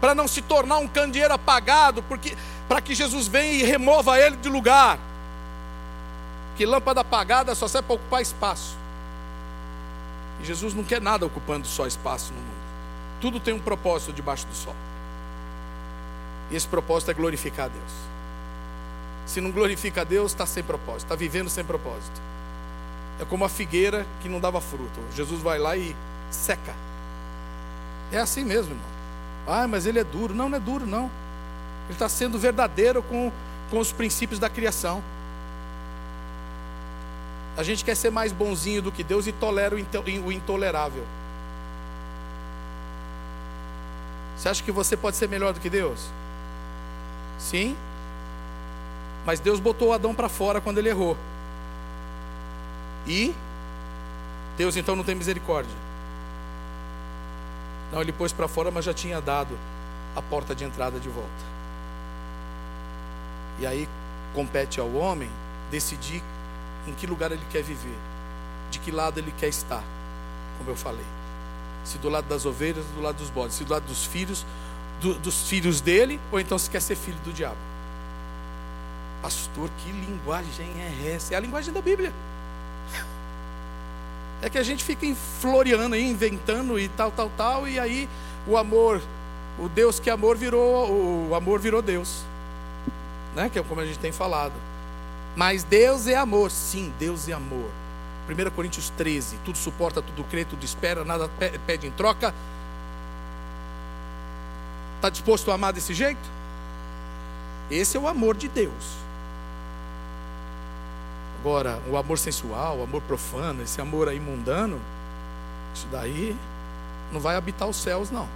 para 0.00 0.14
não 0.14 0.28
se 0.28 0.42
tornar 0.42 0.78
um 0.78 0.86
candeeiro 0.86 1.34
apagado, 1.34 2.02
porque 2.02 2.36
para 2.68 2.80
que 2.80 2.94
Jesus 2.94 3.26
venha 3.26 3.52
e 3.52 3.62
remova 3.64 4.18
ele 4.18 4.36
de 4.36 4.48
lugar. 4.48 4.98
Que 6.56 6.66
lâmpada 6.66 7.00
apagada 7.00 7.54
só 7.54 7.66
serve 7.66 7.86
para 7.86 7.96
ocupar 7.96 8.22
espaço. 8.22 8.76
E 10.40 10.44
Jesus 10.44 10.74
não 10.74 10.84
quer 10.84 11.00
nada 11.00 11.26
ocupando 11.26 11.66
só 11.66 11.86
espaço 11.86 12.32
no 12.32 12.40
mundo. 12.40 12.58
Tudo 13.20 13.40
tem 13.40 13.54
um 13.54 13.60
propósito 13.60 14.12
debaixo 14.12 14.46
do 14.46 14.54
sol. 14.54 14.74
E 16.50 16.56
esse 16.56 16.66
propósito 16.66 17.10
é 17.10 17.14
glorificar 17.14 17.66
a 17.66 17.68
Deus. 17.68 18.17
Se 19.28 19.42
não 19.42 19.50
glorifica 19.50 20.00
a 20.00 20.04
Deus, 20.04 20.32
está 20.32 20.46
sem 20.46 20.62
propósito, 20.62 21.04
está 21.04 21.14
vivendo 21.14 21.50
sem 21.50 21.62
propósito. 21.62 22.18
É 23.20 23.26
como 23.26 23.44
a 23.44 23.48
figueira 23.48 24.06
que 24.22 24.28
não 24.28 24.40
dava 24.40 24.58
fruto. 24.58 25.00
Jesus 25.14 25.42
vai 25.42 25.58
lá 25.58 25.76
e 25.76 25.94
seca. 26.30 26.74
É 28.10 28.18
assim 28.18 28.42
mesmo, 28.42 28.72
irmão. 28.72 28.88
Ah, 29.46 29.68
mas 29.68 29.84
ele 29.84 29.98
é 29.98 30.04
duro. 30.04 30.34
Não, 30.34 30.48
não 30.48 30.56
é 30.56 30.60
duro, 30.60 30.86
não. 30.86 31.10
Ele 31.84 31.92
está 31.92 32.08
sendo 32.08 32.38
verdadeiro 32.38 33.02
com, 33.02 33.30
com 33.70 33.78
os 33.78 33.92
princípios 33.92 34.40
da 34.40 34.48
criação. 34.48 35.02
A 37.54 37.62
gente 37.62 37.84
quer 37.84 37.96
ser 37.96 38.10
mais 38.10 38.32
bonzinho 38.32 38.80
do 38.80 38.90
que 38.90 39.04
Deus 39.04 39.26
e 39.26 39.32
tolera 39.32 39.74
o 39.74 40.32
intolerável. 40.32 41.04
Você 44.38 44.48
acha 44.48 44.62
que 44.62 44.72
você 44.72 44.96
pode 44.96 45.16
ser 45.16 45.28
melhor 45.28 45.52
do 45.52 45.60
que 45.60 45.68
Deus? 45.68 46.06
Sim, 47.38 47.76
mas 49.28 49.40
Deus 49.40 49.60
botou 49.60 49.92
Adão 49.92 50.14
para 50.14 50.26
fora 50.26 50.58
quando 50.58 50.78
ele 50.78 50.88
errou. 50.88 51.14
E 53.06 53.34
Deus 54.56 54.74
então 54.74 54.96
não 54.96 55.04
tem 55.04 55.14
misericórdia. 55.14 55.76
Não, 57.92 58.00
ele 58.00 58.10
pôs 58.10 58.32
para 58.32 58.48
fora, 58.48 58.70
mas 58.70 58.86
já 58.86 58.94
tinha 58.94 59.20
dado 59.20 59.54
a 60.16 60.22
porta 60.22 60.54
de 60.54 60.64
entrada 60.64 60.98
de 60.98 61.10
volta. 61.10 61.28
E 63.58 63.66
aí 63.66 63.86
compete 64.34 64.80
ao 64.80 64.90
homem 64.94 65.28
decidir 65.70 66.22
em 66.86 66.94
que 66.94 67.06
lugar 67.06 67.30
ele 67.30 67.44
quer 67.50 67.62
viver, 67.62 67.98
de 68.70 68.78
que 68.78 68.90
lado 68.90 69.20
ele 69.20 69.34
quer 69.36 69.48
estar, 69.48 69.84
como 70.56 70.70
eu 70.70 70.76
falei. 70.76 71.04
Se 71.84 71.98
do 71.98 72.08
lado 72.08 72.26
das 72.26 72.46
ovelhas, 72.46 72.86
do 72.94 73.02
lado 73.02 73.16
dos 73.16 73.28
bodes, 73.28 73.56
se 73.56 73.64
do 73.64 73.74
lado 73.74 73.84
dos 73.84 74.06
filhos, 74.06 74.46
do, 75.02 75.12
dos 75.18 75.50
filhos 75.50 75.82
dele, 75.82 76.18
ou 76.32 76.40
então 76.40 76.58
se 76.58 76.70
quer 76.70 76.80
ser 76.80 76.96
filho 76.96 77.18
do 77.18 77.30
diabo. 77.30 77.67
Pastor, 79.22 79.68
que 79.78 79.90
linguagem 79.90 80.70
é 80.80 81.14
essa? 81.14 81.34
É 81.34 81.36
a 81.36 81.40
linguagem 81.40 81.72
da 81.72 81.82
Bíblia. 81.82 82.12
É 84.40 84.48
que 84.48 84.56
a 84.58 84.62
gente 84.62 84.84
fica 84.84 85.04
floreando 85.40 85.96
aí, 85.96 86.08
inventando 86.08 86.78
e 86.78 86.88
tal, 86.88 87.10
tal, 87.10 87.28
tal, 87.36 87.66
e 87.66 87.78
aí 87.78 88.08
o 88.46 88.56
amor, 88.56 89.02
o 89.58 89.68
Deus 89.68 89.98
que 89.98 90.08
é 90.08 90.12
amor 90.12 90.36
virou, 90.36 91.28
o 91.28 91.34
amor 91.34 91.58
virou 91.58 91.82
Deus. 91.82 92.22
Né? 93.34 93.48
Que 93.48 93.58
é 93.58 93.62
como 93.62 93.80
a 93.80 93.86
gente 93.86 93.98
tem 93.98 94.12
falado. 94.12 94.54
Mas 95.34 95.64
Deus 95.64 96.06
é 96.06 96.16
amor, 96.16 96.50
sim, 96.50 96.92
Deus 96.98 97.28
é 97.28 97.32
amor. 97.32 97.68
1 98.28 98.50
Coríntios 98.50 98.90
13, 98.90 99.38
tudo 99.44 99.58
suporta, 99.58 100.02
tudo 100.02 100.22
crê, 100.24 100.44
tudo 100.44 100.64
espera, 100.64 101.04
nada 101.04 101.28
pede 101.66 101.86
em 101.86 101.90
troca. 101.90 102.32
Está 104.96 105.08
disposto 105.10 105.50
a 105.50 105.54
amar 105.54 105.72
desse 105.72 105.94
jeito? 105.94 106.20
Esse 107.70 107.96
é 107.96 108.00
o 108.00 108.06
amor 108.06 108.36
de 108.36 108.48
Deus. 108.48 109.07
Agora, 111.40 111.80
o 111.88 111.96
amor 111.96 112.18
sensual, 112.18 112.78
o 112.78 112.82
amor 112.82 113.00
profano, 113.02 113.62
esse 113.62 113.80
amor 113.80 114.08
aí 114.08 114.18
mundano, 114.18 114.80
isso 115.74 115.86
daí 115.90 116.36
não 117.12 117.20
vai 117.20 117.36
habitar 117.36 117.68
os 117.68 117.76
céus, 117.76 118.10
não. 118.10 118.28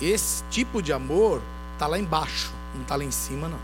Esse 0.00 0.42
tipo 0.50 0.82
de 0.82 0.92
amor 0.92 1.40
está 1.72 1.86
lá 1.86 1.98
embaixo, 1.98 2.52
não 2.74 2.82
está 2.82 2.96
lá 2.96 3.04
em 3.04 3.10
cima, 3.10 3.48
não. 3.48 3.58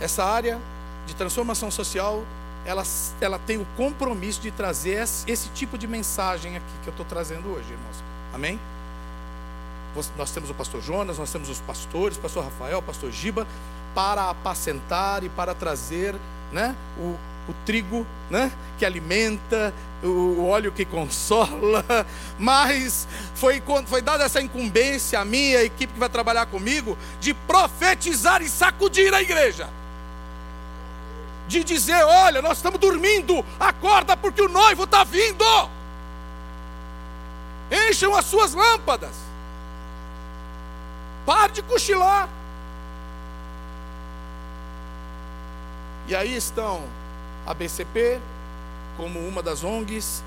Essa 0.00 0.24
área 0.24 0.58
de 1.06 1.14
transformação 1.14 1.70
social, 1.70 2.22
ela, 2.64 2.82
ela 3.20 3.38
tem 3.38 3.58
o 3.58 3.66
compromisso 3.76 4.40
de 4.40 4.50
trazer 4.50 5.02
esse, 5.26 5.48
tipo 5.50 5.76
de 5.76 5.86
mensagem 5.86 6.56
aqui 6.56 6.72
que 6.82 6.88
eu 6.88 6.92
estou 6.92 7.04
trazendo 7.04 7.48
hoje, 7.48 7.70
irmãos. 7.70 7.96
Amém? 8.32 8.58
Nós 10.16 10.30
temos 10.30 10.48
o 10.48 10.54
pastor 10.54 10.80
Jonas, 10.80 11.18
nós 11.18 11.32
temos 11.32 11.48
os 11.48 11.58
pastores, 11.60 12.16
pastor 12.16 12.44
Rafael, 12.44 12.80
pastor 12.80 13.10
Giba, 13.10 13.46
para 13.94 14.30
apacentar 14.30 15.24
e 15.24 15.28
para 15.28 15.54
trazer 15.54 16.14
né, 16.52 16.74
o, 16.98 17.16
o 17.48 17.54
trigo 17.64 18.06
né, 18.28 18.50
que 18.78 18.84
alimenta, 18.84 19.74
o 20.02 20.46
óleo 20.46 20.72
que 20.72 20.84
consola, 20.84 21.84
mas 22.38 23.06
foi, 23.34 23.62
foi 23.86 24.00
dada 24.00 24.24
essa 24.24 24.40
incumbência 24.40 25.20
a 25.20 25.24
mim, 25.24 25.54
a 25.54 25.64
equipe 25.64 25.92
que 25.92 25.98
vai 25.98 26.08
trabalhar 26.08 26.46
comigo, 26.46 26.96
de 27.20 27.34
profetizar 27.34 28.42
e 28.42 28.48
sacudir 28.48 29.12
a 29.12 29.20
igreja. 29.20 29.68
De 31.46 31.64
dizer: 31.64 32.04
olha, 32.04 32.40
nós 32.40 32.58
estamos 32.58 32.78
dormindo, 32.78 33.44
acorda 33.58 34.16
porque 34.16 34.40
o 34.40 34.48
noivo 34.48 34.84
está 34.84 35.02
vindo. 35.02 35.44
Encham 37.88 38.14
as 38.14 38.24
suas 38.24 38.54
lâmpadas. 38.54 39.14
Pare 41.26 41.52
de 41.52 41.62
cochilar. 41.62 42.28
E 46.10 46.16
aí 46.16 46.34
estão 46.34 46.82
a 47.46 47.54
BCP, 47.54 48.18
como 48.96 49.20
uma 49.28 49.40
das 49.40 49.62
ONGs 49.62 50.24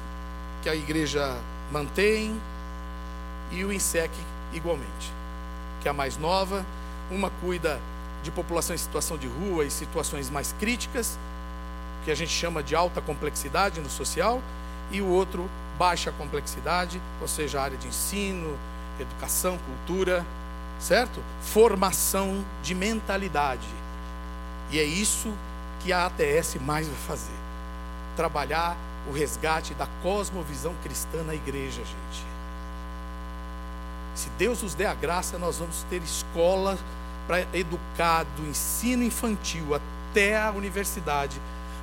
que 0.61 0.69
a 0.69 0.75
igreja 0.75 1.37
mantém, 1.73 2.39
e 3.51 3.65
o 3.65 3.73
INSEC 3.73 4.09
igualmente, 4.53 5.11
que 5.81 5.89
é 5.89 5.91
a 5.91 5.93
mais 5.93 6.15
nova. 6.15 6.65
Uma 7.11 7.29
cuida 7.41 7.81
de 8.23 8.31
população 8.31 8.73
em 8.73 8.77
situação 8.77 9.17
de 9.17 9.27
rua 9.27 9.65
e 9.65 9.69
situações 9.69 10.29
mais 10.29 10.55
críticas, 10.57 11.19
que 12.05 12.11
a 12.11 12.15
gente 12.15 12.31
chama 12.31 12.63
de 12.63 12.77
alta 12.77 13.01
complexidade 13.01 13.81
no 13.81 13.89
social, 13.89 14.41
e 14.89 15.01
o 15.01 15.07
outro 15.07 15.49
baixa 15.77 16.13
complexidade, 16.13 17.01
ou 17.19 17.27
seja, 17.27 17.59
área 17.59 17.77
de 17.77 17.89
ensino, 17.89 18.57
educação, 19.01 19.57
cultura, 19.57 20.25
certo? 20.79 21.21
Formação 21.41 22.41
de 22.63 22.73
mentalidade. 22.73 23.67
E 24.71 24.79
é 24.79 24.83
isso 24.85 25.29
que 25.83 25.91
a 25.91 26.05
ATS 26.05 26.55
mais 26.61 26.87
vai 26.87 26.97
fazer. 27.07 27.35
Trabalhar 28.15 28.77
o 29.07 29.11
resgate 29.11 29.73
da 29.73 29.85
cosmovisão 30.01 30.73
cristã 30.81 31.21
na 31.23 31.35
igreja, 31.35 31.81
gente. 31.83 32.25
Se 34.15 34.29
Deus 34.37 34.61
nos 34.63 34.73
der 34.73 34.87
a 34.87 34.93
graça, 34.93 35.37
nós 35.37 35.57
vamos 35.57 35.83
ter 35.89 36.01
escola 36.01 36.77
para 37.27 37.41
educar 37.53 38.23
do 38.37 38.47
ensino 38.47 39.03
infantil 39.03 39.75
até 39.75 40.39
a 40.39 40.51
universidade. 40.51 41.39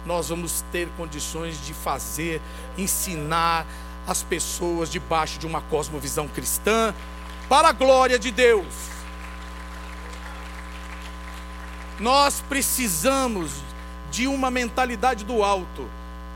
Nós 0.07 0.31
vamos 0.31 0.65
ter 0.73 0.89
condições 0.97 1.61
de 1.67 1.75
fazer, 1.75 2.41
ensinar 2.79 3.67
as 4.07 4.23
pessoas 4.23 4.91
debaixo 4.91 5.39
de 5.39 5.47
uma 5.47 5.61
cosmovisão 5.61 6.27
cristã, 6.27 6.95
para 7.49 7.69
a 7.69 7.73
glória 7.73 8.19
de 8.19 8.31
Deus. 8.31 8.67
Nós 11.99 12.43
precisamos 12.49 13.63
de 14.11 14.27
uma 14.27 14.51
mentalidade 14.51 15.25
do 15.25 15.43
alto 15.43 15.89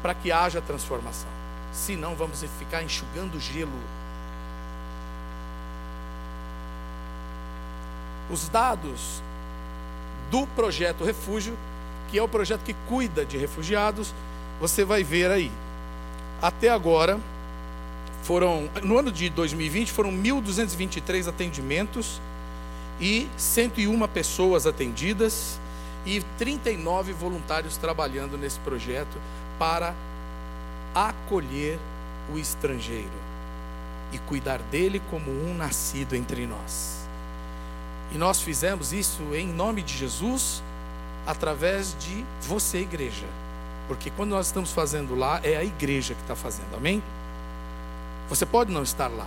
para 0.03 0.15
que 0.15 0.31
haja 0.31 0.61
transformação. 0.61 1.29
Senão 1.73 2.15
vamos 2.15 2.45
ficar 2.59 2.83
enxugando 2.83 3.41
gelo. 3.41 3.73
Os 8.31 8.49
dados 8.49 9.23
do 10.31 10.47
projeto 10.49 11.05
Refúgio, 11.05 11.57
que 12.09 12.19
é 12.19 12.23
o 12.23 12.29
projeto 12.29 12.63
que 12.63 12.75
cuida 12.89 13.25
de 13.25 13.37
refugiados, 13.37 14.15
você 14.61 14.85
vai 14.85 15.03
ver 15.03 15.31
aí. 15.31 15.51
Até 16.41 16.71
agora, 16.71 17.19
foram, 18.23 18.71
no 18.83 18.99
ano 18.99 19.13
de 19.13 19.29
2020, 19.29 19.93
foram 19.93 20.11
1.223 20.11 21.29
atendimentos 21.29 22.21
e 23.01 23.29
101 23.37 24.07
pessoas 24.09 24.67
atendidas 24.67 25.59
e 26.07 26.21
39 26.39 27.13
voluntários 27.13 27.77
trabalhando 27.77 28.37
nesse 28.37 28.59
projeto 28.61 29.19
para 29.59 29.95
acolher 30.95 31.79
o 32.33 32.39
estrangeiro 32.39 33.25
e 34.13 34.19
cuidar 34.19 34.59
dele 34.71 35.01
como 35.11 35.31
um 35.31 35.55
nascido 35.55 36.15
entre 36.15 36.47
nós. 36.47 37.05
E 38.13 38.19
nós 38.19 38.41
fizemos 38.41 38.93
isso 38.93 39.23
em 39.35 39.47
nome 39.49 39.83
de 39.83 39.97
Jesus, 39.97 40.63
através 41.27 41.97
de 41.99 42.25
você, 42.43 42.79
igreja. 42.79 43.27
Porque 43.89 44.11
quando 44.11 44.31
nós 44.31 44.47
estamos 44.47 44.73
fazendo 44.73 45.15
lá, 45.15 45.41
é 45.43 45.57
a 45.57 45.65
igreja 45.65 46.15
que 46.15 46.21
está 46.21 46.37
fazendo, 46.37 46.75
amém? 46.77 47.03
Você 48.29 48.47
pode 48.47 48.73
não 48.73 48.83
estar 48.83 49.09
lá, 49.09 49.27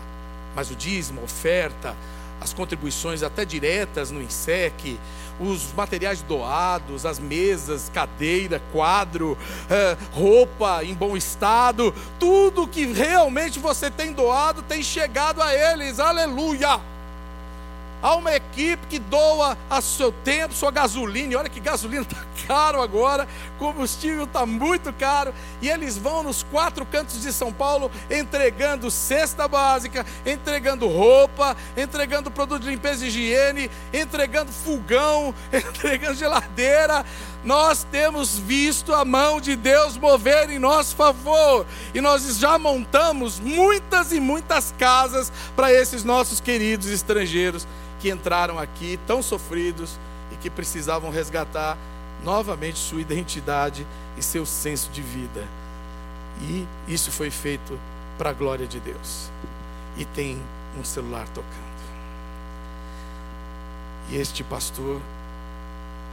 mas 0.55 0.71
o 0.71 0.75
dízimo, 0.75 1.21
a 1.21 1.23
oferta, 1.23 1.95
as 2.39 2.53
contribuições 2.53 3.23
até 3.23 3.43
diretas 3.45 4.11
no 4.11 4.21
INSEC, 4.21 4.99
os 5.39 5.71
materiais 5.73 6.21
doados, 6.21 7.05
as 7.05 7.19
mesas, 7.19 7.89
cadeira, 7.93 8.61
quadro, 8.71 9.37
é, 9.69 9.97
roupa 10.11 10.83
em 10.83 10.93
bom 10.93 11.15
estado, 11.15 11.93
tudo 12.19 12.67
que 12.67 12.85
realmente 12.85 13.59
você 13.59 13.91
tem 13.91 14.11
doado 14.13 14.61
tem 14.61 14.81
chegado 14.81 15.41
a 15.41 15.53
eles, 15.53 15.99
aleluia! 15.99 16.96
Há 18.01 18.15
uma 18.15 18.35
equipe 18.35 18.85
que 18.87 18.99
doa 18.99 19.57
a 19.69 19.81
seu 19.81 20.11
tempo, 20.11 20.53
sua 20.53 20.69
gasolina. 20.69 21.39
Olha 21.39 21.49
que 21.49 21.59
gasolina 21.59 22.03
está 22.03 22.17
caro 22.47 22.81
agora, 22.81 23.27
combustível 23.57 24.25
está 24.25 24.45
muito 24.45 24.93
caro. 24.93 25.33
E 25.61 25.69
eles 25.69 25.97
vão 25.97 26.21
nos 26.21 26.43
quatro 26.43 26.85
cantos 26.85 27.21
de 27.21 27.33
São 27.33 27.51
Paulo 27.51 27.89
entregando 28.09 28.91
cesta 28.91 29.47
básica, 29.47 30.05
entregando 30.25 30.87
roupa, 30.87 31.57
entregando 31.75 32.29
produto 32.29 32.61
de 32.63 32.69
limpeza 32.69 33.03
e 33.03 33.07
higiene, 33.07 33.71
entregando 33.91 34.51
fogão, 34.51 35.33
entregando 35.51 36.15
geladeira. 36.15 37.03
Nós 37.43 37.83
temos 37.89 38.37
visto 38.37 38.93
a 38.93 39.05
mão 39.05 39.41
de 39.41 39.55
Deus 39.55 39.97
mover 39.97 40.51
em 40.51 40.59
nosso 40.59 40.95
favor. 40.95 41.65
E 41.95 42.01
nós 42.01 42.37
já 42.37 42.59
montamos 42.59 43.39
muitas 43.39 44.11
e 44.11 44.19
muitas 44.19 44.73
casas 44.77 45.31
para 45.55 45.73
esses 45.73 46.03
nossos 46.03 46.39
queridos 46.39 46.87
estrangeiros 46.89 47.65
que 47.99 48.09
entraram 48.09 48.59
aqui 48.59 48.99
tão 49.07 49.21
sofridos 49.21 49.97
e 50.31 50.35
que 50.35 50.49
precisavam 50.49 51.09
resgatar 51.09 51.77
novamente 52.23 52.77
sua 52.77 53.01
identidade 53.01 53.85
e 54.17 54.23
seu 54.23 54.45
senso 54.45 54.89
de 54.91 55.01
vida. 55.01 55.47
E 56.41 56.67
isso 56.87 57.11
foi 57.11 57.29
feito 57.29 57.79
para 58.17 58.29
a 58.29 58.33
glória 58.33 58.67
de 58.67 58.79
Deus. 58.79 59.29
E 59.97 60.05
tem 60.05 60.41
um 60.79 60.83
celular 60.83 61.27
tocando. 61.29 61.67
E 64.09 64.17
este 64.17 64.43
pastor 64.43 65.01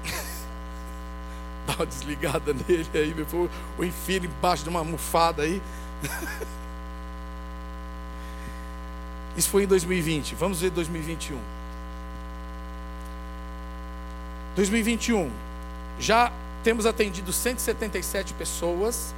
dá 1.66 1.74
uma 1.74 1.86
desligada 1.86 2.52
nele 2.52 2.88
aí, 2.94 3.14
o 3.78 3.84
enfia 3.84 4.18
embaixo 4.18 4.64
de 4.64 4.68
uma 4.68 4.80
almofada 4.80 5.42
aí. 5.42 5.62
Isso 9.36 9.48
foi 9.48 9.64
em 9.64 9.66
2020. 9.66 10.36
Vamos 10.36 10.60
ver 10.60 10.70
2021. 10.70 11.36
2021, 14.54 15.30
já 15.98 16.30
temos 16.62 16.86
atendido 16.86 17.32
177 17.32 18.32
pessoas. 18.34 19.14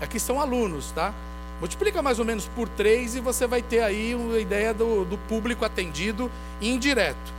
Aqui 0.00 0.20
são 0.20 0.40
alunos, 0.40 0.92
tá? 0.92 1.12
Multiplica 1.58 2.00
mais 2.00 2.18
ou 2.18 2.24
menos 2.24 2.46
por 2.46 2.68
três 2.68 3.14
e 3.14 3.20
você 3.20 3.46
vai 3.46 3.60
ter 3.60 3.82
aí 3.82 4.14
uma 4.14 4.38
ideia 4.38 4.72
do, 4.72 5.04
do 5.04 5.18
público 5.18 5.64
atendido 5.64 6.30
indireto. 6.60 7.32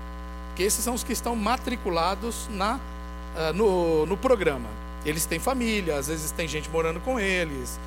Que 0.55 0.63
esses 0.63 0.83
são 0.83 0.93
os 0.93 1.03
que 1.03 1.13
estão 1.13 1.35
matriculados 1.35 2.47
na, 2.51 2.75
uh, 2.75 3.53
no, 3.53 4.05
no 4.05 4.17
programa. 4.17 4.69
Eles 5.05 5.25
têm 5.25 5.39
família, 5.39 5.97
às 5.97 6.07
vezes 6.07 6.29
tem 6.31 6.47
gente 6.47 6.69
morando 6.69 6.99
com 6.99 7.19
eles. 7.19 7.79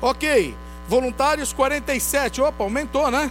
Ok, 0.00 0.54
voluntários 0.88 1.52
47. 1.52 2.40
Opa, 2.40 2.62
aumentou, 2.62 3.10
né? 3.10 3.30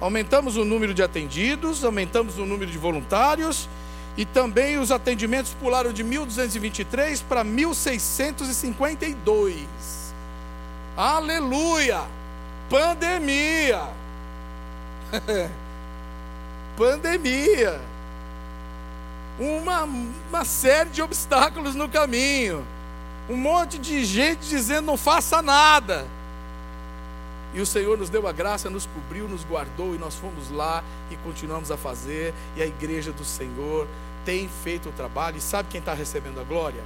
Aumentamos 0.00 0.56
o 0.56 0.64
número 0.64 0.92
de 0.92 1.02
atendidos, 1.02 1.84
aumentamos 1.84 2.38
o 2.38 2.46
número 2.46 2.70
de 2.70 2.78
voluntários 2.78 3.68
e 4.16 4.24
também 4.24 4.78
os 4.78 4.90
atendimentos 4.90 5.52
pularam 5.54 5.92
de 5.92 6.02
1223 6.04 7.22
para 7.22 7.42
1652. 7.42 9.66
Aleluia! 10.96 12.02
Pandemia! 12.68 13.82
Pandemia! 16.76 17.80
Uma, 19.38 19.84
uma 19.84 20.44
série 20.44 20.90
de 20.90 21.00
obstáculos 21.00 21.74
no 21.74 21.88
caminho. 21.88 22.66
Um 23.30 23.36
monte 23.36 23.78
de 23.78 24.04
gente 24.04 24.46
dizendo 24.46 24.84
não 24.86 24.98
faça 24.98 25.40
nada. 25.40 26.06
E 27.54 27.60
o 27.60 27.66
Senhor 27.66 27.98
nos 27.98 28.08
deu 28.08 28.26
a 28.26 28.32
graça, 28.32 28.70
nos 28.70 28.86
cobriu, 28.86 29.28
nos 29.28 29.44
guardou 29.44 29.94
e 29.94 29.98
nós 29.98 30.14
fomos 30.14 30.50
lá 30.50 30.82
e 31.10 31.16
continuamos 31.16 31.70
a 31.70 31.76
fazer. 31.76 32.32
E 32.56 32.62
a 32.62 32.66
igreja 32.66 33.12
do 33.12 33.24
Senhor 33.24 33.86
tem 34.24 34.48
feito 34.48 34.88
o 34.88 34.92
trabalho. 34.92 35.36
E 35.36 35.40
sabe 35.40 35.68
quem 35.70 35.78
está 35.78 35.92
recebendo 35.92 36.40
a 36.40 36.44
glória? 36.44 36.82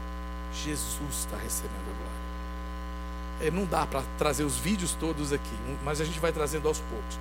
Jesus 0.53 1.19
está 1.19 1.37
recebendo 1.37 1.81
a 1.81 1.95
glória. 1.95 3.49
É, 3.49 3.51
não 3.51 3.65
dá 3.65 3.87
para 3.87 4.03
trazer 4.19 4.45
os 4.45 4.57
vídeos 4.57 4.97
todos 4.99 5.33
aqui, 5.33 5.57
mas 5.85 6.01
a 6.01 6.05
gente 6.05 6.19
vai 6.19 6.33
trazendo 6.33 6.67
aos 6.67 6.81
poucos. 6.81 7.19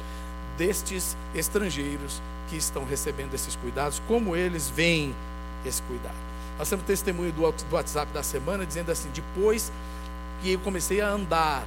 Destes 0.58 1.16
estrangeiros 1.36 2.22
que 2.50 2.56
estão 2.56 2.86
recebendo 2.86 3.34
esses 3.34 3.56
cuidados, 3.58 4.02
como 4.08 4.36
eles 4.36 4.70
veem 4.70 5.14
esse 5.66 5.82
cuidado. 5.84 6.16
Nós 6.58 6.70
temos 6.70 6.86
testemunho 6.86 7.34
do 7.34 7.44
WhatsApp 7.72 8.12
da 8.14 8.24
semana 8.24 8.66
dizendo 8.66 8.92
assim: 8.92 9.10
depois 9.14 9.72
que 10.42 10.54
eu 10.54 10.60
comecei 10.60 11.02
a 11.02 11.10
andar 11.10 11.66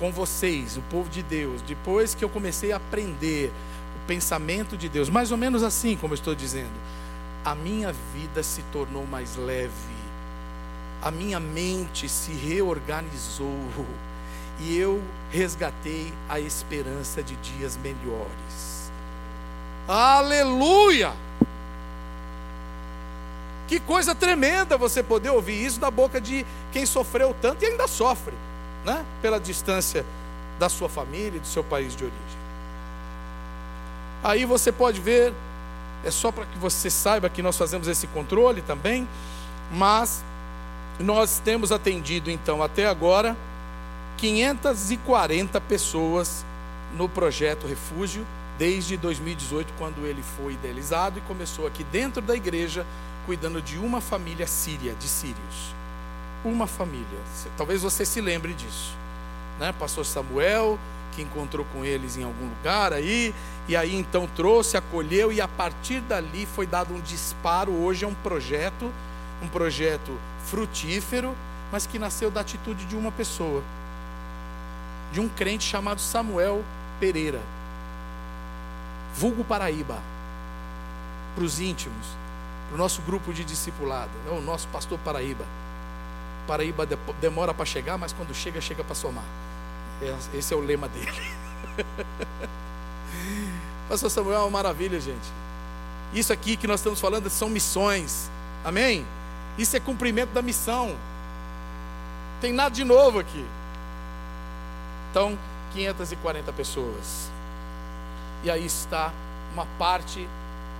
com 0.00 0.10
vocês, 0.10 0.78
o 0.78 0.82
povo 0.82 1.10
de 1.10 1.22
Deus, 1.22 1.60
depois 1.60 2.14
que 2.14 2.24
eu 2.24 2.28
comecei 2.30 2.72
a 2.72 2.76
aprender 2.76 3.52
o 3.94 4.06
pensamento 4.06 4.74
de 4.74 4.88
Deus, 4.88 5.10
mais 5.10 5.30
ou 5.30 5.36
menos 5.36 5.62
assim 5.62 5.94
como 5.94 6.14
eu 6.14 6.16
estou 6.16 6.34
dizendo, 6.34 6.72
a 7.44 7.54
minha 7.54 7.92
vida 8.14 8.42
se 8.42 8.62
tornou 8.72 9.06
mais 9.06 9.36
leve, 9.36 9.70
a 11.02 11.10
minha 11.10 11.38
mente 11.38 12.08
se 12.08 12.32
reorganizou 12.32 13.54
e 14.58 14.76
eu 14.76 15.02
resgatei 15.30 16.12
a 16.30 16.40
esperança 16.40 17.22
de 17.22 17.36
dias 17.36 17.76
melhores. 17.76 18.90
Aleluia! 19.86 21.12
Que 23.68 23.78
coisa 23.80 24.14
tremenda 24.14 24.78
você 24.78 25.02
poder 25.02 25.30
ouvir 25.30 25.62
isso 25.62 25.78
da 25.78 25.90
boca 25.90 26.20
de 26.20 26.44
quem 26.72 26.86
sofreu 26.86 27.36
tanto 27.40 27.62
e 27.64 27.66
ainda 27.66 27.86
sofre 27.86 28.34
né? 28.90 29.04
pela 29.22 29.38
distância 29.38 30.04
da 30.58 30.68
sua 30.68 30.88
família 30.88 31.36
e 31.36 31.40
do 31.40 31.46
seu 31.46 31.62
país 31.62 31.94
de 31.94 32.04
origem. 32.04 32.40
Aí 34.22 34.44
você 34.44 34.70
pode 34.70 35.00
ver, 35.00 35.32
é 36.04 36.10
só 36.10 36.30
para 36.30 36.44
que 36.44 36.58
você 36.58 36.90
saiba 36.90 37.28
que 37.28 37.40
nós 37.40 37.56
fazemos 37.56 37.88
esse 37.88 38.06
controle 38.08 38.60
também, 38.60 39.08
mas 39.72 40.22
nós 40.98 41.40
temos 41.42 41.72
atendido 41.72 42.30
então 42.30 42.62
até 42.62 42.86
agora 42.86 43.36
540 44.18 45.58
pessoas 45.62 46.44
no 46.94 47.08
projeto 47.08 47.66
Refúgio 47.66 48.26
desde 48.58 48.98
2018, 48.98 49.72
quando 49.78 50.04
ele 50.06 50.22
foi 50.36 50.52
idealizado 50.52 51.18
e 51.18 51.22
começou 51.22 51.66
aqui 51.66 51.82
dentro 51.84 52.20
da 52.20 52.36
igreja, 52.36 52.84
cuidando 53.24 53.62
de 53.62 53.78
uma 53.78 54.02
família 54.02 54.46
síria, 54.46 54.94
de 54.94 55.08
sírios. 55.08 55.79
Uma 56.44 56.66
família. 56.66 57.06
Talvez 57.56 57.82
você 57.82 58.04
se 58.04 58.20
lembre 58.20 58.54
disso. 58.54 58.94
Né? 59.58 59.72
Pastor 59.78 60.06
Samuel, 60.06 60.78
que 61.12 61.22
encontrou 61.22 61.66
com 61.72 61.84
eles 61.84 62.16
em 62.16 62.24
algum 62.24 62.48
lugar 62.48 62.92
aí, 62.92 63.34
e 63.68 63.76
aí 63.76 63.94
então 63.94 64.26
trouxe, 64.34 64.76
acolheu, 64.76 65.30
e 65.32 65.40
a 65.40 65.48
partir 65.48 66.00
dali 66.00 66.46
foi 66.46 66.66
dado 66.66 66.94
um 66.94 67.00
disparo. 67.00 67.72
Hoje 67.72 68.04
é 68.04 68.08
um 68.08 68.14
projeto, 68.14 68.90
um 69.42 69.48
projeto 69.48 70.16
frutífero, 70.46 71.34
mas 71.70 71.86
que 71.86 71.98
nasceu 71.98 72.30
da 72.30 72.40
atitude 72.40 72.84
de 72.86 72.96
uma 72.96 73.12
pessoa, 73.12 73.62
de 75.12 75.20
um 75.20 75.28
crente 75.28 75.64
chamado 75.64 76.00
Samuel 76.00 76.64
Pereira, 76.98 77.40
vulgo 79.14 79.44
Paraíba, 79.44 79.98
para 81.34 81.44
os 81.44 81.60
íntimos, 81.60 82.06
para 82.68 82.74
o 82.74 82.78
nosso 82.78 83.02
grupo 83.02 83.32
de 83.32 83.44
discipulado, 83.44 84.10
é 84.26 84.30
o 84.30 84.40
nosso 84.40 84.66
pastor 84.68 84.98
Paraíba. 84.98 85.44
Paraíba 86.50 86.84
demora 87.20 87.54
para 87.54 87.64
chegar, 87.64 87.96
mas 87.96 88.12
quando 88.12 88.34
chega, 88.34 88.60
chega 88.60 88.82
para 88.82 88.96
somar. 88.96 89.22
Esse 90.34 90.52
é 90.52 90.56
o 90.56 90.60
lema 90.60 90.88
dele. 90.88 91.22
Pastor 93.88 94.10
Samuel 94.10 94.38
é 94.38 94.40
uma 94.40 94.50
maravilha, 94.50 94.98
gente. 94.98 95.28
Isso 96.12 96.32
aqui 96.32 96.56
que 96.56 96.66
nós 96.66 96.80
estamos 96.80 97.00
falando 97.00 97.30
são 97.30 97.48
missões. 97.48 98.28
Amém? 98.64 99.06
Isso 99.56 99.76
é 99.76 99.80
cumprimento 99.80 100.30
da 100.30 100.42
missão. 100.42 100.96
Tem 102.40 102.52
nada 102.52 102.74
de 102.74 102.82
novo 102.82 103.20
aqui. 103.20 103.46
Então, 105.12 105.38
540 105.72 106.52
pessoas. 106.52 107.30
E 108.42 108.50
aí 108.50 108.66
está 108.66 109.12
uma 109.52 109.66
parte 109.78 110.28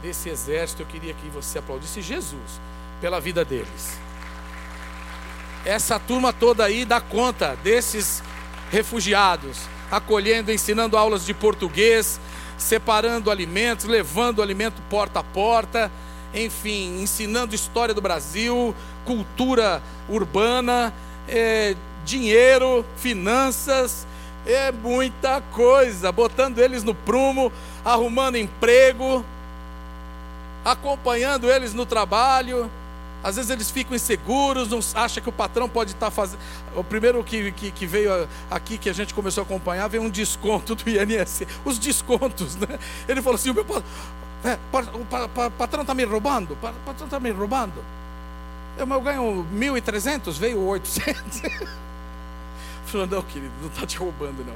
desse 0.02 0.30
exército. 0.30 0.82
Eu 0.82 0.86
queria 0.86 1.14
que 1.14 1.28
você 1.28 1.60
aplaudisse 1.60 2.02
Jesus 2.02 2.60
pela 3.00 3.20
vida 3.20 3.44
deles. 3.44 4.00
Essa 5.64 5.98
turma 5.98 6.32
toda 6.32 6.64
aí 6.64 6.84
dá 6.84 7.00
conta 7.00 7.56
desses 7.62 8.22
refugiados, 8.70 9.58
acolhendo, 9.90 10.50
ensinando 10.50 10.96
aulas 10.96 11.26
de 11.26 11.34
português, 11.34 12.20
separando 12.56 13.30
alimentos, 13.30 13.84
levando 13.84 14.42
alimento 14.42 14.80
porta 14.88 15.20
a 15.20 15.24
porta, 15.24 15.90
enfim, 16.32 17.02
ensinando 17.02 17.54
história 17.54 17.92
do 17.92 18.00
Brasil, 18.00 18.74
cultura 19.04 19.82
urbana, 20.08 20.94
é, 21.28 21.74
dinheiro, 22.04 22.84
finanças, 22.96 24.06
é 24.46 24.72
muita 24.72 25.42
coisa, 25.52 26.10
botando 26.10 26.58
eles 26.58 26.82
no 26.82 26.94
prumo, 26.94 27.52
arrumando 27.84 28.36
emprego, 28.36 29.24
acompanhando 30.64 31.50
eles 31.50 31.74
no 31.74 31.84
trabalho. 31.84 32.70
Às 33.22 33.36
vezes 33.36 33.50
eles 33.50 33.70
ficam 33.70 33.94
inseguros, 33.94 34.68
não 34.68 34.80
acham 34.94 35.22
que 35.22 35.28
o 35.28 35.32
patrão 35.32 35.68
pode 35.68 35.92
estar 35.92 36.10
fazendo. 36.10 36.40
O 36.74 36.82
primeiro 36.82 37.22
que, 37.22 37.52
que, 37.52 37.70
que, 37.70 37.86
veio 37.86 38.28
aqui, 38.50 38.78
que 38.78 38.88
a 38.88 38.92
gente 38.92 39.12
começou 39.12 39.42
a 39.42 39.44
acompanhar, 39.44 39.88
veio 39.88 40.02
um 40.02 40.10
desconto 40.10 40.74
do 40.74 40.88
INSS. 40.88 41.46
Os 41.64 41.78
descontos, 41.78 42.56
né? 42.60 42.78
Ele 43.08 43.20
falou 43.20 43.36
assim: 43.36 43.50
o 43.50 43.54
meu 43.54 43.64
é, 44.42 44.58
o 44.94 45.50
patrão 45.50 45.82
está 45.82 45.94
me 45.94 46.04
roubando, 46.04 46.54
o 46.54 46.56
patrão 46.56 47.04
está 47.04 47.20
me 47.20 47.30
roubando. 47.30 47.84
Eu, 48.78 48.88
eu 48.88 49.00
ganho 49.00 49.46
1.300, 49.54 50.32
veio 50.38 50.60
800. 50.60 51.42
Falou, 52.86 53.06
não, 53.06 53.22
querido, 53.22 53.52
não 53.60 53.68
está 53.68 53.86
te 53.86 53.98
roubando, 53.98 54.44
não. 54.44 54.54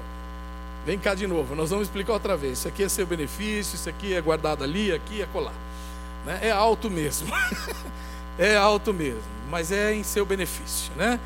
Vem 0.86 0.98
cá 0.98 1.14
de 1.14 1.26
novo, 1.26 1.54
nós 1.54 1.70
vamos 1.70 1.86
explicar 1.86 2.14
outra 2.14 2.36
vez. 2.36 2.58
Isso 2.58 2.68
aqui 2.68 2.82
é 2.82 2.88
seu 2.88 3.06
benefício, 3.06 3.74
isso 3.74 3.88
aqui 3.88 4.14
é 4.14 4.20
guardado 4.20 4.64
ali, 4.64 4.92
aqui 4.92 5.22
é 5.22 5.26
colar. 5.26 5.54
Né? 6.24 6.40
É 6.42 6.50
alto 6.50 6.90
mesmo. 6.90 7.28
é 8.38 8.56
alto 8.56 8.92
mesmo, 8.92 9.22
mas 9.50 9.70
é 9.70 9.94
em 9.94 10.02
seu 10.02 10.26
benefício, 10.26 10.92
né? 10.96 11.20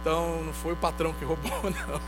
Então 0.00 0.42
não 0.44 0.52
foi 0.52 0.72
o 0.72 0.76
patrão 0.76 1.12
que 1.12 1.24
roubou, 1.24 1.62
não. 1.64 2.00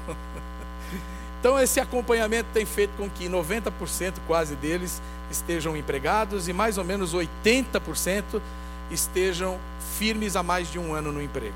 Então 1.41 1.59
esse 1.59 1.79
acompanhamento 1.79 2.49
tem 2.53 2.65
feito 2.65 2.91
com 2.97 3.09
que 3.09 3.29
90% 3.29 4.15
quase 4.27 4.57
deles 4.57 5.01
estejam 5.31 5.77
empregados 5.77 6.49
e 6.49 6.53
mais 6.53 6.79
ou 6.79 6.85
menos 6.85 7.15
80% 7.15 8.41
estejam 8.91 9.59
firmes 9.99 10.37
há 10.37 10.43
mais 10.43 10.71
de 10.71 10.79
um 10.79 10.95
ano 10.95 11.13
no 11.13 11.23
emprego. 11.23 11.55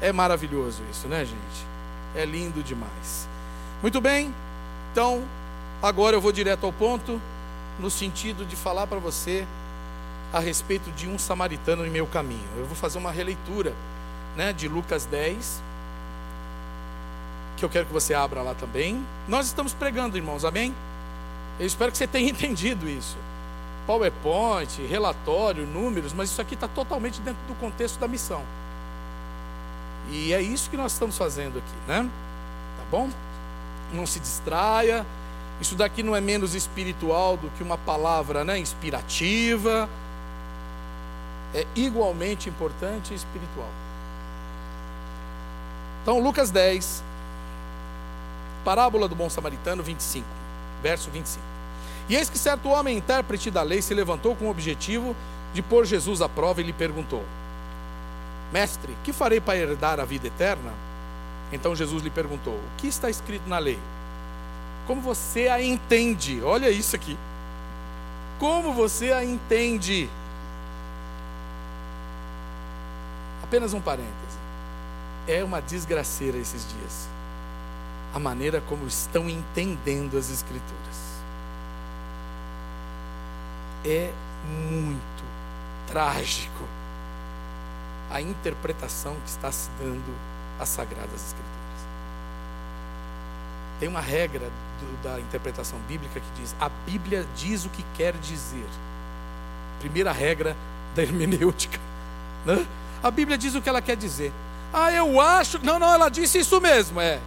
É 0.00 0.12
maravilhoso 0.12 0.82
isso, 0.90 1.08
né, 1.08 1.24
gente? 1.24 1.66
É 2.14 2.24
lindo 2.24 2.62
demais. 2.62 3.28
Muito 3.80 4.00
bem, 4.00 4.32
então 4.92 5.24
agora 5.82 6.16
eu 6.16 6.20
vou 6.20 6.30
direto 6.30 6.66
ao 6.66 6.72
ponto, 6.72 7.20
no 7.80 7.90
sentido 7.90 8.44
de 8.44 8.54
falar 8.54 8.86
para 8.86 8.98
você 8.98 9.46
a 10.32 10.40
respeito 10.40 10.90
de 10.92 11.06
um 11.06 11.18
samaritano 11.18 11.86
em 11.86 11.90
meu 11.90 12.06
caminho. 12.06 12.48
Eu 12.56 12.64
vou 12.64 12.74
fazer 12.74 12.98
uma 12.98 13.12
releitura 13.12 13.74
né, 14.34 14.52
de 14.52 14.66
Lucas 14.66 15.04
10, 15.04 15.62
que 17.56 17.64
eu 17.64 17.68
quero 17.68 17.86
que 17.86 17.92
você 17.92 18.14
abra 18.14 18.40
lá 18.40 18.54
também. 18.54 19.04
Nós 19.28 19.46
estamos 19.46 19.74
pregando, 19.74 20.16
irmãos, 20.16 20.44
amém? 20.44 20.74
Eu 21.60 21.66
espero 21.66 21.92
que 21.92 21.98
você 21.98 22.06
tenha 22.06 22.28
entendido 22.30 22.88
isso. 22.88 23.16
PowerPoint, 23.86 24.80
relatório, 24.86 25.66
números, 25.66 26.12
mas 26.12 26.30
isso 26.30 26.40
aqui 26.40 26.54
está 26.54 26.68
totalmente 26.68 27.20
dentro 27.20 27.42
do 27.46 27.54
contexto 27.56 27.98
da 27.98 28.08
missão. 28.08 28.42
E 30.10 30.32
é 30.32 30.40
isso 30.40 30.70
que 30.70 30.76
nós 30.76 30.92
estamos 30.92 31.16
fazendo 31.18 31.58
aqui, 31.58 31.74
né? 31.86 32.08
Tá 32.78 32.84
bom? 32.90 33.10
Não 33.92 34.06
se 34.06 34.18
distraia. 34.18 35.04
Isso 35.60 35.74
daqui 35.74 36.02
não 36.02 36.16
é 36.16 36.20
menos 36.20 36.54
espiritual 36.54 37.36
do 37.36 37.48
que 37.50 37.62
uma 37.62 37.76
palavra 37.76 38.44
né, 38.44 38.58
inspirativa 38.58 39.88
é 41.54 41.66
igualmente 41.74 42.48
importante 42.48 43.12
e 43.12 43.16
espiritual. 43.16 43.68
Então, 46.02 46.18
Lucas 46.18 46.50
10, 46.50 47.02
parábola 48.64 49.06
do 49.06 49.14
bom 49.14 49.30
samaritano 49.30 49.82
25, 49.82 50.26
verso 50.82 51.10
25. 51.10 51.44
E 52.08 52.16
eis 52.16 52.28
que 52.28 52.38
certo 52.38 52.68
homem, 52.68 52.96
intérprete 52.96 53.50
da 53.50 53.62
lei, 53.62 53.80
se 53.80 53.94
levantou 53.94 54.34
com 54.34 54.46
o 54.46 54.50
objetivo 54.50 55.14
de 55.54 55.62
pôr 55.62 55.84
Jesus 55.84 56.20
à 56.20 56.28
prova 56.28 56.60
e 56.60 56.64
lhe 56.64 56.72
perguntou: 56.72 57.22
Mestre, 58.52 58.96
que 59.04 59.12
farei 59.12 59.40
para 59.40 59.56
herdar 59.56 60.00
a 60.00 60.04
vida 60.04 60.26
eterna? 60.26 60.72
Então 61.52 61.76
Jesus 61.76 62.02
lhe 62.02 62.10
perguntou: 62.10 62.54
O 62.54 62.76
que 62.78 62.88
está 62.88 63.08
escrito 63.08 63.48
na 63.48 63.58
lei? 63.58 63.78
Como 64.86 65.00
você 65.00 65.48
a 65.48 65.62
entende? 65.62 66.42
Olha 66.42 66.70
isso 66.70 66.96
aqui. 66.96 67.16
Como 68.38 68.72
você 68.72 69.12
a 69.12 69.24
entende? 69.24 70.10
Apenas 73.52 73.74
um 73.74 73.82
parêntese. 73.82 74.38
É 75.28 75.44
uma 75.44 75.60
desgraceira 75.60 76.38
esses 76.38 76.66
dias. 76.72 77.06
A 78.14 78.18
maneira 78.18 78.62
como 78.62 78.86
estão 78.86 79.28
entendendo 79.28 80.16
as 80.16 80.30
Escrituras. 80.30 81.20
É 83.84 84.10
muito 84.46 85.22
trágico 85.86 86.64
a 88.10 88.22
interpretação 88.22 89.16
que 89.16 89.28
está 89.28 89.52
se 89.52 89.68
dando 89.78 90.16
às 90.58 90.70
Sagradas 90.70 91.12
Escrituras. 91.12 91.52
Tem 93.78 93.86
uma 93.86 94.00
regra 94.00 94.50
do, 94.80 95.02
da 95.02 95.20
interpretação 95.20 95.78
bíblica 95.80 96.20
que 96.20 96.40
diz: 96.40 96.56
a 96.58 96.70
Bíblia 96.86 97.26
diz 97.36 97.66
o 97.66 97.68
que 97.68 97.84
quer 97.98 98.14
dizer. 98.14 98.68
Primeira 99.78 100.10
regra 100.10 100.56
da 100.94 101.02
hermenêutica. 101.02 101.78
Né? 102.46 102.66
A 103.02 103.10
Bíblia 103.10 103.36
diz 103.36 103.54
o 103.54 103.60
que 103.60 103.68
ela 103.68 103.82
quer 103.82 103.96
dizer. 103.96 104.32
Ah, 104.72 104.92
eu 104.92 105.20
acho. 105.20 105.58
Não, 105.64 105.78
não, 105.78 105.92
ela 105.92 106.08
disse 106.08 106.38
isso 106.38 106.60
mesmo, 106.60 107.00
é. 107.00 107.18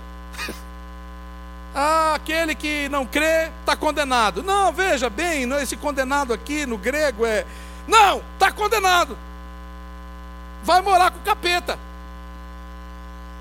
ah, 1.76 2.14
aquele 2.16 2.56
que 2.56 2.88
não 2.90 3.06
crê 3.06 3.50
está 3.60 3.76
condenado. 3.76 4.42
Não, 4.42 4.72
veja 4.72 5.10
bem, 5.10 5.52
esse 5.62 5.76
condenado 5.76 6.34
aqui 6.34 6.66
no 6.66 6.78
grego 6.78 7.26
é. 7.26 7.46
Não, 7.88 8.24
está 8.34 8.52
condenado. 8.52 9.18
Vai 10.64 10.82
morar 10.82 11.12
com 11.12 11.20
o 11.20 11.24
capeta. 11.24 11.78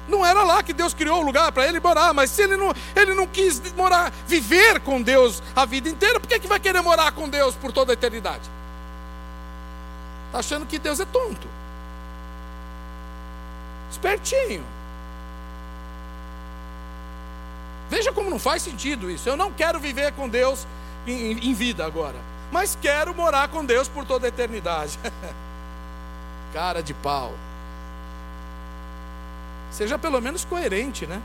Não 0.06 0.26
era 0.26 0.42
lá 0.42 0.62
que 0.62 0.74
Deus 0.74 0.92
criou 0.92 1.20
o 1.20 1.24
lugar 1.24 1.50
para 1.52 1.66
ele 1.66 1.80
morar, 1.80 2.12
mas 2.12 2.30
se 2.30 2.42
ele 2.42 2.56
não, 2.58 2.74
ele 2.94 3.14
não 3.14 3.26
quis 3.26 3.72
morar, 3.72 4.12
viver 4.26 4.80
com 4.80 5.00
Deus 5.00 5.42
a 5.56 5.64
vida 5.64 5.88
inteira, 5.88 6.20
por 6.20 6.28
que, 6.28 6.38
que 6.38 6.46
vai 6.46 6.60
querer 6.60 6.82
morar 6.82 7.12
com 7.12 7.26
Deus 7.26 7.54
por 7.54 7.72
toda 7.72 7.92
a 7.92 7.94
eternidade? 7.94 8.42
Está 10.26 10.40
achando 10.40 10.66
que 10.66 10.78
Deus 10.78 11.00
é 11.00 11.06
tonto. 11.06 11.48
Espertinho. 13.94 14.64
Veja 17.88 18.12
como 18.12 18.28
não 18.28 18.38
faz 18.38 18.62
sentido 18.62 19.10
isso. 19.10 19.28
Eu 19.28 19.36
não 19.36 19.52
quero 19.52 19.78
viver 19.78 20.12
com 20.12 20.28
Deus 20.28 20.66
em, 21.06 21.32
em 21.32 21.54
vida 21.54 21.86
agora, 21.86 22.16
mas 22.50 22.76
quero 22.80 23.14
morar 23.14 23.48
com 23.48 23.64
Deus 23.64 23.88
por 23.88 24.04
toda 24.04 24.26
a 24.26 24.28
eternidade. 24.28 24.98
Cara 26.52 26.82
de 26.82 26.92
pau. 26.92 27.32
Seja 29.70 29.98
pelo 29.98 30.20
menos 30.20 30.44
coerente, 30.44 31.06
né? 31.06 31.20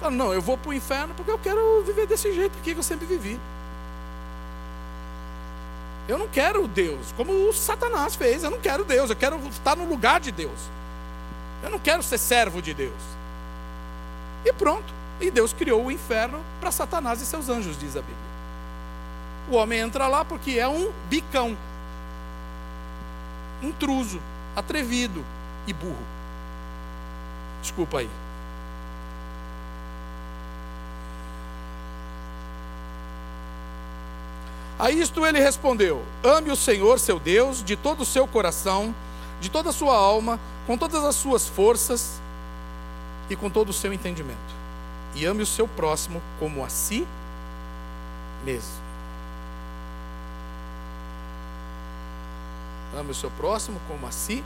Fala, 0.00 0.10
não, 0.10 0.32
eu 0.34 0.42
vou 0.42 0.58
para 0.58 0.70
o 0.70 0.74
inferno 0.74 1.14
porque 1.14 1.30
eu 1.30 1.38
quero 1.38 1.82
viver 1.86 2.06
desse 2.06 2.32
jeito 2.32 2.58
que 2.62 2.72
eu 2.72 2.82
sempre 2.82 3.06
vivi. 3.06 3.40
Eu 6.08 6.18
não 6.18 6.28
quero 6.28 6.66
Deus, 6.66 7.12
como 7.16 7.32
o 7.48 7.52
Satanás 7.52 8.14
fez. 8.16 8.42
Eu 8.42 8.50
não 8.50 8.58
quero 8.58 8.84
Deus, 8.84 9.08
eu 9.08 9.16
quero 9.16 9.36
estar 9.48 9.76
no 9.76 9.88
lugar 9.88 10.20
de 10.20 10.30
Deus. 10.30 10.58
Eu 11.62 11.70
não 11.70 11.78
quero 11.78 12.02
ser 12.02 12.18
servo 12.18 12.60
de 12.60 12.74
Deus. 12.74 13.00
E 14.44 14.52
pronto. 14.52 14.92
E 15.20 15.30
Deus 15.30 15.52
criou 15.52 15.84
o 15.84 15.90
inferno 15.90 16.40
para 16.60 16.72
Satanás 16.72 17.20
e 17.20 17.26
seus 17.26 17.48
anjos, 17.48 17.78
diz 17.78 17.96
a 17.96 18.00
Bíblia. 18.00 18.16
O 19.48 19.54
homem 19.54 19.78
entra 19.78 20.08
lá 20.08 20.24
porque 20.24 20.52
é 20.52 20.66
um 20.66 20.92
bicão, 21.08 21.56
intruso, 23.62 24.20
atrevido 24.56 25.24
e 25.66 25.72
burro. 25.72 26.04
Desculpa 27.60 28.00
aí. 28.00 28.10
A 34.78 34.90
isto 34.90 35.24
ele 35.24 35.38
respondeu: 35.38 36.02
Ame 36.24 36.50
o 36.50 36.56
Senhor, 36.56 36.98
seu 36.98 37.20
Deus, 37.20 37.62
de 37.62 37.76
todo 37.76 38.00
o 38.00 38.06
seu 38.06 38.26
coração, 38.26 38.92
de 39.42 39.50
toda 39.50 39.70
a 39.70 39.72
sua 39.72 39.96
alma, 39.96 40.38
com 40.68 40.78
todas 40.78 41.02
as 41.02 41.16
suas 41.16 41.48
forças 41.48 42.22
e 43.28 43.34
com 43.34 43.50
todo 43.50 43.70
o 43.70 43.72
seu 43.72 43.92
entendimento. 43.92 44.38
E 45.16 45.26
ame 45.26 45.42
o 45.42 45.46
seu 45.46 45.66
próximo 45.66 46.22
como 46.38 46.64
a 46.64 46.68
si 46.68 47.06
mesmo. 48.44 48.80
Ame 52.96 53.10
o 53.10 53.14
seu 53.14 53.30
próximo 53.32 53.80
como 53.88 54.06
a 54.06 54.12
si 54.12 54.44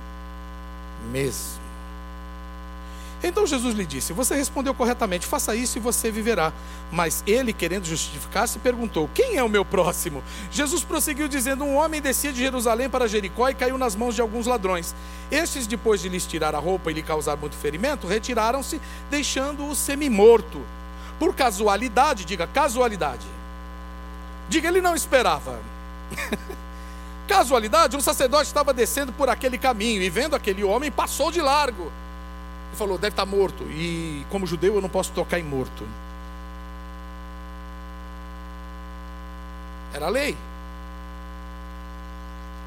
mesmo. 1.13 1.66
Então 3.23 3.47
Jesus 3.47 3.75
lhe 3.75 3.87
disse: 3.87 4.13
Você 4.13 4.35
respondeu 4.35 4.75
corretamente, 4.75 5.27
faça 5.27 5.55
isso 5.55 5.79
e 5.79 5.81
você 5.81 6.11
viverá. 6.11 6.53
Mas 6.93 7.25
ele, 7.27 7.53
querendo 7.53 7.85
justificar-se, 7.85 8.59
perguntou: 8.59 9.09
Quem 9.15 9.37
é 9.37 9.43
o 9.43 9.49
meu 9.49 9.65
próximo? 9.65 10.23
Jesus 10.51 10.85
prosseguiu 10.85 11.27
dizendo: 11.27 11.65
Um 11.65 11.77
homem 11.77 12.01
descia 12.01 12.33
de 12.33 12.39
Jerusalém 12.39 12.89
para 12.91 13.09
Jericó 13.09 13.49
e 13.49 13.55
caiu 13.55 13.79
nas 13.79 13.97
mãos 13.97 14.15
de 14.15 14.21
alguns 14.21 14.47
ladrões. 14.47 14.95
Estes, 15.31 15.67
depois 15.67 16.01
de 16.01 16.09
lhes 16.09 16.27
tirar 16.27 16.55
a 16.55 16.59
roupa 16.59 16.91
e 16.91 16.95
lhe 16.95 17.03
causar 17.03 17.37
muito 17.37 17.57
ferimento, 17.57 18.07
retiraram-se, 18.07 18.81
deixando-o 19.11 19.75
semi-morto. 19.75 20.61
Por 21.19 21.35
casualidade, 21.35 22.27
diga 22.27 22.47
casualidade. 22.47 23.27
Diga, 24.49 24.69
ele 24.69 24.83
não 24.83 24.95
esperava. 24.95 25.59
casualidade, 27.27 27.97
um 27.97 28.01
sacerdote 28.01 28.45
estava 28.45 28.73
descendo 28.73 29.13
por 29.13 29.29
aquele 29.31 29.57
caminho 29.57 30.03
e 30.03 30.11
vendo 30.11 30.37
aquele 30.37 30.63
homem, 30.63 30.93
passou 30.93 31.33
de 31.33 31.41
largo 31.41 31.91
falou, 32.77 32.97
deve 32.99 33.13
estar 33.13 33.27
morto. 33.27 33.65
E 33.65 34.25
como 34.31 34.47
judeu 34.47 34.75
eu 34.77 34.81
não 34.81 34.89
posso 34.89 35.11
tocar 35.13 35.39
em 35.39 35.43
morto. 35.43 35.87
Era 39.93 40.07
a 40.07 40.11
lei. 40.11 40.37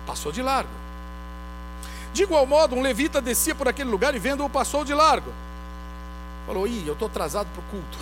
Passou 0.06 0.32
de 0.32 0.42
largo. 0.42 0.70
De 2.12 2.24
igual 2.24 2.46
modo, 2.46 2.76
um 2.76 2.82
levita 2.82 3.22
descia 3.22 3.54
por 3.54 3.68
aquele 3.68 3.90
lugar 3.90 4.16
e 4.16 4.20
vendo-o 4.20 4.50
passou 4.50 4.84
de 4.84 4.94
largo. 4.94 5.32
Falou, 6.48 6.68
ih, 6.68 6.88
eu 6.88 6.94
estou 6.94 7.08
atrasado 7.08 7.48
para 7.54 7.62
o 7.62 7.64
culto. 7.66 7.98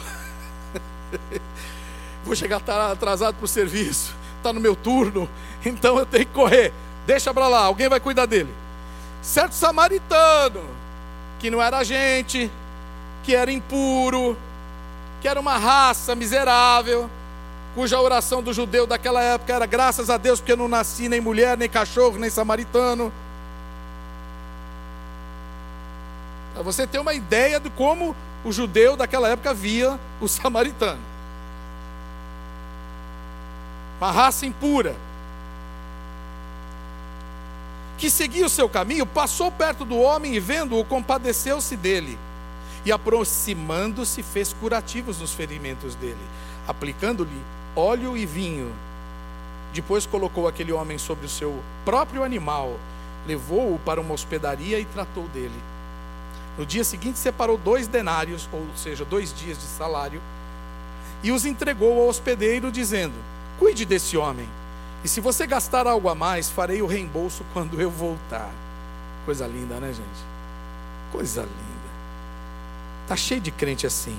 Vou 2.24 2.36
chegar 2.36 2.62
atrasado 2.92 3.36
para 3.36 3.46
o 3.46 3.48
serviço. 3.48 4.16
Está 4.38 4.54
no 4.54 4.62
meu 4.62 4.76
turno. 4.76 5.30
Então 5.66 6.00
eu 6.00 6.06
tenho 6.06 6.26
que 6.26 6.32
correr. 6.32 6.72
Deixa 7.06 7.34
para 7.34 7.48
lá, 7.48 7.64
alguém 7.66 7.90
vai 7.90 8.00
cuidar 8.00 8.26
dele. 8.26 8.54
Certo 9.22 9.54
samaritano 9.54 10.77
que 11.40 11.50
não 11.50 11.62
era 11.62 11.84
gente, 11.84 12.52
que 13.24 13.36
era 13.36 13.52
impuro, 13.52 14.38
que 15.22 15.28
era 15.28 15.40
uma 15.40 15.58
raça 15.58 16.16
miserável, 16.16 17.10
cuja 17.76 18.00
oração 18.00 18.42
do 18.42 18.54
judeu 18.54 18.88
daquela 18.88 19.22
época 19.22 19.54
era 19.54 19.66
graças 19.66 20.10
a 20.10 20.18
Deus 20.18 20.40
porque 20.40 20.54
eu 20.54 20.58
não 20.58 20.68
nasci 20.68 21.08
nem 21.08 21.22
mulher, 21.22 21.58
nem 21.58 21.70
cachorro, 21.70 22.18
nem 22.18 22.30
samaritano. 22.30 23.12
Para 26.54 26.64
você 26.64 26.88
ter 26.88 27.00
uma 27.00 27.14
ideia 27.14 27.60
de 27.60 27.70
como 27.70 28.16
o 28.44 28.52
judeu 28.52 28.96
daquela 28.96 29.30
época 29.30 29.54
via 29.54 30.00
o 30.20 30.28
samaritano. 30.28 31.02
Uma 34.00 34.12
raça 34.12 34.46
impura 34.46 34.96
que 37.98 38.10
seguia 38.10 38.46
o 38.46 38.50
seu 38.50 38.70
caminho, 38.70 39.06
passou 39.06 39.52
perto 39.52 39.84
do 39.84 39.98
homem 39.98 40.36
e, 40.36 40.40
vendo-o, 40.40 40.86
compadeceu-se 40.86 41.76
dele. 41.76 42.18
E, 42.86 42.92
aproximando-se, 42.92 44.22
fez 44.22 44.54
curativos 44.54 45.20
nos 45.20 45.34
ferimentos 45.34 45.96
dele, 45.96 46.16
aplicando-lhe 46.68 47.42
óleo 47.76 48.16
e 48.16 48.26
vinho. 48.26 48.72
Depois 49.74 50.06
colocou 50.06 50.48
aquele 50.48 50.72
homem 50.72 50.98
sobre 50.98 51.26
o 51.26 51.30
seu 51.30 51.60
próprio 51.84 52.24
animal, 52.24 52.80
levou-o 53.26 53.80
para 53.80 54.00
uma 54.00 54.14
hospedaria 54.14 54.80
e 54.80 54.86
tratou 54.86 55.28
dele. 55.30 55.60
No 56.58 56.66
dia 56.66 56.84
seguinte, 56.84 57.20
separou 57.20 57.58
dois 57.58 57.88
denários, 57.88 58.48
ou 58.54 58.66
seja, 58.76 59.04
dois 59.04 59.34
dias 59.34 59.58
de 59.58 59.66
salário, 59.66 60.22
e 61.24 61.32
os 61.32 61.46
entregou 61.46 62.00
ao 62.00 62.08
hospedeiro, 62.08 62.72
dizendo: 62.72 63.16
Cuide 63.60 63.86
desse 63.86 64.16
homem 64.16 64.48
e 65.04 65.08
se 65.08 65.22
você 65.22 65.46
gastar 65.46 65.88
algo 65.88 66.10
a 66.10 66.16
mais, 66.16 66.50
farei 66.50 66.82
o 66.82 66.88
reembolso 66.88 67.44
quando 67.54 67.80
eu 67.82 67.90
voltar. 67.90 68.50
Coisa 69.26 69.46
linda, 69.46 69.76
né, 69.80 69.88
gente? 69.88 70.26
Coisa 71.12 71.42
linda. 71.42 71.88
Tá 73.08 73.16
cheio 73.16 73.42
de 73.42 73.52
crente 73.52 73.86
assim. 73.88 74.18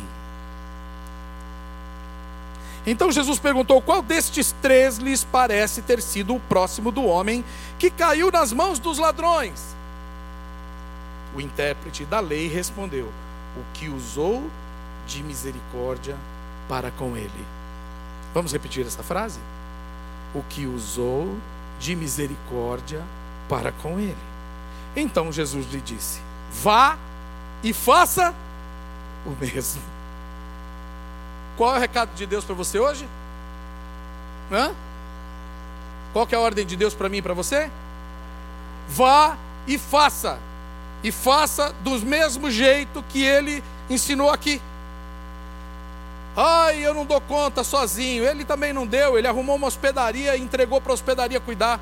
Então 2.87 3.13
Jesus 3.13 3.39
perguntou: 3.39 3.83
Qual 3.83 4.01
destes 4.01 4.55
três 4.63 4.97
lhes 4.97 5.25
parece 5.25 5.83
ter 5.83 6.01
sido 6.01 6.35
o 6.35 6.41
próximo 6.41 6.91
do 6.91 7.05
homem 7.05 7.45
que 7.79 7.91
caiu 7.91 8.31
nas 8.31 8.53
mãos 8.53 8.79
dos 8.79 8.99
ladrões? 8.99 9.77
O 11.35 11.41
intérprete 11.41 12.05
da 12.05 12.21
lei 12.21 12.49
respondeu: 12.49 13.13
O 13.57 13.63
que 13.75 13.89
usou 13.89 14.43
de 15.07 15.23
misericórdia 15.23 16.17
para 16.69 16.91
com 16.91 17.17
ele. 17.17 17.45
Vamos 18.33 18.53
repetir 18.53 18.87
essa 18.87 19.03
frase? 19.03 19.41
O 20.35 20.43
que 20.43 20.67
usou 20.67 21.37
de 21.79 21.95
misericórdia 21.95 23.03
para 23.49 23.73
com 23.73 23.99
ele. 23.99 24.17
Então 24.97 25.33
Jesus 25.33 25.67
lhe 25.71 25.81
disse: 25.81 26.21
Vá 26.63 26.97
e 27.63 27.73
faça 27.73 28.35
o 29.27 29.31
mesmo. 29.31 29.83
Qual 31.57 31.75
é 31.75 31.79
o 31.79 31.81
recado 31.81 32.15
de 32.15 32.27
Deus 32.27 32.45
para 32.45 32.55
você 32.55 32.79
hoje? 32.79 33.09
Hã? 34.51 34.73
Qual 36.13 36.27
é 36.31 36.35
a 36.35 36.41
ordem 36.41 36.65
de 36.65 36.77
Deus 36.77 36.95
para 36.95 37.09
mim 37.09 37.19
e 37.19 37.23
para 37.23 37.35
você? 37.35 37.71
Vá 38.89 39.37
e 39.67 39.77
faça. 39.77 40.39
E 41.03 41.13
faça 41.13 41.73
do 41.83 41.99
mesmo 42.01 42.51
jeito 42.51 43.05
que 43.09 43.23
ele 43.23 43.63
ensinou 43.89 44.31
aqui. 44.31 44.61
Ai, 46.41 46.87
eu 46.87 46.95
não 46.95 47.05
dou 47.05 47.21
conta 47.21 47.65
sozinho. 47.65 48.25
Ele 48.25 48.45
também 48.45 48.73
não 48.73 48.87
deu. 48.87 49.19
Ele 49.19 49.27
arrumou 49.27 49.57
uma 49.57 49.67
hospedaria 49.67 50.37
e 50.37 50.41
entregou 50.41 50.81
para 50.81 50.93
a 50.93 50.95
hospedaria 50.95 51.41
cuidar. 51.41 51.81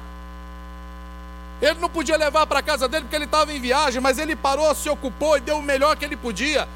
Ele 1.60 1.78
não 1.78 1.90
podia 1.90 2.16
levar 2.16 2.46
para 2.46 2.62
casa 2.62 2.88
dele 2.88 3.04
porque 3.04 3.16
ele 3.16 3.26
estava 3.26 3.52
em 3.52 3.60
viagem, 3.60 4.00
mas 4.00 4.18
ele 4.18 4.34
parou, 4.34 4.74
se 4.74 4.88
ocupou 4.88 5.36
e 5.36 5.40
deu 5.40 5.58
o 5.58 5.62
melhor 5.62 5.94
que 5.94 6.06
ele 6.06 6.16
podia. 6.16 6.66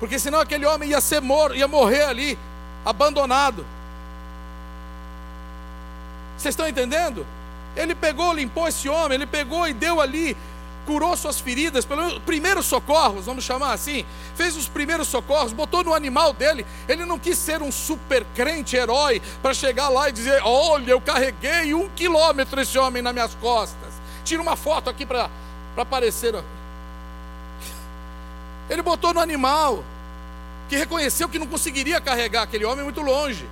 Porque 0.00 0.18
senão 0.18 0.40
aquele 0.40 0.66
homem 0.66 0.90
ia 0.90 1.00
ser 1.00 1.20
mor 1.20 1.54
ia 1.54 1.68
morrer 1.68 2.02
ali, 2.02 2.36
abandonado. 2.84 3.64
Vocês 6.36 6.52
estão 6.52 6.66
entendendo? 6.66 7.24
Ele 7.76 7.94
pegou, 7.94 8.32
limpou 8.32 8.66
esse 8.66 8.88
homem, 8.88 9.14
ele 9.14 9.26
pegou 9.26 9.68
e 9.68 9.72
deu 9.72 10.00
ali 10.00 10.36
curou 10.86 11.16
suas 11.16 11.40
feridas, 11.40 11.84
pelo 11.84 12.20
primeiros 12.20 12.66
socorros, 12.66 13.26
vamos 13.26 13.44
chamar 13.44 13.72
assim, 13.72 14.04
fez 14.34 14.56
os 14.56 14.68
primeiros 14.68 15.08
socorros, 15.08 15.52
botou 15.52 15.84
no 15.84 15.94
animal 15.94 16.32
dele. 16.32 16.66
Ele 16.88 17.04
não 17.04 17.18
quis 17.18 17.38
ser 17.38 17.62
um 17.62 17.70
super 17.70 18.24
crente 18.34 18.76
herói 18.76 19.20
para 19.42 19.54
chegar 19.54 19.88
lá 19.88 20.08
e 20.08 20.12
dizer: 20.12 20.40
Olha, 20.44 20.92
eu 20.92 21.00
carreguei 21.00 21.74
um 21.74 21.88
quilômetro 21.90 22.60
esse 22.60 22.78
homem 22.78 23.02
nas 23.02 23.12
minhas 23.12 23.34
costas. 23.34 23.90
Tira 24.24 24.42
uma 24.42 24.56
foto 24.56 24.90
aqui 24.90 25.06
para 25.06 25.30
aparecer. 25.76 26.34
Ele 28.68 28.82
botou 28.82 29.12
no 29.12 29.20
animal, 29.20 29.82
que 30.68 30.76
reconheceu 30.76 31.28
que 31.28 31.38
não 31.38 31.46
conseguiria 31.46 32.00
carregar 32.00 32.42
aquele 32.42 32.64
homem 32.64 32.84
muito 32.84 33.00
longe. 33.00 33.48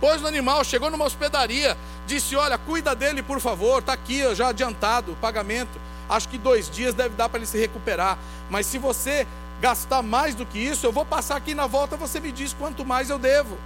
Pôs 0.00 0.20
no 0.20 0.26
animal, 0.26 0.64
chegou 0.64 0.90
numa 0.90 1.04
hospedaria, 1.04 1.76
disse: 2.06 2.34
Olha, 2.36 2.58
cuida 2.58 2.94
dele, 2.94 3.22
por 3.22 3.40
favor, 3.40 3.80
está 3.80 3.92
aqui 3.92 4.34
já 4.34 4.48
adiantado 4.48 5.12
o 5.12 5.16
pagamento 5.16 5.91
acho 6.12 6.28
que 6.28 6.38
dois 6.38 6.70
dias 6.70 6.94
deve 6.94 7.14
dar 7.16 7.28
para 7.28 7.38
ele 7.38 7.46
se 7.46 7.58
recuperar. 7.58 8.18
Mas 8.50 8.66
se 8.66 8.78
você 8.78 9.26
gastar 9.60 10.02
mais 10.02 10.34
do 10.34 10.44
que 10.44 10.58
isso, 10.58 10.84
eu 10.84 10.92
vou 10.92 11.04
passar 11.04 11.36
aqui 11.36 11.54
na 11.54 11.66
volta, 11.66 11.96
você 11.96 12.20
me 12.20 12.32
diz 12.32 12.52
quanto 12.52 12.84
mais 12.84 13.10
eu 13.10 13.18
devo. 13.18 13.56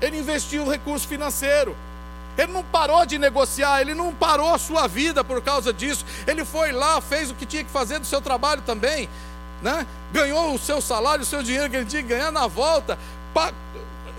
Ele 0.00 0.18
investiu 0.18 0.64
o 0.64 0.70
recurso 0.70 1.06
financeiro, 1.06 1.76
Ele 2.38 2.52
não 2.52 2.62
parou 2.64 3.04
de 3.04 3.18
negociar, 3.18 3.80
ele 3.80 3.94
não 3.94 4.14
parou 4.14 4.54
a 4.54 4.58
sua 4.58 4.86
vida 4.86 5.22
por 5.22 5.42
causa 5.42 5.72
disso. 5.72 6.04
Ele 6.26 6.44
foi 6.44 6.72
lá, 6.72 7.00
fez 7.00 7.30
o 7.30 7.34
que 7.34 7.44
tinha 7.44 7.64
que 7.64 7.70
fazer 7.70 7.98
do 7.98 8.06
seu 8.06 8.20
trabalho 8.20 8.62
também, 8.62 9.08
né? 9.60 9.86
ganhou 10.12 10.54
o 10.54 10.58
seu 10.58 10.80
salário, 10.80 11.22
o 11.22 11.26
seu 11.26 11.42
dinheiro 11.42 11.68
que 11.68 11.76
ele 11.76 11.86
tinha 11.86 12.02
que 12.02 12.08
ganhar 12.08 12.30
na 12.30 12.46
volta, 12.46 12.98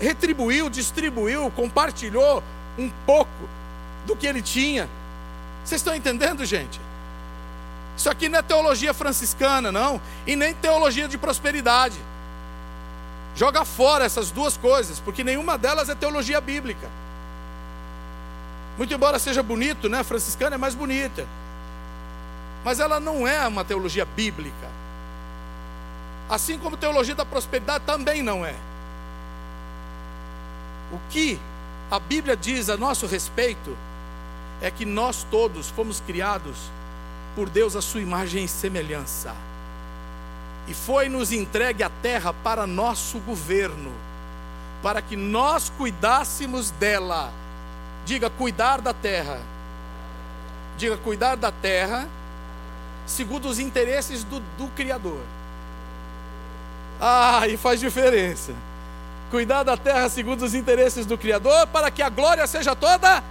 retribuiu, 0.00 0.68
distribuiu, 0.68 1.50
compartilhou 1.54 2.42
um 2.78 2.90
pouco 3.06 3.48
do 4.06 4.16
que 4.16 4.26
ele 4.26 4.42
tinha. 4.42 4.88
Vocês 5.64 5.80
estão 5.80 5.94
entendendo, 5.94 6.44
gente? 6.44 6.80
Isso 7.96 8.08
aqui 8.08 8.28
não 8.28 8.38
é 8.38 8.42
teologia 8.42 8.94
franciscana, 8.94 9.70
não, 9.70 10.00
e 10.26 10.34
nem 10.34 10.54
teologia 10.54 11.06
de 11.06 11.18
prosperidade. 11.18 11.98
Joga 13.34 13.64
fora 13.64 14.04
essas 14.04 14.30
duas 14.30 14.56
coisas, 14.56 14.98
porque 15.00 15.24
nenhuma 15.24 15.56
delas 15.56 15.88
é 15.88 15.94
teologia 15.94 16.40
bíblica. 16.40 16.88
Muito 18.76 18.92
embora 18.92 19.18
seja 19.18 19.42
bonito, 19.42 19.88
né? 19.88 20.00
A 20.00 20.04
franciscana 20.04 20.54
é 20.54 20.58
mais 20.58 20.74
bonita. 20.74 21.26
Mas 22.64 22.80
ela 22.80 22.98
não 22.98 23.26
é 23.26 23.46
uma 23.46 23.64
teologia 23.64 24.04
bíblica. 24.04 24.70
Assim 26.28 26.58
como 26.58 26.76
teologia 26.76 27.14
da 27.14 27.24
prosperidade 27.24 27.84
também 27.84 28.22
não 28.22 28.44
é. 28.44 28.54
O 30.92 30.98
que 31.10 31.38
a 31.90 31.98
Bíblia 31.98 32.36
diz 32.36 32.70
a 32.70 32.76
nosso 32.76 33.06
respeito 33.06 33.76
é 34.60 34.70
que 34.70 34.84
nós 34.84 35.26
todos 35.30 35.68
fomos 35.70 36.00
criados 36.00 36.56
por 37.34 37.48
Deus 37.48 37.76
a 37.76 37.82
sua 37.82 38.00
imagem 38.00 38.44
e 38.44 38.48
semelhança. 38.48 39.34
E 40.68 40.74
foi 40.74 41.08
nos 41.08 41.32
entregue 41.32 41.82
a 41.82 41.90
terra 41.90 42.32
para 42.32 42.66
nosso 42.66 43.18
governo, 43.20 43.92
para 44.82 45.02
que 45.02 45.16
nós 45.16 45.70
cuidássemos 45.76 46.70
dela. 46.72 47.32
Diga 48.04 48.30
cuidar 48.30 48.80
da 48.80 48.92
terra. 48.92 49.40
Diga 50.76 50.96
cuidar 50.96 51.36
da 51.36 51.52
terra, 51.52 52.08
segundo 53.06 53.48
os 53.48 53.58
interesses 53.58 54.24
do, 54.24 54.40
do 54.56 54.68
Criador. 54.74 55.20
Ah, 57.00 57.46
e 57.48 57.56
faz 57.56 57.80
diferença. 57.80 58.52
Cuidar 59.30 59.62
da 59.62 59.76
terra 59.76 60.08
segundo 60.08 60.42
os 60.42 60.54
interesses 60.54 61.06
do 61.06 61.18
Criador, 61.18 61.66
para 61.68 61.90
que 61.90 62.02
a 62.02 62.08
glória 62.08 62.46
seja 62.46 62.76
toda 62.76 63.22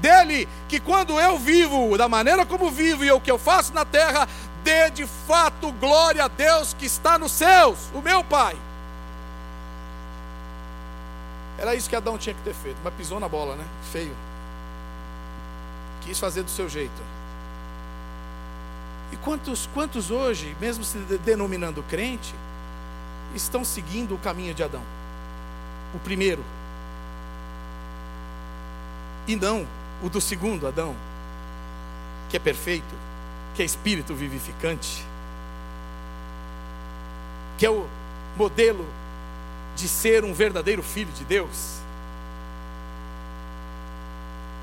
dele, 0.00 0.48
que 0.68 0.80
quando 0.80 1.18
eu 1.18 1.38
vivo 1.38 1.96
da 1.96 2.08
maneira 2.08 2.44
como 2.44 2.70
vivo 2.70 3.04
e 3.04 3.10
o 3.10 3.20
que 3.20 3.30
eu 3.30 3.38
faço 3.38 3.72
na 3.72 3.84
terra, 3.84 4.28
dê 4.62 4.90
de 4.90 5.06
fato 5.06 5.70
glória 5.72 6.24
a 6.24 6.28
Deus 6.28 6.74
que 6.74 6.86
está 6.86 7.18
nos 7.18 7.32
céus, 7.32 7.78
o 7.94 8.00
meu 8.00 8.24
Pai. 8.24 8.56
Era 11.58 11.74
isso 11.74 11.88
que 11.88 11.96
Adão 11.96 12.18
tinha 12.18 12.34
que 12.34 12.42
ter 12.42 12.54
feito, 12.54 12.76
mas 12.84 12.92
pisou 12.94 13.18
na 13.18 13.28
bola, 13.28 13.56
né? 13.56 13.64
Feio. 13.90 14.14
Quis 16.02 16.18
fazer 16.18 16.42
do 16.42 16.50
seu 16.50 16.68
jeito. 16.68 17.16
E 19.12 19.16
quantos, 19.16 19.68
quantos 19.72 20.10
hoje, 20.10 20.54
mesmo 20.60 20.84
se 20.84 20.98
denominando 20.98 21.82
crente, 21.84 22.34
estão 23.34 23.64
seguindo 23.64 24.14
o 24.14 24.18
caminho 24.18 24.52
de 24.52 24.62
Adão? 24.62 24.82
O 25.94 25.98
primeiro. 26.00 26.44
E 29.26 29.34
não 29.34 29.66
o 30.02 30.08
do 30.08 30.20
segundo 30.20 30.66
Adão, 30.66 30.94
que 32.28 32.36
é 32.36 32.40
perfeito, 32.40 32.94
que 33.54 33.62
é 33.62 33.64
espírito 33.64 34.14
vivificante, 34.14 35.04
que 37.58 37.64
é 37.64 37.70
o 37.70 37.86
modelo 38.36 38.86
de 39.74 39.88
ser 39.88 40.24
um 40.24 40.34
verdadeiro 40.34 40.82
filho 40.82 41.12
de 41.12 41.24
Deus. 41.24 41.76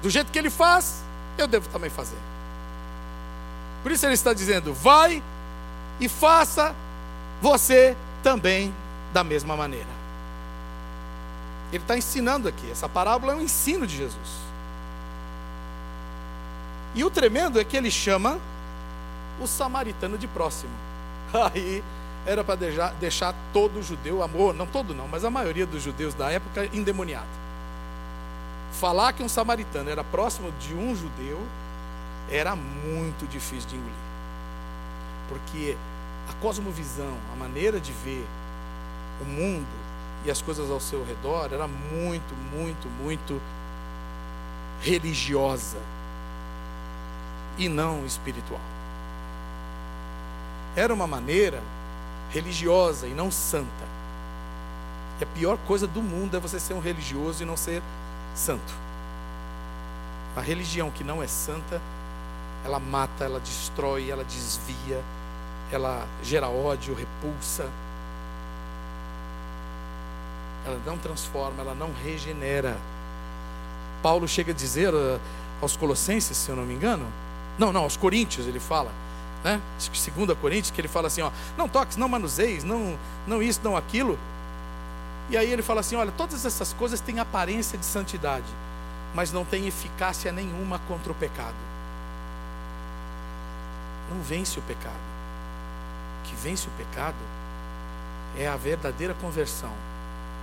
Do 0.02 0.10
jeito 0.10 0.32
que 0.32 0.38
ele 0.38 0.50
faz, 0.50 1.02
eu 1.38 1.48
devo 1.48 1.68
também 1.70 1.90
fazer. 1.90 2.18
Por 3.82 3.92
isso 3.92 4.06
ele 4.06 4.14
está 4.14 4.34
dizendo: 4.34 4.74
vai 4.74 5.22
e 6.00 6.10
faça 6.10 6.76
você 7.42 7.96
também 8.22 8.74
da 9.14 9.24
mesma 9.24 9.56
maneira. 9.56 9.88
Ele 11.72 11.84
está 11.84 11.98
ensinando 11.98 12.48
aqui. 12.48 12.70
Essa 12.70 12.88
parábola 12.88 13.34
é 13.34 13.36
um 13.36 13.42
ensino 13.42 13.88
de 13.88 13.98
Jesus. 13.98 14.44
E 16.96 17.04
o 17.04 17.10
tremendo 17.10 17.60
é 17.60 17.64
que 17.64 17.76
ele 17.76 17.90
chama 17.90 18.40
o 19.42 19.48
samaritano 19.48 20.18
de 20.18 20.28
próximo. 20.28 20.72
Aí 21.54 21.84
era 22.26 22.44
para 22.44 22.56
deixar, 23.00 23.36
todo 23.52 23.82
judeu, 23.82 24.24
amor, 24.24 24.54
não 24.54 24.66
todo 24.66 24.94
não, 24.94 25.08
mas 25.08 25.26
a 25.26 25.30
maioria 25.30 25.66
dos 25.66 25.84
judeus 25.84 26.14
da 26.14 26.32
época 26.32 26.70
endemoniado. 26.74 27.28
Falar 28.80 29.14
que 29.14 29.24
um 29.24 29.30
samaritano 29.30 29.90
era 29.90 30.04
próximo 30.04 30.52
de 30.60 30.74
um 30.74 30.96
judeu 30.96 31.40
era 32.30 32.56
muito 32.56 33.28
difícil 33.30 33.70
de 33.70 33.76
engolir. 33.76 33.94
Porque 35.28 35.78
a 36.30 36.34
cosmovisão, 36.42 37.18
a 37.34 37.36
maneira 37.36 37.80
de 37.80 37.92
ver 37.92 38.26
o 39.22 39.26
mundo 39.26 39.68
e 40.26 40.32
as 40.32 40.42
coisas 40.42 40.72
ao 40.72 40.80
seu 40.80 41.04
redor 41.04 41.50
era 41.52 41.68
muito, 41.68 42.34
muito, 42.54 42.88
muito 43.02 43.42
religiosa 44.82 45.78
e 47.58 47.70
não 47.70 48.06
espiritual. 48.06 48.62
Era 50.76 50.94
uma 50.94 51.06
maneira 51.06 51.62
religiosa 52.32 53.08
e 53.08 53.14
não 53.14 53.30
santa. 53.30 53.94
E 55.20 55.24
a 55.24 55.28
pior 55.28 55.58
coisa 55.68 55.86
do 55.86 56.02
mundo 56.02 56.36
é 56.36 56.40
você 56.40 56.60
ser 56.60 56.74
um 56.74 56.80
religioso 56.80 57.44
e 57.44 57.46
não 57.46 57.56
ser 57.56 57.82
santo. 58.36 58.74
A 60.36 60.42
religião 60.42 60.90
que 60.90 61.04
não 61.04 61.22
é 61.22 61.28
santa, 61.28 61.80
ela 62.66 62.80
mata, 62.80 63.24
ela 63.24 63.40
destrói, 63.40 64.10
ela 64.10 64.24
desvia, 64.24 65.02
ela 65.72 66.08
gera 66.24 66.50
ódio, 66.50 66.96
repulsa. 66.96 67.70
Ela 70.66 70.80
não 70.86 70.98
transforma, 70.98 71.62
ela 71.62 71.76
não 71.76 71.92
regenera. 72.04 72.76
Paulo 74.02 74.28
chega 74.28 74.52
a 74.52 74.56
dizer 74.56 74.94
uh, 74.94 75.20
aos 75.62 75.78
Colossenses, 75.78 76.36
se 76.36 76.50
eu 76.50 76.56
não 76.56 76.64
me 76.64 76.74
engano, 76.74 77.06
não, 77.58 77.72
não, 77.72 77.82
aos 77.82 77.96
Coríntios 77.96 78.48
ele 78.48 78.60
fala, 78.60 78.92
né? 79.44 79.62
Segunda 79.78 80.36
Coríntios, 80.36 80.72
que 80.72 80.82
ele 80.82 80.88
fala 80.88 81.08
assim, 81.08 81.22
ó, 81.22 81.32
não 81.58 81.68
toques, 81.68 81.98
não 81.98 82.08
manuseis, 82.08 82.64
não, 82.64 82.98
não 83.28 83.42
isso, 83.42 83.60
não 83.64 83.78
aquilo. 83.78 84.18
E 85.30 85.38
aí 85.38 85.52
ele 85.52 85.62
fala 85.62 85.82
assim, 85.82 85.96
olha, 85.96 86.12
todas 86.12 86.46
essas 86.46 86.74
coisas 86.74 87.00
têm 87.00 87.20
aparência 87.20 87.78
de 87.78 87.86
santidade, 87.86 88.48
mas 89.14 89.32
não 89.32 89.46
têm 89.46 89.68
eficácia 89.68 90.32
nenhuma 90.32 90.80
contra 90.88 91.12
o 91.12 91.16
pecado. 91.16 91.56
Não 94.10 94.22
vence 94.22 94.60
o 94.60 94.62
pecado. 94.64 94.94
O 96.22 96.30
que 96.30 96.36
vence 96.36 96.68
o 96.68 96.72
pecado 96.72 97.16
é 98.38 98.48
a 98.48 98.56
verdadeira 98.56 99.14
conversão, 99.14 99.72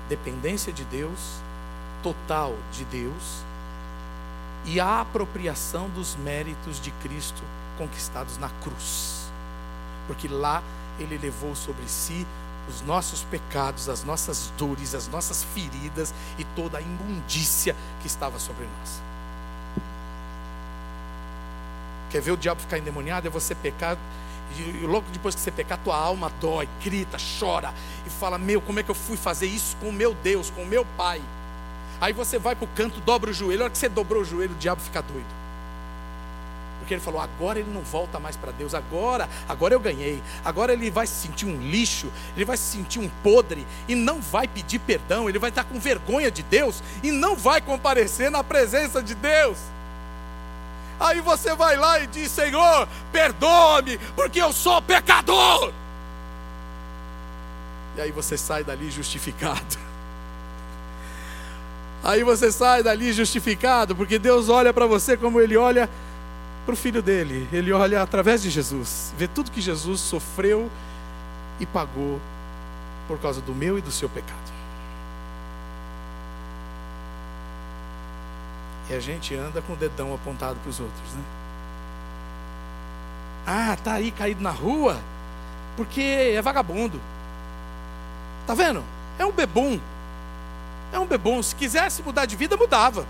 dependência 0.08 0.72
de 0.72 0.84
Deus, 0.84 1.40
total 2.02 2.54
de 2.72 2.84
Deus 2.84 3.49
e 4.64 4.78
a 4.78 5.00
apropriação 5.00 5.88
dos 5.88 6.16
méritos 6.16 6.80
de 6.80 6.90
Cristo 7.02 7.42
conquistados 7.78 8.38
na 8.38 8.50
cruz. 8.62 9.30
Porque 10.06 10.28
lá 10.28 10.62
ele 10.98 11.16
levou 11.16 11.54
sobre 11.54 11.88
si 11.88 12.26
os 12.68 12.82
nossos 12.82 13.22
pecados, 13.24 13.88
as 13.88 14.04
nossas 14.04 14.52
dores, 14.56 14.94
as 14.94 15.08
nossas 15.08 15.42
feridas 15.42 16.14
e 16.38 16.44
toda 16.44 16.78
a 16.78 16.80
imundícia 16.80 17.74
que 18.00 18.06
estava 18.06 18.38
sobre 18.38 18.64
nós. 18.64 19.02
Quer 22.10 22.20
ver 22.20 22.32
o 22.32 22.36
diabo 22.36 22.60
ficar 22.60 22.78
endemoniado? 22.78 23.26
É 23.26 23.30
você 23.30 23.54
pecar, 23.54 23.96
e 24.56 24.84
logo 24.84 25.06
depois 25.12 25.34
que 25.34 25.40
você 25.40 25.50
pecar, 25.50 25.78
tua 25.78 25.96
alma 25.96 26.30
dói, 26.40 26.68
grita, 26.82 27.16
chora 27.38 27.72
e 28.04 28.10
fala: 28.10 28.36
Meu, 28.36 28.60
como 28.60 28.80
é 28.80 28.82
que 28.82 28.90
eu 28.90 28.94
fui 28.94 29.16
fazer 29.16 29.46
isso 29.46 29.76
com 29.76 29.92
meu 29.92 30.12
Deus, 30.14 30.50
com 30.50 30.64
meu 30.64 30.84
Pai? 30.96 31.22
Aí 32.00 32.12
você 32.12 32.38
vai 32.38 32.54
para 32.56 32.64
o 32.64 32.68
canto, 32.68 33.00
dobra 33.00 33.30
o 33.30 33.34
joelho. 33.34 33.62
A 33.62 33.64
hora 33.64 33.72
que 33.72 33.78
você 33.78 33.88
dobrou 33.88 34.22
o 34.22 34.24
joelho, 34.24 34.52
o 34.52 34.58
diabo 34.58 34.80
fica 34.80 35.02
doido. 35.02 35.40
Porque 36.80 36.94
ele 36.94 37.00
falou: 37.00 37.20
agora 37.20 37.58
ele 37.58 37.70
não 37.70 37.82
volta 37.82 38.18
mais 38.18 38.36
para 38.36 38.52
Deus. 38.52 38.74
Agora, 38.74 39.28
agora 39.48 39.74
eu 39.74 39.80
ganhei. 39.80 40.22
Agora 40.44 40.72
ele 40.72 40.90
vai 40.90 41.06
se 41.06 41.26
sentir 41.26 41.46
um 41.46 41.60
lixo. 41.60 42.10
Ele 42.34 42.44
vai 42.44 42.56
se 42.56 42.64
sentir 42.64 42.98
um 42.98 43.08
podre. 43.22 43.66
E 43.86 43.94
não 43.94 44.20
vai 44.20 44.48
pedir 44.48 44.78
perdão. 44.78 45.28
Ele 45.28 45.38
vai 45.38 45.50
estar 45.50 45.64
com 45.64 45.78
vergonha 45.78 46.30
de 46.30 46.42
Deus. 46.42 46.82
E 47.02 47.12
não 47.12 47.36
vai 47.36 47.60
comparecer 47.60 48.30
na 48.30 48.42
presença 48.42 49.02
de 49.02 49.14
Deus. 49.14 49.58
Aí 50.98 51.20
você 51.20 51.54
vai 51.54 51.76
lá 51.76 52.00
e 52.00 52.06
diz: 52.06 52.30
Senhor, 52.30 52.88
perdoa-me, 53.12 53.98
porque 54.16 54.40
eu 54.40 54.52
sou 54.52 54.80
pecador. 54.82 55.72
E 57.96 58.00
aí 58.00 58.10
você 58.10 58.36
sai 58.38 58.64
dali 58.64 58.90
justificado. 58.90 59.78
Aí 62.02 62.24
você 62.24 62.50
sai 62.50 62.82
dali 62.82 63.12
justificado, 63.12 63.94
porque 63.94 64.18
Deus 64.18 64.48
olha 64.48 64.72
para 64.72 64.86
você 64.86 65.16
como 65.16 65.40
Ele 65.40 65.56
olha 65.56 65.88
para 66.64 66.72
o 66.72 66.76
filho 66.76 67.02
dele. 67.02 67.48
Ele 67.52 67.72
olha 67.72 68.02
através 68.02 68.42
de 68.42 68.50
Jesus, 68.50 69.12
vê 69.16 69.28
tudo 69.28 69.50
que 69.50 69.60
Jesus 69.60 70.00
sofreu 70.00 70.70
e 71.58 71.66
pagou 71.66 72.20
por 73.06 73.18
causa 73.18 73.40
do 73.40 73.54
meu 73.54 73.78
e 73.78 73.82
do 73.82 73.90
seu 73.90 74.08
pecado. 74.08 74.38
E 78.88 78.94
a 78.94 79.00
gente 79.00 79.34
anda 79.34 79.62
com 79.62 79.74
o 79.74 79.76
dedão 79.76 80.14
apontado 80.14 80.58
para 80.60 80.70
os 80.70 80.80
outros, 80.80 81.12
né? 81.14 81.22
Ah, 83.46 83.76
tá 83.82 83.94
aí 83.94 84.10
caído 84.10 84.42
na 84.42 84.50
rua 84.50 85.00
porque 85.76 86.00
é 86.00 86.42
vagabundo. 86.42 87.00
Tá 88.46 88.54
vendo? 88.54 88.84
É 89.18 89.24
um 89.24 89.32
bebum. 89.32 89.80
É 90.92 90.98
um 90.98 91.06
bebum. 91.06 91.42
Se 91.42 91.54
quisesse 91.54 92.02
mudar 92.02 92.26
de 92.26 92.36
vida, 92.36 92.56
mudava. 92.56 93.06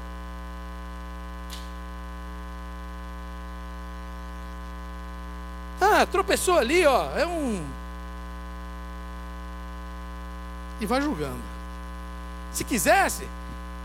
Ah, 5.81 6.07
tropeçou 6.07 6.59
ali, 6.59 6.87
ó. 6.87 7.11
É 7.16 7.26
um. 7.26 7.64
E 10.81 10.87
vai 10.87 11.01
julgando. 11.01 11.41
Se 12.53 12.64
quisesse, 12.64 13.26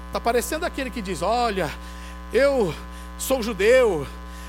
está 0.07 0.19
parecendo 0.19 0.65
aquele 0.65 0.89
que 0.89 1.01
diz: 1.01 1.21
Olha, 1.21 1.71
eu 2.33 2.73
sou 3.17 3.41
judeu, 3.41 4.05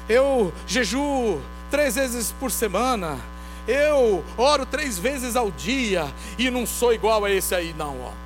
eu 0.09 0.53
jejuo 0.67 1.41
três 1.71 1.95
vezes 1.95 2.33
por 2.33 2.51
semana, 2.51 3.19
eu 3.67 4.25
oro 4.37 4.67
três 4.67 4.99
vezes 4.99 5.37
ao 5.37 5.51
dia 5.51 6.13
e 6.39 6.51
não 6.51 6.67
sou 6.67 6.93
igual 6.93 7.25
a 7.25 7.31
esse 7.31 7.55
aí, 7.55 7.75
não, 7.77 8.01
ó. 8.01 8.26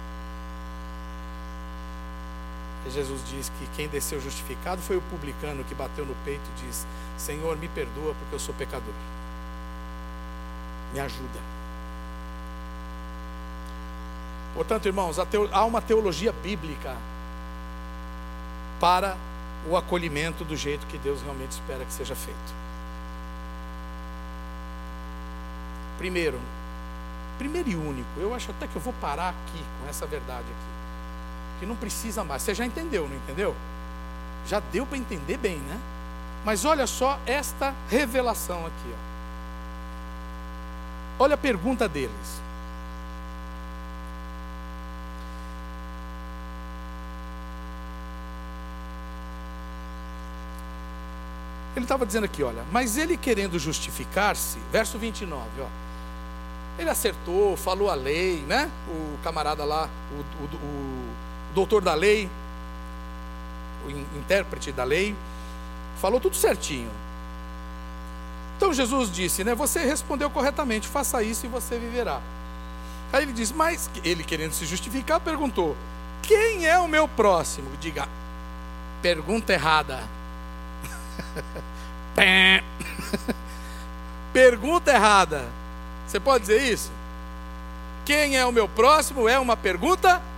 Jesus 2.90 3.20
diz 3.28 3.50
que 3.58 3.66
quem 3.76 3.88
desceu 3.88 4.20
justificado 4.20 4.80
foi 4.82 4.96
o 4.96 5.02
publicano 5.02 5.64
que 5.64 5.74
bateu 5.74 6.04
no 6.04 6.14
peito 6.24 6.42
e 6.56 6.66
diz: 6.66 6.86
Senhor, 7.16 7.56
me 7.56 7.68
perdoa 7.68 8.14
porque 8.14 8.34
eu 8.34 8.38
sou 8.38 8.54
pecador. 8.54 8.94
Me 10.92 11.00
ajuda. 11.00 11.40
Portanto, 14.54 14.86
irmãos, 14.86 15.16
há 15.52 15.64
uma 15.64 15.80
teologia 15.80 16.32
bíblica 16.32 16.96
para 18.80 19.16
o 19.68 19.76
acolhimento 19.76 20.44
do 20.44 20.56
jeito 20.56 20.86
que 20.86 20.98
Deus 20.98 21.22
realmente 21.22 21.52
espera 21.52 21.84
que 21.84 21.92
seja 21.92 22.16
feito. 22.16 22.60
Primeiro, 25.98 26.40
primeiro 27.38 27.68
e 27.68 27.76
único, 27.76 28.08
eu 28.18 28.34
acho 28.34 28.50
até 28.50 28.66
que 28.66 28.74
eu 28.74 28.80
vou 28.80 28.94
parar 28.94 29.28
aqui 29.28 29.64
com 29.80 29.88
essa 29.88 30.06
verdade 30.06 30.46
aqui. 30.46 30.79
Que 31.60 31.66
não 31.66 31.76
precisa 31.76 32.24
mais. 32.24 32.42
Você 32.42 32.54
já 32.54 32.66
entendeu, 32.66 33.06
não 33.06 33.16
entendeu? 33.16 33.54
Já 34.46 34.60
deu 34.72 34.84
para 34.84 34.98
entender 34.98 35.36
bem, 35.36 35.58
né? 35.58 35.78
Mas 36.44 36.64
olha 36.64 36.86
só 36.86 37.20
esta 37.26 37.74
revelação 37.88 38.66
aqui, 38.66 38.94
ó. 38.94 39.10
Olha 41.22 41.34
a 41.34 41.38
pergunta 41.38 41.86
deles. 41.86 42.40
Ele 51.76 51.84
estava 51.84 52.04
dizendo 52.04 52.24
aqui, 52.24 52.42
olha, 52.42 52.64
mas 52.72 52.96
ele 52.96 53.16
querendo 53.16 53.58
justificar-se, 53.58 54.58
verso 54.72 54.98
29, 54.98 55.42
ó. 55.60 55.66
Ele 56.78 56.88
acertou, 56.88 57.56
falou 57.56 57.90
a 57.90 57.94
lei, 57.94 58.42
né? 58.48 58.70
O 58.88 59.18
camarada 59.22 59.64
lá, 59.64 59.88
o, 60.10 60.14
o, 60.42 60.56
o 60.56 61.10
doutor 61.54 61.82
da 61.82 61.94
lei, 61.94 62.28
o 63.86 64.18
intérprete 64.18 64.72
da 64.72 64.84
lei, 64.84 65.14
falou 66.00 66.20
tudo 66.20 66.36
certinho. 66.36 66.90
Então 68.56 68.72
Jesus 68.72 69.10
disse, 69.10 69.42
né? 69.42 69.54
Você 69.54 69.84
respondeu 69.84 70.30
corretamente, 70.30 70.86
faça 70.86 71.22
isso 71.22 71.46
e 71.46 71.48
você 71.48 71.78
viverá. 71.78 72.20
Aí 73.12 73.22
ele 73.22 73.32
diz, 73.32 73.50
mas 73.50 73.90
ele 74.04 74.22
querendo 74.22 74.52
se 74.52 74.66
justificar, 74.66 75.18
perguntou: 75.20 75.76
Quem 76.22 76.66
é 76.66 76.78
o 76.78 76.86
meu 76.86 77.08
próximo? 77.08 77.70
Diga, 77.80 78.08
pergunta 79.02 79.52
errada. 79.52 80.04
pergunta 84.32 84.90
errada. 84.90 85.44
Você 86.06 86.18
pode 86.18 86.42
dizer 86.42 86.62
isso? 86.62 86.90
Quem 88.04 88.36
é 88.36 88.44
o 88.44 88.52
meu 88.52 88.68
próximo 88.68 89.28
é 89.28 89.38
uma 89.38 89.56
pergunta 89.56 90.08
errada. 90.08 90.29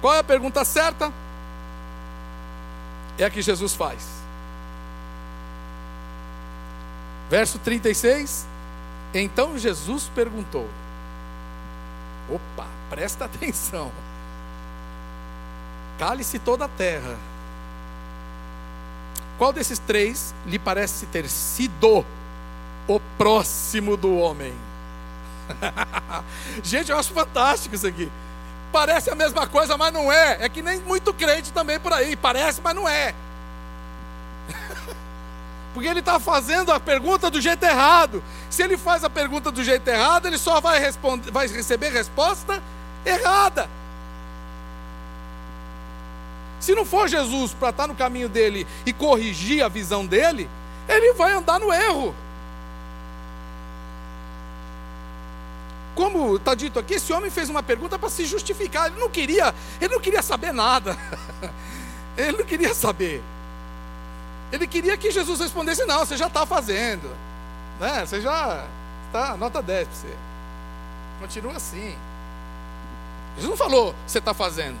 Qual 0.00 0.14
é 0.14 0.18
a 0.18 0.24
pergunta 0.24 0.64
certa? 0.64 1.12
É 3.18 3.24
a 3.24 3.30
que 3.30 3.40
Jesus 3.40 3.74
faz. 3.74 4.06
Verso 7.30 7.58
36. 7.58 8.46
Então 9.14 9.58
Jesus 9.58 10.10
perguntou: 10.14 10.68
Opa, 12.28 12.66
presta 12.90 13.24
atenção. 13.26 13.90
Cale-se 15.98 16.38
toda 16.38 16.64
a 16.64 16.68
terra. 16.68 17.16
Qual 19.38 19.52
desses 19.52 19.78
três 19.78 20.34
lhe 20.46 20.58
parece 20.58 21.06
ter 21.06 21.28
sido 21.28 22.04
o 22.86 23.00
próximo 23.16 23.96
do 23.96 24.16
homem. 24.16 24.54
Gente, 26.62 26.90
eu 26.90 26.98
acho 26.98 27.12
fantástico 27.12 27.74
isso 27.74 27.86
aqui. 27.86 28.10
Parece 28.72 29.10
a 29.10 29.14
mesma 29.14 29.46
coisa, 29.46 29.76
mas 29.76 29.92
não 29.92 30.10
é. 30.10 30.38
É 30.40 30.48
que 30.48 30.62
nem 30.62 30.80
muito 30.80 31.12
crente 31.14 31.52
também 31.52 31.78
por 31.78 31.92
aí. 31.92 32.16
Parece, 32.16 32.60
mas 32.60 32.74
não 32.74 32.88
é. 32.88 33.14
Porque 35.72 35.88
ele 35.88 36.00
está 36.00 36.18
fazendo 36.18 36.72
a 36.72 36.80
pergunta 36.80 37.30
do 37.30 37.40
jeito 37.40 37.62
errado. 37.64 38.22
Se 38.50 38.62
ele 38.62 38.76
faz 38.76 39.04
a 39.04 39.10
pergunta 39.10 39.50
do 39.50 39.62
jeito 39.62 39.86
errado, 39.88 40.26
ele 40.26 40.38
só 40.38 40.60
vai, 40.60 40.80
responder, 40.80 41.30
vai 41.30 41.46
receber 41.46 41.90
resposta 41.90 42.62
errada. 43.04 43.68
Se 46.60 46.74
não 46.74 46.84
for 46.84 47.08
Jesus 47.08 47.52
para 47.52 47.68
estar 47.68 47.82
tá 47.82 47.86
no 47.86 47.94
caminho 47.94 48.28
dele 48.28 48.66
e 48.86 48.92
corrigir 48.92 49.62
a 49.62 49.68
visão 49.68 50.06
dele, 50.06 50.48
ele 50.88 51.12
vai 51.12 51.32
andar 51.32 51.60
no 51.60 51.72
erro. 51.72 52.14
Como 55.94 56.36
está 56.36 56.54
dito 56.54 56.78
aqui, 56.78 56.94
esse 56.94 57.12
homem 57.12 57.30
fez 57.30 57.48
uma 57.48 57.62
pergunta 57.62 57.98
para 57.98 58.10
se 58.10 58.24
justificar. 58.24 58.86
Ele 58.86 59.00
não 59.00 59.08
queria, 59.08 59.54
ele 59.80 59.94
não 59.94 60.00
queria 60.00 60.22
saber 60.22 60.52
nada. 60.52 60.96
ele 62.16 62.38
não 62.38 62.44
queria 62.44 62.74
saber. 62.74 63.22
Ele 64.50 64.66
queria 64.66 64.96
que 64.96 65.10
Jesus 65.10 65.40
respondesse: 65.40 65.84
não, 65.84 66.00
você 66.00 66.16
já 66.16 66.26
está 66.26 66.44
fazendo. 66.44 67.10
Né? 67.78 68.04
Você 68.06 68.20
já 68.20 68.64
está, 69.06 69.36
nota 69.36 69.62
10 69.62 69.88
para 69.88 69.96
você. 69.96 70.16
Continua 71.20 71.56
assim. 71.56 71.96
Jesus 73.36 73.50
não 73.50 73.56
falou, 73.56 73.94
você 74.06 74.18
está 74.18 74.32
fazendo. 74.32 74.78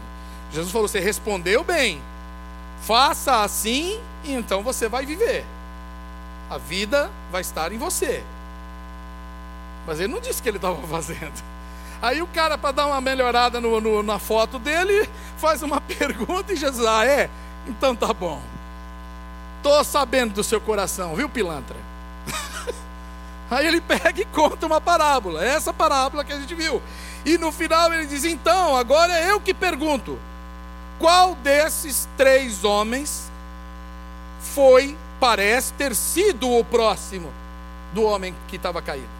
Jesus 0.52 0.70
falou, 0.70 0.86
você 0.86 1.00
respondeu 1.00 1.64
bem. 1.64 2.00
Faça 2.82 3.42
assim 3.42 4.00
e 4.22 4.32
então 4.32 4.62
você 4.62 4.88
vai 4.88 5.06
viver. 5.06 5.44
A 6.50 6.58
vida 6.58 7.10
vai 7.32 7.40
estar 7.40 7.72
em 7.72 7.78
você. 7.78 8.22
Mas 9.86 10.00
ele 10.00 10.12
não 10.12 10.20
disse 10.20 10.42
que 10.42 10.48
ele 10.48 10.58
estava 10.58 10.80
fazendo. 10.86 11.42
Aí 12.00 12.20
o 12.20 12.26
cara, 12.26 12.58
para 12.58 12.72
dar 12.72 12.86
uma 12.86 13.00
melhorada 13.00 13.60
no, 13.60 13.80
no, 13.80 14.02
na 14.02 14.18
foto 14.18 14.58
dele, 14.58 15.08
faz 15.38 15.62
uma 15.62 15.80
pergunta 15.98 16.52
e 16.52 16.56
Jesus, 16.56 16.86
ah, 16.86 17.04
é? 17.04 17.30
Então 17.66 17.94
tá 17.94 18.12
bom. 18.12 18.40
Estou 19.58 19.82
sabendo 19.82 20.34
do 20.34 20.44
seu 20.44 20.60
coração, 20.60 21.14
viu, 21.14 21.28
pilantra? 21.28 21.76
Aí 23.50 23.66
ele 23.66 23.80
pega 23.80 24.20
e 24.20 24.24
conta 24.26 24.66
uma 24.66 24.80
parábola, 24.80 25.42
essa 25.42 25.72
parábola 25.72 26.24
que 26.24 26.32
a 26.32 26.38
gente 26.38 26.54
viu. 26.54 26.82
E 27.24 27.38
no 27.38 27.50
final 27.50 27.92
ele 27.92 28.06
diz: 28.06 28.24
então, 28.24 28.76
agora 28.76 29.14
é 29.18 29.30
eu 29.30 29.40
que 29.40 29.54
pergunto: 29.54 30.18
qual 30.98 31.34
desses 31.36 32.06
três 32.16 32.64
homens 32.64 33.30
foi, 34.40 34.96
parece 35.18 35.72
ter 35.72 35.94
sido 35.94 36.50
o 36.50 36.62
próximo 36.62 37.32
do 37.94 38.02
homem 38.02 38.34
que 38.48 38.56
estava 38.56 38.82
caído? 38.82 39.13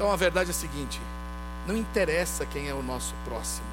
Então 0.00 0.10
a 0.10 0.16
verdade 0.16 0.48
é 0.48 0.52
a 0.52 0.54
seguinte: 0.54 0.98
não 1.66 1.76
interessa 1.76 2.46
quem 2.46 2.68
é 2.68 2.72
o 2.72 2.82
nosso 2.82 3.14
próximo. 3.22 3.66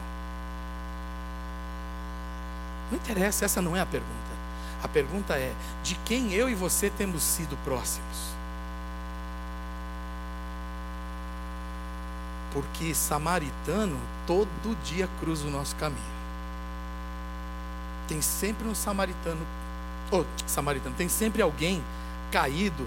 Não 2.92 2.98
interessa, 2.98 3.46
essa 3.46 3.62
não 3.62 3.78
é 3.78 3.80
a 3.80 3.86
pergunta. 3.86 4.12
A 4.84 4.90
pergunta 4.90 5.36
é: 5.36 5.54
de 5.82 5.96
quem 6.04 6.34
eu 6.34 6.50
e 6.50 6.54
você 6.54 6.90
temos 6.90 7.24
sido 7.24 7.56
próximos? 7.64 8.36
Porque 12.52 12.94
samaritano 12.94 13.98
todo 14.26 14.78
dia 14.84 15.08
cruza 15.22 15.48
o 15.48 15.50
nosso 15.50 15.78
caminho. 15.78 16.18
Tem 18.06 18.22
sempre 18.22 18.68
um 18.68 18.76
samaritano, 18.76 19.48
oh, 20.12 20.26
samaritano, 20.46 20.94
tem 20.94 21.08
sempre 21.08 21.42
alguém 21.42 21.82
caído 22.34 22.86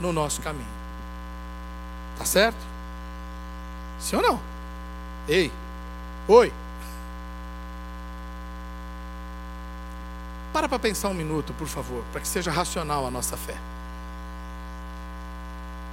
no 0.00 0.12
nosso 0.12 0.42
caminho. 0.42 0.75
Tá 2.18 2.24
certo? 2.24 2.58
Sim 3.98 4.16
ou 4.16 4.22
não? 4.22 4.40
Ei. 5.28 5.52
Oi. 6.28 6.52
Para 10.52 10.68
para 10.68 10.78
pensar 10.78 11.08
um 11.10 11.14
minuto, 11.14 11.52
por 11.54 11.66
favor, 11.66 12.02
para 12.12 12.20
que 12.20 12.28
seja 12.28 12.50
racional 12.50 13.06
a 13.06 13.10
nossa 13.10 13.36
fé. 13.36 13.56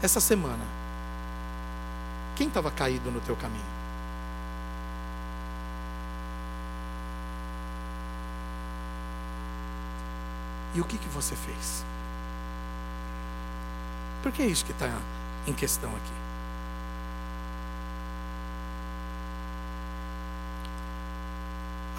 Essa 0.02 0.20
semana, 0.20 0.66
quem 2.36 2.48
estava 2.48 2.72
caído 2.72 3.12
no 3.12 3.20
teu 3.22 3.36
caminho? 3.36 3.74
E 10.76 10.82
o 10.82 10.84
que, 10.84 10.98
que 10.98 11.08
você 11.10 11.36
fez? 11.36 11.86
Porque 14.24 14.42
é 14.42 14.46
isso 14.46 14.66
que 14.66 14.72
está 14.72 14.88
em 15.48 15.54
questão 15.54 15.90
aqui. 15.90 16.24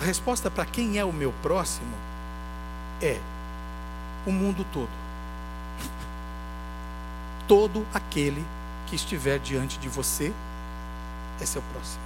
A 0.00 0.04
resposta 0.04 0.50
para 0.50 0.66
quem 0.66 0.98
é 0.98 1.04
o 1.04 1.12
meu 1.12 1.32
próximo 1.42 1.96
é 3.00 3.18
o 4.26 4.32
mundo 4.32 4.66
todo. 4.72 4.90
Todo 7.48 7.86
aquele 7.92 8.44
que 8.86 8.96
estiver 8.96 9.38
diante 9.38 9.78
de 9.78 9.88
você 9.88 10.32
é 11.40 11.46
seu 11.46 11.62
próximo. 11.72 12.02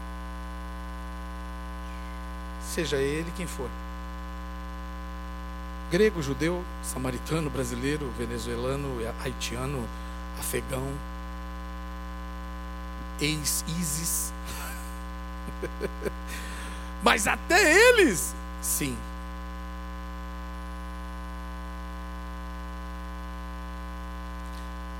Seja 2.63 2.99
ele 2.99 3.33
quem 3.37 3.47
for. 3.47 3.69
Grego, 5.91 6.23
judeu, 6.23 6.63
samaritano, 6.83 7.49
brasileiro, 7.49 8.11
venezuelano, 8.19 8.99
haitiano, 9.23 9.89
afegão, 10.39 10.93
ex-ISIS. 13.21 14.33
Mas 17.03 17.27
até 17.27 17.73
eles, 17.91 18.35
sim. 18.61 18.97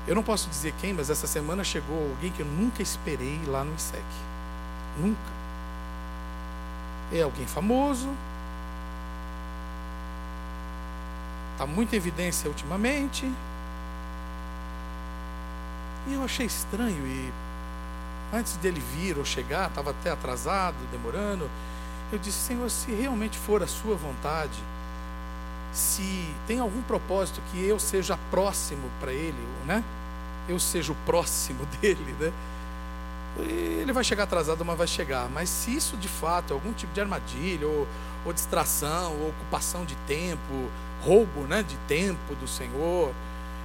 Eu 0.07 0.15
não 0.15 0.23
posso 0.23 0.49
dizer 0.49 0.73
quem, 0.81 0.91
mas 0.91 1.11
essa 1.11 1.27
semana 1.27 1.63
chegou 1.63 2.09
alguém 2.09 2.31
que 2.31 2.41
eu 2.41 2.45
nunca 2.45 2.81
esperei 2.81 3.39
lá 3.45 3.63
no 3.63 3.75
ISEC. 3.75 4.03
Nunca. 4.97 5.31
É 7.13 7.21
alguém 7.21 7.45
famoso. 7.45 8.09
Está 11.53 11.67
muito 11.67 11.93
em 11.93 11.97
evidência 11.97 12.49
ultimamente. 12.49 13.31
E 16.07 16.13
eu 16.13 16.23
achei 16.23 16.47
estranho. 16.47 17.05
E 17.05 17.31
antes 18.33 18.55
dele 18.57 18.81
vir 18.95 19.17
ou 19.17 19.25
chegar, 19.25 19.69
estava 19.69 19.91
até 19.91 20.11
atrasado, 20.11 20.75
demorando. 20.91 21.49
Eu 22.11 22.19
disse, 22.19 22.37
Senhor, 22.37 22.69
se 22.69 22.91
realmente 22.91 23.37
for 23.37 23.61
a 23.61 23.67
sua 23.67 23.95
vontade, 23.95 24.59
se 25.71 26.33
tem 26.47 26.59
algum 26.59 26.81
propósito 26.81 27.41
que 27.51 27.63
eu 27.63 27.79
seja 27.79 28.17
próximo 28.31 28.89
para 28.99 29.13
ele, 29.13 29.37
né? 29.65 29.83
Eu 30.47 30.59
seja 30.59 30.91
o 30.91 30.95
próximo 31.05 31.65
dele, 31.79 32.15
né? 32.19 32.33
Ele 33.37 33.93
vai 33.93 34.03
chegar 34.03 34.23
atrasado, 34.23 34.65
mas 34.65 34.77
vai 34.77 34.87
chegar. 34.87 35.29
Mas 35.29 35.49
se 35.49 35.75
isso 35.75 35.95
de 35.97 36.07
fato 36.07 36.51
é 36.51 36.53
algum 36.53 36.73
tipo 36.73 36.91
de 36.93 36.99
armadilha, 36.99 37.67
ou, 37.67 37.87
ou 38.25 38.33
distração, 38.33 39.13
ou 39.13 39.29
ocupação 39.29 39.85
de 39.85 39.95
tempo, 40.07 40.69
roubo 41.03 41.41
né, 41.41 41.63
de 41.63 41.77
tempo 41.87 42.35
do 42.35 42.47
Senhor, 42.47 43.13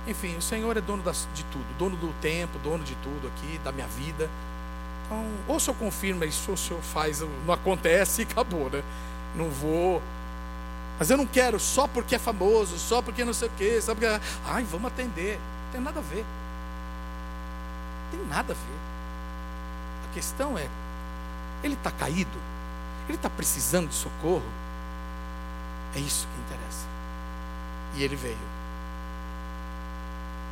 enfim, 0.07 0.37
o 0.37 0.43
Senhor 0.43 0.77
é 0.77 0.81
dono 0.81 1.03
de 1.35 1.45
tudo, 1.45 1.65
dono 1.79 1.97
do 1.97 2.13
tempo, 2.21 2.59
dono 2.59 2.85
de 2.85 2.95
tudo 2.97 3.27
aqui, 3.29 3.59
da 3.65 3.73
minha 3.73 3.87
vida. 3.87 4.29
Então, 5.05 5.25
ou 5.47 5.57
o 5.57 5.61
senhor 5.61 5.77
confirma 5.77 6.25
isso, 6.25 6.51
ou 6.51 6.55
o 6.55 6.59
senhor 6.59 6.83
faz, 6.83 7.21
não 7.21 7.53
acontece 7.53 8.23
e 8.23 8.25
acabou, 8.25 8.71
né? 8.71 8.83
Não 9.35 9.51
vou. 9.51 10.03
Mas 10.99 11.11
eu 11.11 11.17
não 11.17 11.27
quero 11.27 11.59
só 11.59 11.87
porque 11.87 12.15
é 12.15 12.19
famoso, 12.19 12.79
só 12.79 13.03
porque 13.03 13.25
não 13.25 13.35
sei 13.35 13.49
o 13.49 13.53
quê, 13.57 13.81
só 13.81 13.95
porque. 13.95 14.07
Ai, 14.47 14.65
vamos 14.65 14.91
atender. 14.91 15.39
Não 15.39 15.73
tem 15.73 15.81
nada 15.81 15.99
a 15.99 16.03
ver. 16.03 16.25
Não 18.05 18.19
tem 18.19 18.29
nada 18.29 18.53
a 18.53 18.57
ver. 18.57 20.11
A 20.11 20.15
questão 20.15 20.57
é: 20.57 20.69
ele 21.63 21.75
está 21.75 21.91
caído? 21.91 22.39
Ele 23.07 23.17
está 23.17 23.29
precisando 23.29 23.89
de 23.89 23.95
socorro? 23.95 24.45
É 25.95 25.99
isso 25.99 26.27
que 26.27 26.41
interessa. 26.41 26.87
E 27.97 28.03
ele 28.03 28.17
veio. 28.17 28.37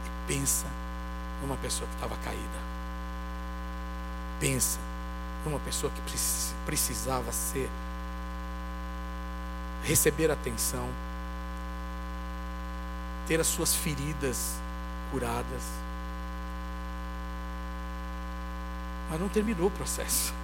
E 0.07 0.33
pensa 0.33 0.67
numa 1.41 1.57
pessoa 1.57 1.89
que 1.89 1.95
estava 1.95 2.17
caída 2.23 2.72
pensa 4.43 4.81
numa 5.47 5.61
pessoa 5.61 5.93
que 5.93 6.03
precisava 6.67 7.31
ser 7.31 7.71
receber 9.85 10.33
atenção, 10.33 10.89
ter 13.29 13.41
as 13.41 13.47
suas 13.47 13.73
feridas 13.73 14.57
curadas. 15.13 15.63
Mas 19.11 19.21
não 19.21 19.29
terminou 19.29 19.69
o 19.69 19.71
processo. 19.71 20.35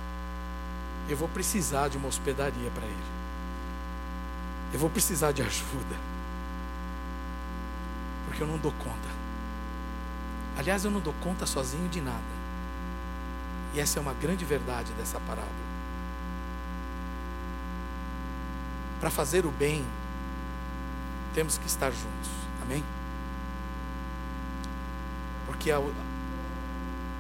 Eu 1.08 1.16
vou 1.16 1.28
precisar 1.28 1.88
de 1.88 1.96
uma 1.96 2.06
hospedaria 2.06 2.70
para 2.70 2.86
ele. 2.86 3.18
Eu 4.72 4.78
vou 4.78 4.90
precisar 4.90 5.32
de 5.32 5.42
ajuda. 5.42 5.96
Porque 8.26 8.42
eu 8.42 8.46
não 8.46 8.58
dou 8.58 8.72
conta. 8.72 9.08
Aliás, 10.56 10.84
eu 10.84 10.90
não 10.90 11.00
dou 11.00 11.14
conta 11.20 11.46
sozinho 11.46 11.88
de 11.88 12.00
nada. 12.00 12.37
E 13.74 13.80
essa 13.80 13.98
é 13.98 14.02
uma 14.02 14.14
grande 14.14 14.44
verdade 14.44 14.92
dessa 14.92 15.20
parábola. 15.20 15.68
Para 19.00 19.10
fazer 19.10 19.46
o 19.46 19.50
bem, 19.50 19.84
temos 21.34 21.58
que 21.58 21.66
estar 21.66 21.90
juntos. 21.90 22.30
Amém? 22.62 22.82
Porque 25.46 25.70
a, 25.70 25.78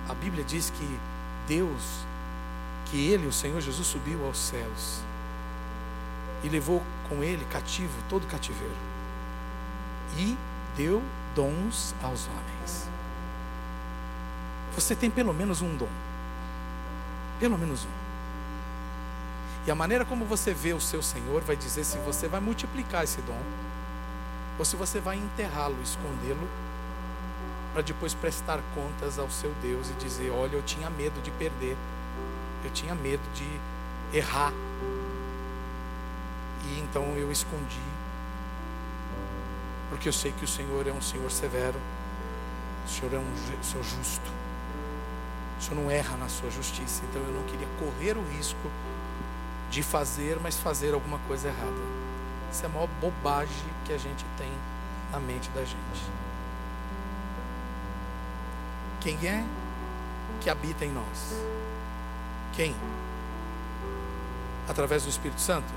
a 0.08 0.14
Bíblia 0.14 0.44
diz 0.44 0.70
que 0.70 0.98
Deus, 1.46 2.04
que 2.86 3.10
Ele, 3.10 3.26
o 3.26 3.32
Senhor 3.32 3.60
Jesus, 3.60 3.86
subiu 3.86 4.24
aos 4.26 4.38
céus 4.38 5.00
e 6.42 6.48
levou 6.48 6.82
com 7.08 7.22
Ele 7.22 7.44
cativo 7.46 7.94
todo 8.08 8.26
cativeiro 8.26 8.74
e 10.16 10.36
deu 10.76 11.02
dons 11.34 11.94
aos 12.02 12.26
homens. 12.26 12.88
Você 14.74 14.94
tem 14.94 15.10
pelo 15.10 15.32
menos 15.32 15.62
um 15.62 15.76
dom. 15.76 16.07
Pelo 17.38 17.58
menos 17.58 17.84
um. 17.84 18.08
E 19.66 19.70
a 19.70 19.74
maneira 19.74 20.04
como 20.04 20.24
você 20.24 20.54
vê 20.54 20.72
o 20.72 20.80
seu 20.80 21.02
Senhor 21.02 21.42
vai 21.42 21.56
dizer 21.56 21.84
se 21.84 21.98
você 21.98 22.26
vai 22.26 22.40
multiplicar 22.40 23.04
esse 23.04 23.20
dom 23.20 23.40
ou 24.58 24.64
se 24.64 24.76
você 24.76 24.98
vai 24.98 25.16
enterrá-lo, 25.16 25.76
escondê-lo, 25.82 26.48
para 27.72 27.82
depois 27.82 28.12
prestar 28.12 28.60
contas 28.74 29.18
ao 29.18 29.30
seu 29.30 29.54
Deus 29.62 29.88
e 29.90 29.92
dizer: 29.94 30.30
Olha, 30.30 30.54
eu 30.54 30.62
tinha 30.62 30.90
medo 30.90 31.20
de 31.22 31.30
perder, 31.30 31.76
eu 32.64 32.70
tinha 32.70 32.94
medo 32.94 33.22
de 33.34 34.16
errar, 34.16 34.52
e 36.64 36.80
então 36.80 37.04
eu 37.16 37.30
escondi, 37.30 37.80
porque 39.90 40.08
eu 40.08 40.12
sei 40.12 40.32
que 40.32 40.44
o 40.44 40.48
Senhor 40.48 40.86
é 40.86 40.92
um 40.92 41.00
Senhor 41.00 41.30
severo, 41.30 41.78
o 42.84 42.88
Senhor 42.88 43.14
é 43.14 43.18
um 43.18 43.62
Senhor 43.62 43.84
justo. 43.84 44.37
O 45.58 45.62
Senhor 45.62 45.82
não 45.82 45.90
erra 45.90 46.16
na 46.16 46.28
sua 46.28 46.50
justiça, 46.50 47.02
então 47.08 47.20
eu 47.22 47.32
não 47.32 47.42
queria 47.44 47.66
correr 47.78 48.16
o 48.16 48.22
risco 48.36 48.70
de 49.70 49.82
fazer, 49.82 50.38
mas 50.40 50.56
fazer 50.56 50.94
alguma 50.94 51.18
coisa 51.26 51.48
errada. 51.48 51.98
Isso 52.50 52.62
é 52.62 52.66
a 52.66 52.68
maior 52.68 52.88
bobagem 53.00 53.66
que 53.84 53.92
a 53.92 53.98
gente 53.98 54.24
tem 54.36 54.50
na 55.10 55.18
mente 55.18 55.50
da 55.50 55.64
gente. 55.64 56.10
Quem 59.00 59.16
é 59.26 59.44
que 60.40 60.48
habita 60.48 60.84
em 60.84 60.92
nós? 60.92 61.34
Quem? 62.54 62.74
Através 64.68 65.04
do 65.04 65.08
Espírito 65.08 65.40
Santo? 65.40 65.72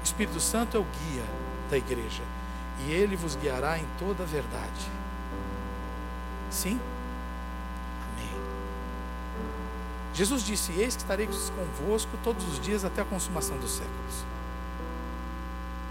O 0.00 0.04
Espírito 0.04 0.40
Santo 0.40 0.76
é 0.76 0.80
o 0.80 0.84
guia 0.84 1.24
da 1.70 1.76
igreja 1.76 2.22
e 2.80 2.92
ele 2.92 3.16
vos 3.16 3.36
guiará 3.36 3.78
em 3.78 3.86
toda 3.98 4.22
a 4.22 4.26
verdade. 4.26 4.90
Sim? 6.50 6.80
Jesus 10.16 10.42
disse: 10.42 10.72
Eis 10.72 10.96
que 10.96 11.02
estarei 11.02 11.28
convosco 11.54 12.10
todos 12.24 12.42
os 12.48 12.58
dias 12.58 12.86
até 12.86 13.02
a 13.02 13.04
consumação 13.04 13.58
dos 13.58 13.72
séculos. 13.72 14.24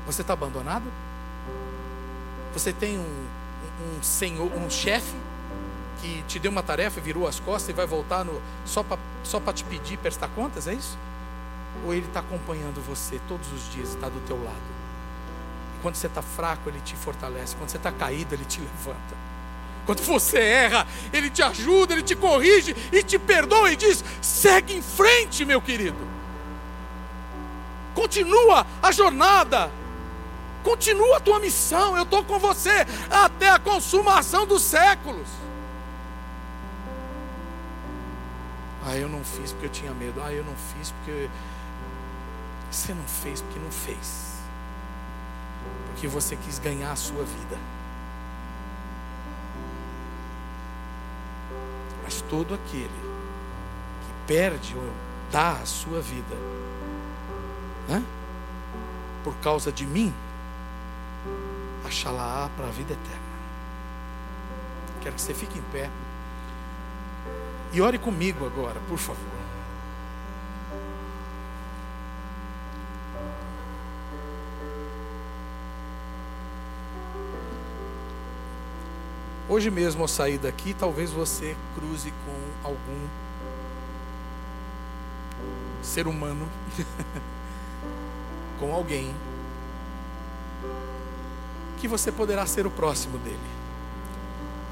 Você 0.07 0.21
está 0.21 0.33
abandonado? 0.33 0.85
Você 2.51 2.73
tem 2.73 2.97
um, 2.97 3.03
um 3.03 4.01
senhor, 4.01 4.51
um 4.53 4.67
chefe 4.67 5.15
que 6.01 6.23
te 6.23 6.39
deu 6.39 6.49
uma 6.49 6.63
tarefa, 6.63 6.99
virou 6.99 7.27
as 7.27 7.39
costas 7.39 7.69
e 7.69 7.73
vai 7.73 7.85
voltar 7.85 8.25
no, 8.25 8.41
só 8.65 8.81
para 8.81 8.97
só 9.23 9.39
te 9.53 9.63
pedir 9.63 9.97
prestar 9.97 10.29
contas? 10.29 10.67
É 10.67 10.73
isso? 10.73 10.97
Ou 11.85 11.93
ele 11.93 12.07
está 12.07 12.21
acompanhando 12.21 12.83
você 12.83 13.21
todos 13.27 13.51
os 13.53 13.71
dias, 13.71 13.89
está 13.89 14.09
do 14.09 14.25
teu 14.25 14.43
lado? 14.43 14.55
E 15.77 15.81
quando 15.83 15.95
você 15.95 16.07
está 16.07 16.23
fraco, 16.23 16.67
ele 16.67 16.79
te 16.81 16.95
fortalece. 16.95 17.55
Quando 17.55 17.69
você 17.69 17.77
está 17.77 17.91
caído, 17.91 18.33
ele 18.33 18.45
te 18.45 18.59
levanta. 18.61 19.24
Quando 19.85 20.01
você 20.01 20.39
erra, 20.39 20.87
Ele 21.13 21.29
te 21.29 21.43
ajuda, 21.43 21.93
Ele 21.93 22.01
te 22.01 22.15
corrige 22.15 22.75
e 22.91 23.03
te 23.03 23.19
perdoa 23.19 23.71
e 23.71 23.75
diz: 23.75 24.03
segue 24.21 24.75
em 24.75 24.81
frente, 24.81 25.45
meu 25.45 25.61
querido. 25.61 25.97
Continua 27.93 28.65
a 28.81 28.91
jornada. 28.91 29.71
Continua 30.63 31.17
a 31.17 31.19
tua 31.19 31.39
missão. 31.39 31.95
Eu 31.95 32.03
estou 32.03 32.23
com 32.23 32.39
você 32.39 32.85
até 33.09 33.49
a 33.49 33.59
consumação 33.59 34.47
dos 34.47 34.63
séculos. 34.63 35.27
Ah, 38.83 38.97
eu 38.97 39.07
não 39.07 39.23
fiz 39.23 39.51
porque 39.51 39.67
eu 39.67 39.71
tinha 39.71 39.93
medo. 39.93 40.21
Ah, 40.23 40.33
eu 40.33 40.43
não 40.43 40.55
fiz 40.55 40.91
porque. 40.91 41.29
Você 42.71 42.93
não 42.93 43.05
fez 43.05 43.41
porque 43.41 43.59
não 43.59 43.71
fez. 43.71 44.33
porque 45.91 46.07
você 46.07 46.35
quis 46.35 46.59
ganhar 46.59 46.91
a 46.91 46.95
sua 46.95 47.23
vida. 47.23 47.74
Todo 52.29 52.53
aquele 52.53 52.89
que 52.89 54.27
perde 54.27 54.75
ou 54.75 54.91
dá 55.31 55.53
a 55.53 55.65
sua 55.65 56.01
vida, 56.01 56.35
né? 57.87 58.03
por 59.23 59.35
causa 59.37 59.71
de 59.71 59.85
mim, 59.85 60.13
achá-la 61.85 62.49
para 62.55 62.67
a 62.67 62.71
vida 62.71 62.93
eterna. 62.93 63.25
Quero 65.01 65.15
que 65.15 65.21
você 65.21 65.33
fique 65.33 65.57
em 65.57 65.63
pé 65.71 65.89
e 67.73 67.81
ore 67.81 67.97
comigo 67.97 68.45
agora, 68.45 68.79
por 68.87 68.97
favor. 68.97 69.44
Hoje 79.47 79.69
mesmo 79.69 80.01
ao 80.01 80.07
sair 80.07 80.39
daqui, 80.39 80.73
talvez 80.73 81.11
você 81.11 81.55
cruze 81.75 82.11
com 82.25 82.67
algum 82.67 83.07
ser 85.83 86.07
humano, 86.07 86.49
com 88.59 88.73
alguém 88.73 89.13
que 91.79 91.87
você 91.87 92.11
poderá 92.11 92.47
ser 92.47 92.65
o 92.65 92.71
próximo 92.71 93.19
dele. 93.19 93.37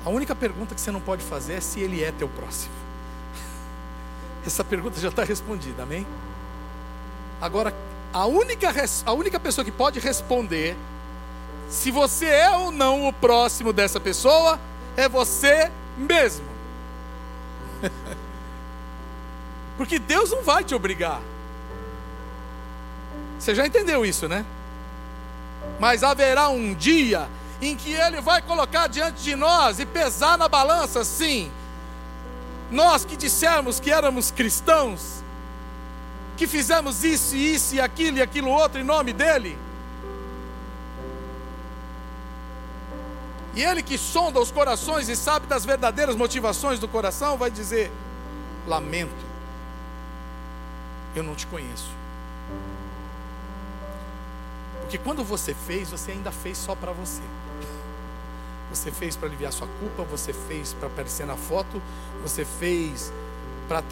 A 0.03 0.09
única 0.09 0.35
pergunta 0.35 0.73
que 0.73 0.81
você 0.81 0.89
não 0.89 0.99
pode 0.99 1.23
fazer 1.23 1.53
é 1.53 1.61
se 1.61 1.79
ele 1.79 2.03
é 2.03 2.11
teu 2.11 2.27
próximo. 2.27 2.73
Essa 4.43 4.63
pergunta 4.63 4.99
já 4.99 5.09
está 5.09 5.23
respondida, 5.23 5.83
amém? 5.83 6.07
Agora, 7.39 7.71
a 8.11 8.25
única, 8.25 8.73
a 9.05 9.13
única 9.13 9.39
pessoa 9.39 9.63
que 9.63 9.71
pode 9.71 9.99
responder 9.99 10.75
se 11.73 11.89
você 11.89 12.27
é 12.27 12.51
ou 12.51 12.71
não 12.71 13.07
o 13.07 13.11
próximo 13.11 13.73
dessa 13.73 13.99
pessoa 13.99 14.59
é 14.95 15.09
você 15.09 15.71
mesmo. 15.97 16.45
Porque 19.75 19.97
Deus 19.97 20.29
não 20.29 20.43
vai 20.43 20.63
te 20.63 20.75
obrigar. 20.75 21.19
Você 23.39 23.55
já 23.55 23.65
entendeu 23.65 24.05
isso, 24.05 24.27
né? 24.27 24.45
Mas 25.79 26.03
haverá 26.03 26.47
um 26.47 26.75
dia 26.75 27.27
em 27.59 27.75
que 27.75 27.91
Ele 27.91 28.21
vai 28.21 28.39
colocar 28.39 28.85
diante 28.85 29.23
de 29.23 29.35
nós 29.35 29.79
e 29.79 29.85
pesar 29.85 30.37
na 30.37 30.47
balança, 30.47 31.03
sim. 31.03 31.51
Nós 32.69 33.03
que 33.03 33.17
dissemos 33.17 33.79
que 33.79 33.91
éramos 33.91 34.29
cristãos, 34.29 35.23
que 36.37 36.45
fizemos 36.45 37.03
isso, 37.03 37.35
isso 37.35 37.73
e 37.73 37.81
aquilo 37.81 38.19
e 38.19 38.21
aquilo 38.21 38.51
outro 38.51 38.79
em 38.79 38.83
nome 38.83 39.11
dEle. 39.11 39.57
E 43.55 43.63
Ele 43.63 43.83
que 43.83 43.97
sonda 43.97 44.39
os 44.39 44.51
corações 44.51 45.09
e 45.09 45.15
sabe 45.15 45.45
das 45.45 45.63
verdadeiras 45.65 46.15
motivações 46.15 46.79
do 46.79 46.87
coração, 46.87 47.37
vai 47.37 47.51
dizer: 47.51 47.91
Lamento, 48.67 49.13
eu 51.15 51.23
não 51.23 51.35
te 51.35 51.45
conheço. 51.47 51.89
Porque 54.81 54.97
quando 54.97 55.23
você 55.23 55.53
fez, 55.53 55.89
você 55.89 56.11
ainda 56.11 56.31
fez 56.31 56.57
só 56.57 56.75
para 56.75 56.91
você. 56.91 57.21
Você 58.71 58.91
fez 58.91 59.15
para 59.15 59.27
aliviar 59.27 59.53
sua 59.53 59.67
culpa, 59.79 60.03
você 60.03 60.33
fez 60.33 60.73
para 60.73 60.87
aparecer 60.87 61.27
na 61.27 61.35
foto, 61.35 61.81
você 62.23 62.43
fez 62.43 63.13
para 63.67 63.83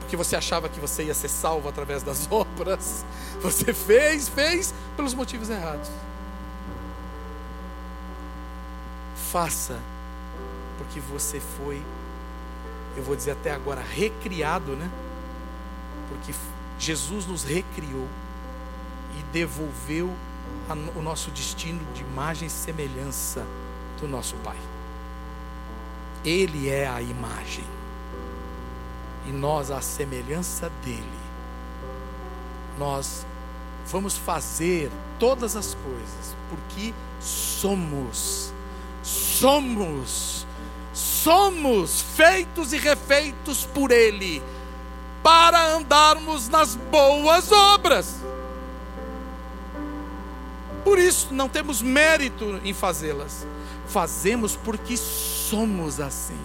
porque 0.00 0.16
você 0.16 0.36
achava 0.36 0.68
que 0.68 0.80
você 0.80 1.04
ia 1.04 1.14
ser 1.14 1.28
salvo 1.28 1.68
através 1.68 2.02
das 2.02 2.26
obras. 2.32 3.04
Você 3.40 3.72
fez, 3.72 4.28
fez 4.28 4.72
pelos 4.96 5.14
motivos 5.14 5.50
errados. 5.50 5.88
Faça, 9.32 9.78
porque 10.78 11.00
você 11.00 11.40
foi, 11.40 11.82
eu 12.96 13.02
vou 13.02 13.14
dizer 13.14 13.32
até 13.32 13.52
agora, 13.52 13.82
recriado, 13.82 14.72
né? 14.72 14.90
Porque 16.08 16.32
Jesus 16.78 17.26
nos 17.26 17.44
recriou 17.44 18.06
e 19.18 19.22
devolveu 19.32 20.14
o 20.96 21.02
nosso 21.02 21.30
destino 21.30 21.80
de 21.92 22.02
imagem 22.02 22.46
e 22.46 22.50
semelhança 22.50 23.46
do 24.00 24.08
nosso 24.08 24.36
Pai. 24.36 24.56
Ele 26.24 26.68
é 26.68 26.86
a 26.86 27.00
imagem 27.00 27.64
e 29.26 29.32
nós 29.32 29.70
a 29.70 29.80
semelhança 29.80 30.70
dele. 30.84 31.04
Nós 32.78 33.26
vamos 33.86 34.16
fazer 34.16 34.90
todas 35.18 35.56
as 35.56 35.74
coisas 35.74 36.36
porque 36.48 36.94
somos 37.20 38.47
somos, 39.02 40.46
somos 40.92 42.02
feitos 42.16 42.72
e 42.72 42.78
refeitos 42.78 43.64
por 43.64 43.90
Ele, 43.90 44.42
para 45.22 45.74
andarmos 45.74 46.48
nas 46.48 46.74
boas 46.74 47.50
obras. 47.52 48.16
Por 50.84 50.98
isso 50.98 51.34
não 51.34 51.48
temos 51.48 51.82
mérito 51.82 52.60
em 52.64 52.72
fazê-las, 52.72 53.46
fazemos 53.86 54.56
porque 54.56 54.96
somos 54.96 56.00
assim. 56.00 56.38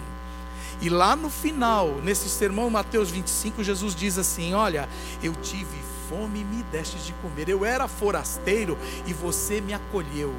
E 0.80 0.90
lá 0.90 1.16
no 1.16 1.30
final, 1.30 1.88
nesse 2.02 2.28
sermão 2.28 2.68
Mateus 2.68 3.10
25, 3.10 3.64
Jesus 3.64 3.94
diz 3.94 4.18
assim: 4.18 4.52
Olha, 4.52 4.88
eu 5.22 5.32
tive 5.36 5.78
fome 6.08 6.40
e 6.40 6.44
me 6.44 6.62
deste 6.64 6.98
de 6.98 7.12
comer, 7.14 7.48
eu 7.48 7.64
era 7.64 7.88
forasteiro 7.88 8.76
e 9.06 9.12
você 9.12 9.60
me 9.60 9.72
acolheu 9.72 10.34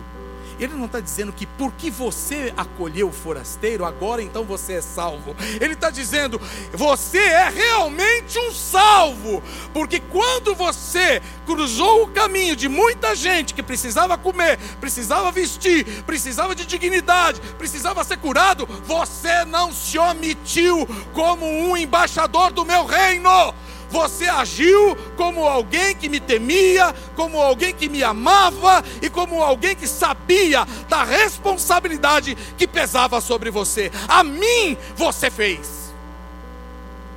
ele 0.60 0.74
não 0.74 0.86
está 0.86 1.00
dizendo 1.00 1.34
que 1.34 1.46
porque 1.46 1.90
você 1.90 2.54
acolheu 2.56 3.10
o 3.10 3.12
forasteiro, 3.12 3.86
agora 3.86 4.22
então 4.22 4.44
você 4.44 4.74
é 4.74 4.82
salvo. 4.82 5.36
Ele 5.60 5.74
está 5.74 5.90
dizendo, 5.90 6.40
você 6.74 7.20
é 7.20 7.50
realmente 7.50 8.38
um 8.40 8.52
salvo. 8.52 9.42
Porque 9.74 10.00
quando 10.00 10.56
você 10.56 11.22
cruzou 11.46 12.04
o 12.04 12.08
caminho 12.08 12.56
de 12.56 12.68
muita 12.68 13.16
gente 13.16 13.54
que 13.54 13.64
precisava 13.64 14.18
comer, 14.18 14.58
precisava 14.80 15.32
vestir, 15.32 15.86
precisava 16.04 16.56
de 16.56 16.66
dignidade, 16.66 17.40
precisava 17.58 18.04
ser 18.04 18.18
curado, 18.18 18.68
você 18.86 19.46
não 19.46 19.72
se 19.72 19.98
omitiu 19.98 20.88
como 21.14 21.46
um 21.46 21.76
embaixador 21.78 22.52
do 22.52 22.66
meu 22.66 22.86
reino. 22.86 23.54
Você 23.90 24.26
agiu 24.26 24.96
como 25.16 25.46
alguém 25.46 25.96
que 25.96 26.10
me 26.10 26.20
temia, 26.20 26.94
como 27.16 27.40
alguém 27.40 27.74
que 27.74 27.88
me 27.88 28.04
amava 28.04 28.84
e 29.02 29.10
como 29.10 29.42
alguém 29.42 29.76
que 29.76 29.88
sabia 29.88 30.66
da 30.90 31.04
responsabilidade 31.04 32.36
que 32.58 32.68
pesava 32.68 33.22
sobre 33.22 33.50
você. 33.50 33.92
A 34.08 34.24
mim 34.24 34.78
você 34.96 35.32
fez. 35.32 35.94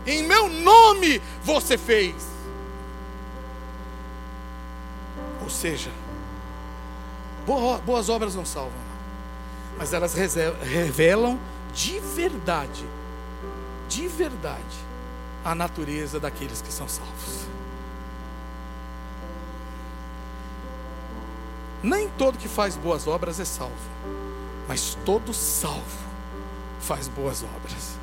Em 0.07 0.23
meu 0.23 0.49
nome 0.49 1.21
você 1.43 1.77
fez. 1.77 2.15
Ou 5.43 5.51
seja, 5.51 5.91
boas 7.87 8.09
obras 8.09 8.35
não 8.35 8.45
salvam, 8.45 8.73
mas 9.79 9.93
elas 9.93 10.15
revelam 10.15 11.39
de 11.73 11.99
verdade, 12.01 12.85
de 13.89 14.09
verdade, 14.09 14.88
a 15.51 15.55
natureza 15.55 16.21
daqueles 16.21 16.61
que 16.61 16.73
são 16.73 16.87
salvos. 16.89 17.47
Nem 21.83 22.09
todo 22.11 22.37
que 22.37 22.49
faz 22.49 22.77
boas 22.77 23.07
obras 23.07 23.41
é 23.41 23.45
salvo, 23.45 23.73
mas 24.67 24.99
todo 25.05 25.33
salvo 25.33 26.09
faz 26.81 27.09
boas 27.09 27.43
obras. 27.43 27.99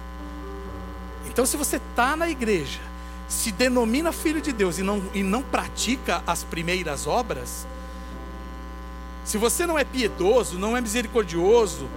Então, 1.28 1.46
se 1.46 1.58
você 1.58 1.76
está 1.76 2.16
na 2.16 2.30
igreja, 2.30 2.80
se 3.28 3.52
denomina 3.52 4.12
filho 4.12 4.42
de 4.42 4.52
Deus 4.52 4.78
e 4.80 4.84
não, 4.84 5.04
e 5.14 5.22
não 5.22 5.44
pratica 5.44 6.24
as 6.26 6.44
primeiras 6.44 7.06
obras, 7.06 7.68
se 9.24 9.38
você 9.38 9.68
não 9.68 9.78
é 9.78 9.84
piedoso, 9.84 10.58
não 10.58 10.78
é 10.78 10.82
misericordioso, 10.82 11.88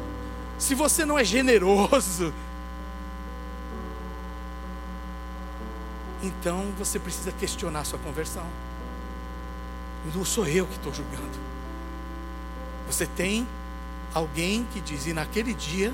se 0.59 0.75
você 0.75 1.05
não 1.05 1.19
é 1.19 1.25
generoso, 1.25 2.35
então 6.23 6.73
você 6.79 6.99
precisa 6.99 7.33
questionar 7.33 7.85
sua 7.85 7.99
conversão. 7.99 8.47
Não 10.15 10.25
sou 10.25 10.47
eu 10.47 10.67
que 10.67 10.75
estou 10.75 10.93
julgando. 10.93 11.39
Você 12.87 13.07
tem 13.07 13.47
alguém 14.15 14.67
que 14.73 14.81
diz, 14.81 15.07
e 15.07 15.13
naquele 15.13 15.53
dia, 15.55 15.93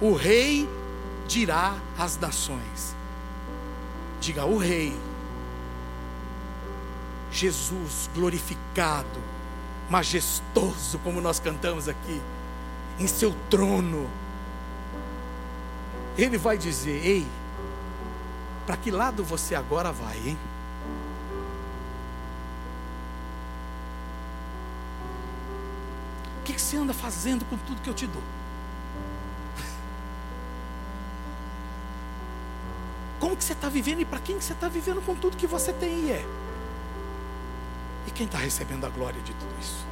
o 0.00 0.12
rei 0.14 0.68
dirá 1.26 1.76
às 1.98 2.18
nações. 2.18 2.94
Diga, 4.20 4.44
o 4.44 4.58
rei, 4.58 4.94
Jesus 7.32 8.10
glorificado, 8.14 9.18
majestoso, 9.88 10.98
como 11.02 11.20
nós 11.20 11.40
cantamos 11.40 11.88
aqui, 11.88 12.20
em 12.98 13.06
seu 13.06 13.34
trono, 13.48 14.08
ele 16.18 16.36
vai 16.36 16.58
dizer: 16.58 17.04
Ei, 17.04 17.26
para 18.70 18.76
que 18.76 18.92
lado 18.92 19.24
você 19.24 19.56
agora 19.56 19.90
vai, 19.90 20.16
hein? 20.16 20.38
O 26.38 26.42
que 26.44 26.56
você 26.56 26.76
anda 26.76 26.94
fazendo 26.94 27.44
com 27.46 27.56
tudo 27.56 27.82
que 27.82 27.90
eu 27.90 27.94
te 27.94 28.06
dou? 28.06 28.22
Como 33.18 33.36
que 33.36 33.42
você 33.42 33.54
está 33.54 33.68
vivendo 33.68 34.02
e 34.02 34.04
para 34.04 34.20
quem 34.20 34.38
que 34.38 34.44
você 34.44 34.52
está 34.52 34.68
vivendo 34.68 35.04
com 35.04 35.16
tudo 35.16 35.36
que 35.36 35.48
você 35.48 35.72
tem 35.72 36.04
e 36.04 36.12
é? 36.12 36.24
E 38.06 38.12
quem 38.12 38.26
está 38.26 38.38
recebendo 38.38 38.86
a 38.86 38.88
glória 38.88 39.20
de 39.22 39.34
tudo 39.34 39.52
isso? 39.60 39.84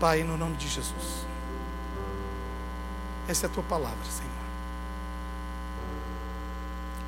Pai, 0.00 0.24
no 0.24 0.36
nome 0.36 0.56
de 0.56 0.66
Jesus. 0.66 1.24
Essa 3.28 3.46
é 3.46 3.48
a 3.48 3.52
tua 3.52 3.62
palavra, 3.62 4.04
Senhor. 4.10 4.31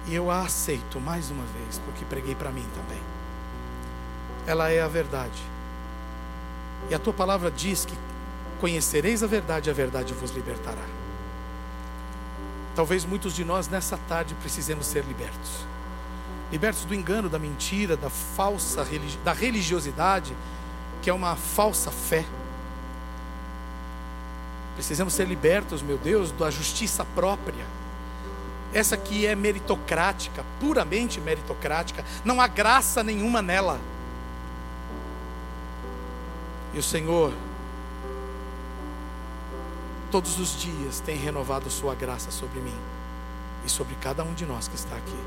E 0.06 0.14
eu 0.14 0.30
a 0.30 0.42
aceito 0.42 1.00
mais 1.00 1.30
uma 1.30 1.44
vez, 1.44 1.78
porque 1.84 2.04
preguei 2.04 2.34
para 2.34 2.50
mim 2.50 2.66
também. 2.74 3.02
Ela 4.46 4.70
é 4.70 4.82
a 4.82 4.88
verdade. 4.88 5.42
E 6.90 6.94
a 6.94 6.98
tua 6.98 7.12
palavra 7.12 7.50
diz 7.50 7.84
que 7.84 7.94
conhecereis 8.60 9.22
a 9.22 9.26
verdade 9.26 9.68
e 9.68 9.70
a 9.70 9.74
verdade 9.74 10.12
vos 10.12 10.30
libertará. 10.30 10.84
Talvez 12.74 13.04
muitos 13.04 13.34
de 13.34 13.44
nós 13.44 13.68
nessa 13.68 13.96
tarde 14.08 14.34
precisemos 14.34 14.86
ser 14.86 15.04
libertos. 15.04 15.64
Libertos 16.52 16.84
do 16.84 16.94
engano, 16.94 17.28
da 17.28 17.38
mentira, 17.38 17.96
da 17.96 18.10
falsa 18.10 18.86
da 19.24 19.32
religiosidade, 19.32 20.36
que 21.00 21.08
é 21.08 21.12
uma 21.12 21.36
falsa 21.36 21.90
fé. 21.90 22.24
Precisamos 24.74 25.14
ser 25.14 25.26
libertos, 25.26 25.82
meu 25.82 25.96
Deus, 25.96 26.32
da 26.32 26.50
justiça 26.50 27.04
própria. 27.14 27.64
Essa 28.74 28.96
que 28.96 29.24
é 29.24 29.36
meritocrática, 29.36 30.44
puramente 30.58 31.20
meritocrática, 31.20 32.04
não 32.24 32.40
há 32.40 32.48
graça 32.48 33.04
nenhuma 33.04 33.40
nela. 33.40 33.80
E 36.74 36.78
o 36.78 36.82
Senhor, 36.82 37.32
todos 40.10 40.40
os 40.40 40.60
dias, 40.60 40.98
tem 40.98 41.16
renovado 41.16 41.70
Sua 41.70 41.94
graça 41.94 42.32
sobre 42.32 42.58
mim 42.58 42.76
e 43.64 43.70
sobre 43.70 43.94
cada 44.00 44.24
um 44.24 44.34
de 44.34 44.44
nós 44.44 44.66
que 44.66 44.74
está 44.74 44.96
aqui. 44.96 45.20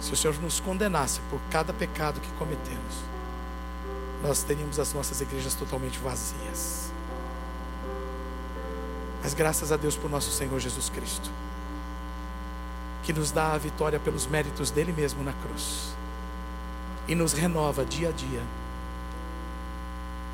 Se 0.00 0.12
o 0.12 0.16
Senhor 0.16 0.36
nos 0.40 0.58
condenasse 0.58 1.20
por 1.30 1.40
cada 1.48 1.72
pecado 1.72 2.20
que 2.20 2.30
cometemos, 2.32 2.94
nós 4.20 4.42
teríamos 4.42 4.80
as 4.80 4.92
nossas 4.92 5.20
igrejas 5.20 5.54
totalmente 5.54 6.00
vazias. 6.00 6.90
Mas 9.22 9.32
graças 9.32 9.70
a 9.70 9.76
Deus 9.76 9.96
por 9.96 10.10
nosso 10.10 10.32
Senhor 10.32 10.58
Jesus 10.58 10.88
Cristo, 10.88 11.30
que 13.02 13.12
nos 13.12 13.30
dá 13.30 13.52
a 13.52 13.58
vitória 13.58 13.98
pelos 13.98 14.26
méritos 14.26 14.70
dele 14.70 14.92
mesmo 14.92 15.22
na 15.22 15.32
cruz 15.32 15.94
e 17.08 17.14
nos 17.14 17.32
renova 17.32 17.84
dia 17.84 18.10
a 18.10 18.12
dia 18.12 18.42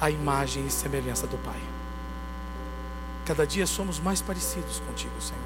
a 0.00 0.10
imagem 0.10 0.66
e 0.66 0.70
semelhança 0.70 1.26
do 1.26 1.38
Pai. 1.38 1.60
Cada 3.24 3.46
dia 3.46 3.66
somos 3.66 3.98
mais 3.98 4.20
parecidos 4.20 4.80
contigo, 4.80 5.20
Senhor. 5.20 5.40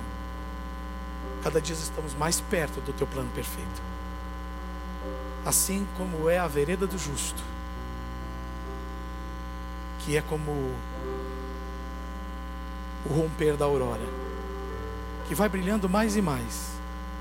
Cada 1.42 1.60
dia 1.60 1.74
estamos 1.74 2.14
mais 2.14 2.40
perto 2.40 2.80
do 2.80 2.92
teu 2.92 3.06
plano 3.06 3.30
perfeito. 3.34 3.82
Assim 5.46 5.86
como 5.96 6.28
é 6.28 6.38
a 6.38 6.46
vereda 6.46 6.86
do 6.86 6.98
justo, 6.98 7.42
que 10.00 10.16
é 10.16 10.22
como 10.22 10.50
o 13.06 13.14
romper 13.14 13.56
da 13.56 13.64
aurora, 13.64 14.06
que 15.28 15.34
vai 15.34 15.48
brilhando 15.48 15.88
mais 15.88 16.16
e 16.16 16.20
mais, 16.20 16.79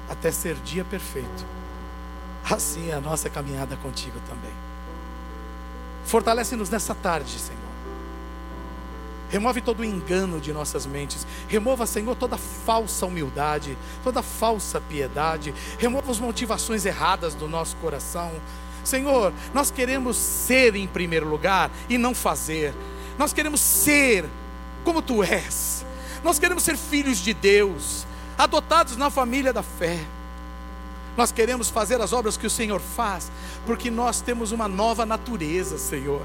até 0.10 0.32
ser 0.32 0.56
dia 0.56 0.84
perfeito. 0.84 1.46
Assim 2.50 2.90
é 2.90 2.94
a 2.94 3.02
nossa 3.02 3.30
caminhada 3.30 3.76
contigo 3.78 4.20
também. 4.28 4.52
Fortalece-nos 6.06 6.70
nessa 6.70 6.96
tarde, 6.96 7.38
Senhor. 7.38 7.60
Remove 9.30 9.62
todo 9.62 9.82
o 9.82 9.86
engano 9.86 10.40
de 10.40 10.52
nossas 10.52 10.88
mentes. 10.88 11.26
Remova, 11.48 11.86
Senhor, 11.86 12.16
toda 12.16 12.36
falsa 12.36 13.06
humildade, 13.06 13.78
toda 14.04 14.24
falsa 14.24 14.82
piedade. 14.82 15.54
Remova 15.78 16.12
as 16.12 16.20
motivações 16.20 16.84
erradas 16.86 17.36
do 17.36 17.48
nosso 17.48 17.76
coração. 17.76 18.32
Senhor, 18.84 19.32
nós 19.54 19.70
queremos 19.70 20.18
ser 20.18 20.76
em 20.76 20.88
primeiro 20.88 21.30
lugar 21.30 21.70
e 21.88 21.98
não 21.98 22.16
fazer. 22.16 22.74
Nós 23.20 23.32
queremos 23.32 23.62
ser 23.62 24.26
como 24.84 25.02
tu 25.02 25.24
és. 25.24 25.86
Nós 26.24 26.40
queremos 26.40 26.64
ser 26.64 26.76
filhos 26.76 27.20
de 27.20 27.34
Deus, 27.34 28.08
adotados 28.40 28.96
na 28.96 29.10
família 29.10 29.52
da 29.52 29.62
fé. 29.62 30.00
Nós 31.18 31.30
queremos 31.30 31.70
fazer 31.70 32.00
as 32.00 32.14
obras 32.14 32.38
que 32.38 32.48
o 32.48 32.50
Senhor 32.50 32.80
faz, 32.80 33.30
porque 33.66 33.92
nós 33.92 34.22
temos 34.22 34.54
uma 34.54 34.70
nova 34.70 35.06
natureza, 35.06 35.78
Senhor. 35.78 36.22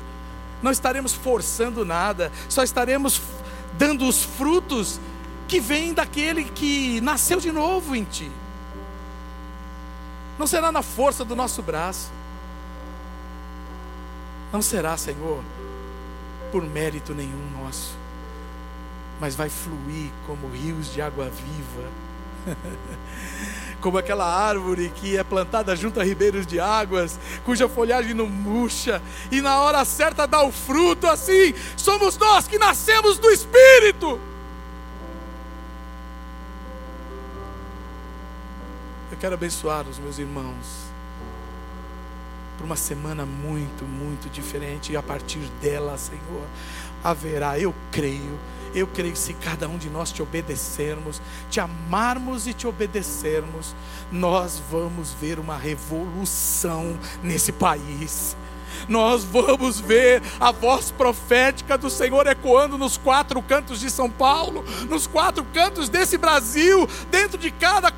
Não 0.62 0.70
estaremos 0.70 1.12
forçando 1.12 1.84
nada, 1.84 2.30
só 2.48 2.62
estaremos 2.62 3.20
dando 3.76 4.06
os 4.06 4.22
frutos 4.22 5.00
que 5.48 5.58
vêm 5.58 5.92
daquele 5.92 6.44
que 6.44 7.00
nasceu 7.00 7.40
de 7.40 7.50
novo 7.50 7.96
em 7.96 8.04
Ti. 8.04 8.30
Não 10.38 10.46
será 10.46 10.70
na 10.70 10.82
força 10.82 11.24
do 11.24 11.34
nosso 11.34 11.62
braço, 11.62 12.12
não 14.52 14.62
será, 14.62 14.96
Senhor, 14.96 15.42
por 16.52 16.62
mérito 16.62 17.12
nenhum 17.12 17.50
nosso, 17.60 17.96
mas 19.20 19.34
vai 19.34 19.48
fluir 19.48 20.10
como 20.26 20.48
rios 20.48 20.92
de 20.92 21.00
água 21.00 21.30
viva 21.30 22.04
como 23.80 23.98
aquela 23.98 24.24
árvore 24.24 24.92
que 24.96 25.16
é 25.16 25.24
plantada 25.24 25.74
junto 25.76 26.00
a 26.00 26.04
ribeiros 26.04 26.46
de 26.46 26.58
águas, 26.60 27.18
cuja 27.44 27.68
folhagem 27.68 28.14
não 28.14 28.26
murcha, 28.26 29.02
e 29.30 29.40
na 29.40 29.60
hora 29.60 29.84
certa 29.84 30.26
dá 30.26 30.42
o 30.42 30.52
fruto, 30.52 31.06
assim 31.06 31.54
somos 31.76 32.16
nós 32.16 32.46
que 32.46 32.58
nascemos 32.58 33.18
do 33.18 33.30
Espírito. 33.30 34.18
Eu 39.10 39.18
quero 39.18 39.34
abençoar 39.34 39.86
os 39.88 39.98
meus 39.98 40.18
irmãos 40.18 40.84
por 42.56 42.64
uma 42.64 42.76
semana 42.76 43.26
muito, 43.26 43.84
muito 43.84 44.30
diferente, 44.30 44.92
e 44.92 44.96
a 44.96 45.02
partir 45.02 45.40
dela, 45.60 45.98
Senhor, 45.98 46.46
haverá, 47.02 47.58
eu 47.58 47.74
creio, 47.92 48.38
eu 48.74 48.86
creio 48.86 49.12
que 49.12 49.18
se 49.18 49.34
cada 49.34 49.68
um 49.68 49.78
de 49.78 49.88
nós 49.88 50.10
te 50.10 50.22
obedecermos, 50.22 51.20
te 51.48 51.60
amarmos 51.60 52.46
e 52.46 52.52
te 52.52 52.66
obedecermos, 52.66 53.74
nós 54.10 54.60
vamos 54.70 55.12
ver 55.12 55.38
uma 55.38 55.56
revolução 55.56 56.98
nesse 57.22 57.52
país. 57.52 58.36
Nós 58.88 59.22
vamos 59.22 59.78
ver 59.78 60.22
a 60.40 60.51
voz 60.51 60.90
profética 60.90 61.78
do 61.78 61.88
Senhor 61.88 62.26
ecoando 62.26 62.76
nos 62.76 62.96
quatro 62.96 63.40
cantos 63.40 63.80
de 63.80 63.88
São 63.88 64.10
Paulo, 64.10 64.64
nos 64.88 65.06
quatro 65.06 65.44
cantos 65.55 65.88
desse 65.88 66.18
Brasil, 66.18 66.88
dentro 67.10 67.38
de 67.38 67.51
cada 67.51 67.92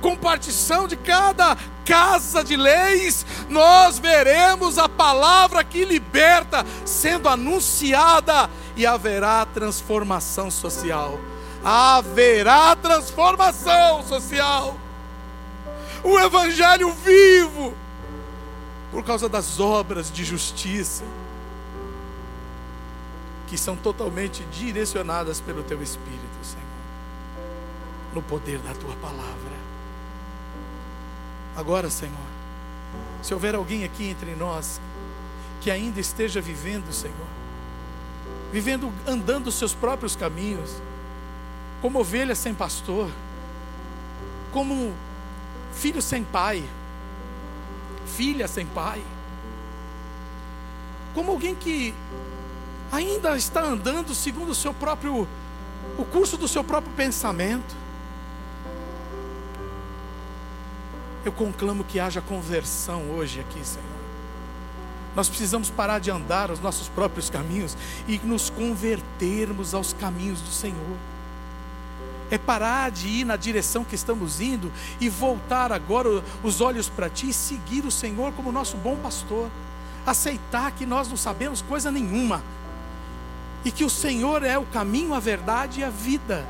compartição 0.00 0.88
de 0.88 0.96
cada 0.96 1.56
casa 1.84 2.42
de 2.42 2.56
leis, 2.56 3.26
nós 3.48 3.98
veremos 3.98 4.78
a 4.78 4.88
palavra 4.88 5.64
que 5.64 5.84
liberta 5.84 6.64
sendo 6.84 7.28
anunciada 7.28 8.48
e 8.80 8.86
haverá 8.86 9.44
transformação 9.44 10.50
social. 10.50 11.20
Haverá 11.62 12.74
transformação 12.74 14.02
social. 14.02 14.74
O 16.02 16.18
Evangelho 16.18 16.90
vivo, 16.94 17.74
por 18.90 19.04
causa 19.04 19.28
das 19.28 19.60
obras 19.60 20.10
de 20.10 20.24
justiça, 20.24 21.04
que 23.48 23.58
são 23.58 23.76
totalmente 23.76 24.42
direcionadas 24.44 25.42
pelo 25.42 25.62
Teu 25.62 25.82
Espírito, 25.82 26.38
Senhor, 26.42 26.64
no 28.14 28.22
poder 28.22 28.60
da 28.60 28.72
Tua 28.72 28.96
palavra. 28.96 29.60
Agora, 31.54 31.90
Senhor, 31.90 32.16
se 33.20 33.34
houver 33.34 33.54
alguém 33.54 33.84
aqui 33.84 34.08
entre 34.08 34.34
nós 34.34 34.80
que 35.60 35.70
ainda 35.70 36.00
esteja 36.00 36.40
vivendo, 36.40 36.90
Senhor, 36.90 37.39
vivendo, 38.52 38.92
andando 39.06 39.48
os 39.48 39.54
seus 39.54 39.74
próprios 39.74 40.16
caminhos, 40.16 40.70
como 41.80 42.00
ovelha 42.00 42.34
sem 42.34 42.54
pastor, 42.54 43.10
como 44.52 44.92
filho 45.72 46.02
sem 46.02 46.24
pai, 46.24 46.64
filha 48.06 48.48
sem 48.48 48.66
pai, 48.66 49.02
como 51.14 51.30
alguém 51.30 51.54
que 51.54 51.94
ainda 52.90 53.36
está 53.36 53.62
andando 53.62 54.14
segundo 54.14 54.50
o 54.50 54.54
seu 54.54 54.74
próprio, 54.74 55.26
o 55.98 56.04
curso 56.04 56.36
do 56.36 56.48
seu 56.48 56.64
próprio 56.64 56.92
pensamento. 56.94 57.80
Eu 61.24 61.32
conclamo 61.32 61.84
que 61.84 62.00
haja 62.00 62.20
conversão 62.20 63.10
hoje 63.10 63.40
aqui, 63.40 63.64
Senhor. 63.64 64.09
Nós 65.14 65.28
precisamos 65.28 65.70
parar 65.70 65.98
de 65.98 66.10
andar 66.10 66.50
os 66.50 66.60
nossos 66.60 66.88
próprios 66.88 67.28
caminhos 67.28 67.76
e 68.06 68.18
nos 68.18 68.48
convertermos 68.50 69.74
aos 69.74 69.92
caminhos 69.92 70.40
do 70.40 70.50
Senhor. 70.50 70.96
É 72.30 72.38
parar 72.38 72.92
de 72.92 73.08
ir 73.08 73.24
na 73.24 73.34
direção 73.34 73.82
que 73.82 73.96
estamos 73.96 74.40
indo 74.40 74.72
e 75.00 75.08
voltar 75.08 75.72
agora 75.72 76.22
os 76.44 76.60
olhos 76.60 76.88
para 76.88 77.10
Ti 77.10 77.30
e 77.30 77.32
seguir 77.32 77.84
o 77.84 77.90
Senhor 77.90 78.32
como 78.34 78.52
nosso 78.52 78.76
bom 78.76 78.96
pastor. 78.96 79.50
Aceitar 80.06 80.70
que 80.72 80.86
nós 80.86 81.08
não 81.08 81.16
sabemos 81.16 81.60
coisa 81.60 81.90
nenhuma 81.90 82.42
E 83.62 83.70
que 83.70 83.84
o 83.84 83.90
Senhor 83.90 84.42
é 84.42 84.56
o 84.56 84.64
caminho, 84.64 85.12
a 85.12 85.20
verdade 85.20 85.80
e 85.80 85.84
a 85.84 85.90
vida. 85.90 86.46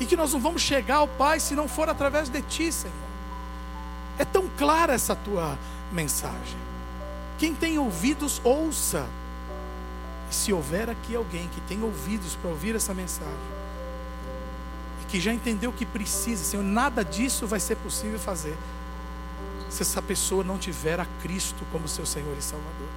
E 0.00 0.06
que 0.06 0.16
nós 0.16 0.32
não 0.32 0.40
vamos 0.40 0.62
chegar 0.62 0.96
ao 0.96 1.08
Pai 1.08 1.38
se 1.38 1.54
não 1.54 1.68
for 1.68 1.88
através 1.88 2.28
de 2.28 2.42
Ti, 2.42 2.72
Senhor. 2.72 2.94
É 4.18 4.24
tão 4.24 4.48
clara 4.56 4.94
essa 4.94 5.14
tua 5.14 5.58
mensagem. 5.92 6.65
Quem 7.38 7.54
tem 7.54 7.78
ouvidos, 7.78 8.40
ouça. 8.42 9.06
E 10.30 10.34
se 10.34 10.52
houver 10.52 10.90
aqui 10.90 11.14
alguém 11.14 11.48
que 11.48 11.60
tem 11.62 11.82
ouvidos 11.82 12.34
para 12.36 12.50
ouvir 12.50 12.74
essa 12.74 12.92
mensagem, 12.92 13.56
e 15.02 15.04
que 15.06 15.20
já 15.20 15.32
entendeu 15.32 15.72
que 15.72 15.86
precisa, 15.86 16.42
Senhor, 16.42 16.62
nada 16.62 17.04
disso 17.04 17.46
vai 17.46 17.60
ser 17.60 17.76
possível 17.76 18.18
fazer 18.18 18.56
se 19.68 19.82
essa 19.82 20.00
pessoa 20.00 20.42
não 20.42 20.58
tiver 20.58 20.98
a 21.00 21.06
Cristo 21.22 21.64
como 21.70 21.88
seu 21.88 22.06
Senhor 22.06 22.34
e 22.38 22.42
Salvador. 22.42 22.88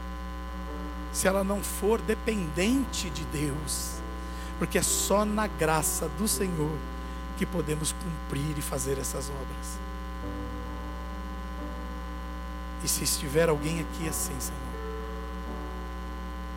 Se 1.12 1.28
ela 1.28 1.44
não 1.44 1.62
for 1.62 2.00
dependente 2.00 3.10
de 3.10 3.24
Deus, 3.26 3.96
porque 4.60 4.78
é 4.78 4.84
só 4.84 5.26
na 5.26 5.48
graça 5.48 6.08
do 6.18 6.28
Senhor 6.28 6.78
que 7.38 7.46
podemos 7.46 7.94
cumprir 7.94 8.58
e 8.58 8.62
fazer 8.62 8.98
essas 9.00 9.30
obras. 9.30 9.89
E 12.84 12.88
se 12.88 13.04
estiver 13.04 13.50
alguém 13.50 13.82
aqui 13.82 14.08
assim, 14.08 14.34
Senhor, 14.40 14.60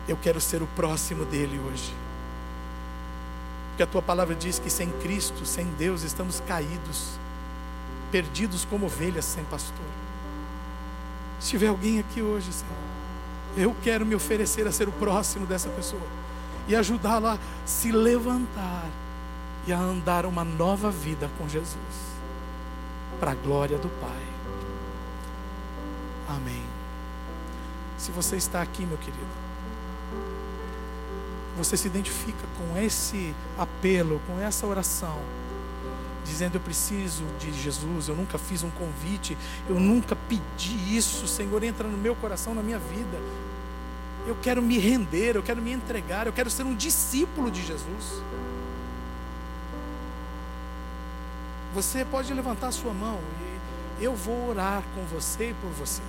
eu 0.07 0.17
quero 0.17 0.39
ser 0.39 0.61
o 0.61 0.67
próximo 0.67 1.25
dele 1.25 1.59
hoje. 1.59 1.93
Porque 3.69 3.83
a 3.83 3.87
tua 3.87 4.01
palavra 4.01 4.35
diz 4.35 4.59
que 4.59 4.69
sem 4.69 4.89
Cristo, 5.01 5.45
sem 5.45 5.65
Deus, 5.77 6.03
estamos 6.03 6.41
caídos, 6.41 7.17
perdidos 8.11 8.65
como 8.65 8.85
ovelhas 8.85 9.25
sem 9.25 9.43
pastor. 9.45 9.85
Se 11.39 11.49
tiver 11.49 11.67
alguém 11.67 11.99
aqui 11.99 12.21
hoje, 12.21 12.53
Senhor, 12.53 12.73
eu 13.57 13.75
quero 13.83 14.05
me 14.05 14.15
oferecer 14.15 14.67
a 14.67 14.71
ser 14.71 14.87
o 14.87 14.91
próximo 14.91 15.45
dessa 15.45 15.69
pessoa 15.69 16.01
e 16.67 16.75
ajudá-la 16.75 17.33
a 17.33 17.67
se 17.67 17.91
levantar 17.91 18.85
e 19.65 19.73
a 19.73 19.77
andar 19.77 20.25
uma 20.25 20.43
nova 20.43 20.91
vida 20.91 21.29
com 21.37 21.47
Jesus, 21.47 21.73
para 23.19 23.31
a 23.31 23.35
glória 23.35 23.77
do 23.77 23.89
Pai. 23.99 24.32
Amém. 26.27 26.63
Se 27.97 28.11
você 28.11 28.35
está 28.35 28.61
aqui, 28.61 28.85
meu 28.85 28.97
querido, 28.97 29.43
você 31.57 31.77
se 31.77 31.87
identifica 31.87 32.45
com 32.57 32.77
esse 32.77 33.33
apelo, 33.57 34.21
com 34.27 34.39
essa 34.39 34.65
oração, 34.65 35.19
dizendo: 36.25 36.55
Eu 36.55 36.61
preciso 36.61 37.23
de 37.39 37.53
Jesus, 37.53 38.07
eu 38.07 38.15
nunca 38.15 38.37
fiz 38.37 38.63
um 38.63 38.69
convite, 38.71 39.37
eu 39.69 39.79
nunca 39.79 40.15
pedi 40.15 40.97
isso, 40.97 41.27
Senhor, 41.27 41.63
entra 41.63 41.87
no 41.87 41.97
meu 41.97 42.15
coração, 42.15 42.55
na 42.55 42.63
minha 42.63 42.79
vida. 42.79 43.19
Eu 44.25 44.37
quero 44.41 44.61
me 44.61 44.77
render, 44.77 45.35
eu 45.35 45.43
quero 45.43 45.61
me 45.61 45.71
entregar, 45.71 46.27
eu 46.27 46.33
quero 46.33 46.49
ser 46.49 46.63
um 46.63 46.75
discípulo 46.75 47.51
de 47.51 47.61
Jesus. 47.65 48.23
Você 51.73 52.05
pode 52.05 52.33
levantar 52.33 52.67
a 52.67 52.71
sua 52.71 52.93
mão 52.93 53.19
e 53.99 54.03
eu 54.03 54.15
vou 54.15 54.49
orar 54.49 54.83
com 54.95 55.03
você 55.05 55.49
e 55.49 55.53
por 55.55 55.69
você. 55.71 56.01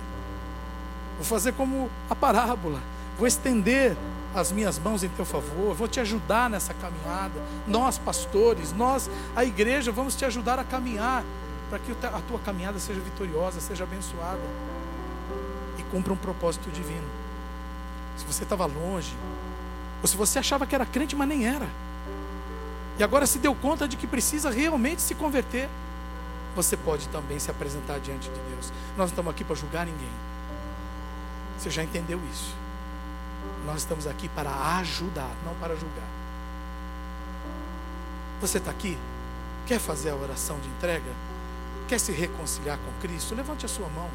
Vou 1.15 1.25
fazer 1.25 1.53
como 1.53 1.89
a 2.09 2.15
parábola. 2.15 2.79
Vou 3.17 3.27
estender 3.27 3.95
as 4.33 4.51
minhas 4.51 4.77
mãos 4.77 5.01
em 5.01 5.09
teu 5.09 5.23
favor, 5.23 5.73
vou 5.73 5.87
te 5.87 5.99
ajudar 6.01 6.49
nessa 6.49 6.73
caminhada. 6.73 7.41
Nós, 7.65 7.97
pastores, 7.97 8.73
nós, 8.73 9.09
a 9.33 9.45
igreja, 9.45 9.91
vamos 9.93 10.15
te 10.15 10.25
ajudar 10.25 10.59
a 10.59 10.63
caminhar 10.63 11.23
para 11.69 11.79
que 11.79 11.91
a 12.05 12.21
tua 12.27 12.39
caminhada 12.39 12.77
seja 12.77 12.99
vitoriosa, 12.99 13.61
seja 13.61 13.85
abençoada 13.85 14.41
e 15.77 15.83
cumpra 15.83 16.11
um 16.11 16.17
propósito 16.17 16.69
divino. 16.69 17.07
Se 18.17 18.25
você 18.25 18.43
estava 18.43 18.65
longe, 18.65 19.13
ou 20.01 20.07
se 20.07 20.17
você 20.17 20.39
achava 20.39 20.65
que 20.67 20.75
era 20.75 20.85
crente, 20.85 21.15
mas 21.15 21.27
nem 21.27 21.47
era, 21.47 21.67
e 22.97 23.03
agora 23.03 23.25
se 23.25 23.39
deu 23.39 23.53
conta 23.55 23.87
de 23.87 23.97
que 23.97 24.07
precisa 24.07 24.49
realmente 24.49 25.01
se 25.01 25.15
converter, 25.15 25.69
você 26.55 26.77
pode 26.77 27.07
também 27.09 27.39
se 27.39 27.51
apresentar 27.51 27.99
diante 27.99 28.29
de 28.29 28.39
Deus. 28.49 28.71
Nós 28.91 28.97
não 28.97 29.05
estamos 29.05 29.31
aqui 29.31 29.43
para 29.43 29.55
julgar 29.55 29.85
ninguém. 29.85 30.09
Você 31.65 31.71
já 31.71 31.83
entendeu 31.83 32.21
isso? 32.31 32.53
Nós 33.65 33.77
estamos 33.77 34.05
aqui 34.05 34.29
para 34.29 34.51
ajudar, 34.77 35.31
não 35.43 35.55
para 35.55 35.75
julgar. 35.75 36.07
Você 38.39 38.59
está 38.59 38.69
aqui? 38.69 38.95
Quer 39.65 39.79
fazer 39.79 40.11
a 40.11 40.15
oração 40.15 40.59
de 40.59 40.67
entrega? 40.67 41.11
Quer 41.87 41.99
se 41.99 42.11
reconciliar 42.11 42.77
com 42.77 43.01
Cristo? 43.01 43.33
Levante 43.33 43.65
a 43.65 43.67
sua 43.67 43.87
mão, 43.89 44.07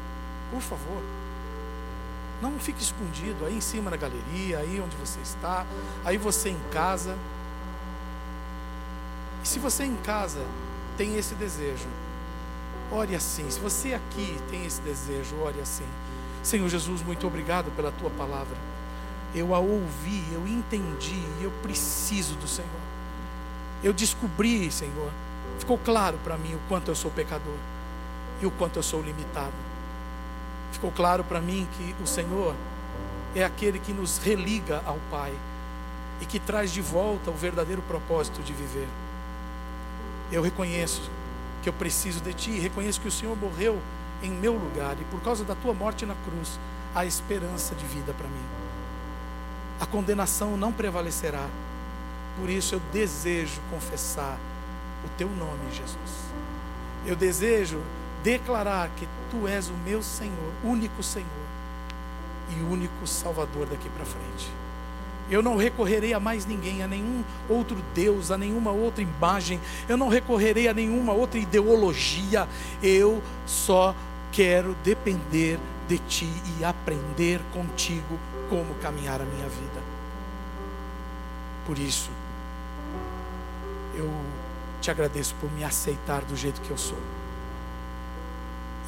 por 0.49 0.61
favor. 0.61 1.03
Não 2.41 2.57
fique 2.57 2.81
escondido 2.81 3.45
aí 3.45 3.57
em 3.57 3.61
cima 3.61 3.91
na 3.91 3.97
galeria, 3.97 4.59
aí 4.59 4.79
onde 4.79 4.95
você 4.95 5.19
está, 5.19 5.65
aí 6.05 6.17
você 6.17 6.51
em 6.51 6.59
casa. 6.71 7.17
E 9.43 9.47
se 9.49 9.59
você 9.59 9.83
em 9.83 9.97
casa 9.97 10.39
tem 10.95 11.17
esse 11.17 11.35
desejo, 11.35 11.89
ore 12.89 13.13
assim. 13.13 13.51
Se 13.51 13.59
você 13.59 13.93
aqui 13.93 14.39
tem 14.49 14.65
esse 14.65 14.79
desejo, 14.79 15.35
ore 15.41 15.59
assim. 15.59 15.87
Senhor 16.43 16.67
Jesus, 16.69 17.01
muito 17.03 17.27
obrigado 17.27 17.71
pela 17.75 17.91
tua 17.91 18.09
palavra. 18.11 18.55
Eu 19.33 19.55
a 19.55 19.59
ouvi, 19.59 20.23
eu 20.33 20.47
entendi, 20.47 21.23
eu 21.41 21.51
preciso 21.61 22.35
do 22.35 22.47
Senhor. 22.47 22.69
Eu 23.83 23.93
descobri, 23.93 24.71
Senhor, 24.71 25.11
ficou 25.59 25.77
claro 25.77 26.17
para 26.23 26.37
mim 26.37 26.53
o 26.53 26.59
quanto 26.67 26.89
eu 26.89 26.95
sou 26.95 27.09
pecador 27.11 27.55
e 28.41 28.45
o 28.45 28.51
quanto 28.51 28.77
eu 28.77 28.83
sou 28.83 29.01
limitado. 29.01 29.53
Ficou 30.71 30.91
claro 30.91 31.23
para 31.23 31.39
mim 31.39 31.67
que 31.77 31.95
o 32.03 32.07
Senhor 32.07 32.55
é 33.35 33.43
aquele 33.43 33.79
que 33.79 33.93
nos 33.93 34.17
religa 34.17 34.81
ao 34.85 34.97
Pai 35.09 35.33
e 36.19 36.25
que 36.25 36.39
traz 36.39 36.71
de 36.71 36.81
volta 36.81 37.31
o 37.31 37.33
verdadeiro 37.33 37.81
propósito 37.83 38.41
de 38.41 38.53
viver. 38.53 38.87
Eu 40.31 40.41
reconheço 40.41 41.09
que 41.61 41.69
eu 41.69 41.73
preciso 41.73 42.21
de 42.21 42.33
Ti, 42.33 42.51
reconheço 42.59 42.99
que 42.99 43.07
o 43.07 43.11
Senhor 43.11 43.35
morreu 43.35 43.79
em 44.23 44.31
meu 44.31 44.53
lugar, 44.53 44.95
e 44.99 45.05
por 45.05 45.21
causa 45.21 45.43
da 45.43 45.55
tua 45.55 45.73
morte 45.73 46.05
na 46.05 46.15
cruz, 46.15 46.59
há 46.93 47.05
esperança 47.05 47.73
de 47.75 47.85
vida 47.85 48.13
para 48.13 48.27
mim. 48.27 48.45
A 49.79 49.85
condenação 49.85 50.55
não 50.55 50.71
prevalecerá. 50.71 51.47
Por 52.39 52.49
isso 52.49 52.75
eu 52.75 52.81
desejo 52.93 53.59
confessar 53.69 54.37
o 55.03 55.09
teu 55.17 55.27
nome, 55.27 55.71
Jesus. 55.71 56.31
Eu 57.05 57.15
desejo 57.15 57.81
declarar 58.23 58.89
que 58.95 59.07
tu 59.31 59.47
és 59.47 59.69
o 59.69 59.73
meu 59.85 60.03
Senhor, 60.03 60.53
único 60.63 61.01
Senhor 61.01 61.27
e 62.49 62.61
único 62.61 63.07
Salvador 63.07 63.65
daqui 63.65 63.89
para 63.89 64.05
frente. 64.05 64.51
Eu 65.29 65.41
não 65.41 65.55
recorrerei 65.55 66.13
a 66.13 66.19
mais 66.19 66.45
ninguém, 66.45 66.83
a 66.83 66.87
nenhum 66.87 67.23
outro 67.47 67.77
Deus, 67.95 68.31
a 68.31 68.37
nenhuma 68.37 68.71
outra 68.71 69.01
imagem. 69.01 69.61
Eu 69.87 69.95
não 69.95 70.09
recorrerei 70.09 70.67
a 70.67 70.73
nenhuma 70.73 71.13
outra 71.13 71.39
ideologia. 71.39 72.47
Eu 72.83 73.23
só 73.45 73.95
quero 74.31 74.75
depender 74.83 75.59
de 75.87 75.97
ti 75.99 76.31
e 76.57 76.63
aprender 76.63 77.41
contigo 77.51 78.17
como 78.49 78.73
caminhar 78.75 79.21
a 79.21 79.25
minha 79.25 79.49
vida. 79.49 79.81
Por 81.65 81.77
isso, 81.77 82.09
eu 83.93 84.09
te 84.79 84.89
agradeço 84.89 85.35
por 85.35 85.51
me 85.51 85.63
aceitar 85.63 86.23
do 86.23 86.35
jeito 86.35 86.61
que 86.61 86.71
eu 86.71 86.77
sou 86.77 86.97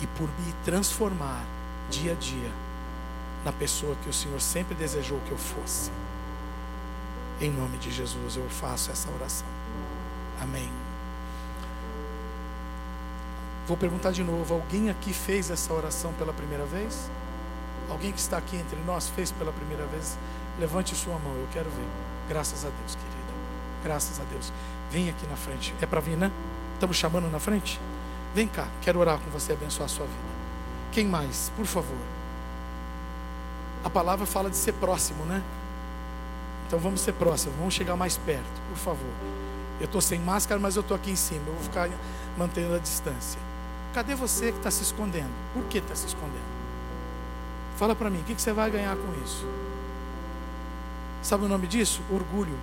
e 0.01 0.07
por 0.07 0.27
me 0.27 0.53
transformar 0.65 1.45
dia 1.89 2.13
a 2.13 2.15
dia 2.15 2.51
na 3.45 3.51
pessoa 3.51 3.95
que 4.03 4.09
o 4.09 4.13
Senhor 4.13 4.39
sempre 4.41 4.73
desejou 4.73 5.19
que 5.27 5.31
eu 5.31 5.37
fosse. 5.37 5.91
Em 7.39 7.51
nome 7.51 7.77
de 7.77 7.91
Jesus 7.91 8.37
eu 8.37 8.49
faço 8.49 8.91
essa 8.91 9.09
oração. 9.11 9.47
Amém. 10.41 10.82
Vou 13.67 13.77
perguntar 13.77 14.11
de 14.11 14.23
novo: 14.23 14.53
alguém 14.53 14.89
aqui 14.89 15.13
fez 15.13 15.49
essa 15.49 15.73
oração 15.73 16.13
pela 16.13 16.33
primeira 16.33 16.65
vez? 16.65 17.09
Alguém 17.89 18.11
que 18.11 18.19
está 18.19 18.37
aqui 18.37 18.55
entre 18.55 18.77
nós 18.85 19.09
fez 19.09 19.31
pela 19.31 19.51
primeira 19.51 19.85
vez? 19.85 20.17
Levante 20.59 20.95
sua 20.95 21.17
mão, 21.19 21.33
eu 21.35 21.47
quero 21.51 21.69
ver. 21.69 21.87
Graças 22.27 22.65
a 22.65 22.69
Deus, 22.69 22.95
querida. 22.95 23.33
Graças 23.83 24.19
a 24.19 24.23
Deus. 24.25 24.51
Vem 24.91 25.09
aqui 25.09 25.25
na 25.27 25.35
frente. 25.35 25.73
É 25.81 25.85
para 25.85 25.99
vir, 25.99 26.17
né? 26.17 26.31
Estamos 26.75 26.97
chamando 26.97 27.29
na 27.29 27.39
frente? 27.39 27.79
Vem 28.33 28.47
cá, 28.47 28.67
quero 28.81 28.99
orar 28.99 29.19
com 29.19 29.29
você, 29.29 29.53
abençoar 29.53 29.85
a 29.85 29.89
sua 29.89 30.05
vida. 30.05 30.17
Quem 30.91 31.05
mais? 31.05 31.51
Por 31.55 31.65
favor. 31.65 31.97
A 33.83 33.89
palavra 33.89 34.25
fala 34.25 34.49
de 34.49 34.55
ser 34.55 34.73
próximo, 34.73 35.23
né? 35.25 35.41
Então 36.67 36.79
vamos 36.79 37.01
ser 37.01 37.13
próximos, 37.13 37.55
vamos 37.57 37.73
chegar 37.73 37.95
mais 37.95 38.17
perto, 38.17 38.61
por 38.69 38.77
favor. 38.77 39.13
Eu 39.79 39.85
estou 39.85 40.01
sem 40.01 40.19
máscara, 40.19 40.59
mas 40.59 40.75
eu 40.75 40.81
estou 40.81 40.95
aqui 40.95 41.11
em 41.11 41.15
cima. 41.15 41.43
Eu 41.47 41.53
vou 41.53 41.63
ficar 41.63 41.89
mantendo 42.37 42.75
a 42.75 42.79
distância. 42.79 43.39
Cadê 43.93 44.15
você 44.15 44.51
que 44.51 44.57
está 44.57 44.71
se 44.71 44.81
escondendo? 44.83 45.29
Por 45.53 45.63
que 45.65 45.77
está 45.77 45.95
se 45.95 46.07
escondendo? 46.07 46.53
Fala 47.77 47.95
para 47.95 48.09
mim, 48.09 48.19
o 48.19 48.23
que, 48.23 48.35
que 48.35 48.41
você 48.41 48.51
vai 48.51 48.69
ganhar 48.71 48.95
com 48.95 49.23
isso? 49.23 49.45
Sabe 51.21 51.45
o 51.45 51.47
nome 51.47 51.67
disso? 51.67 52.01
Orgulho. 52.11 52.57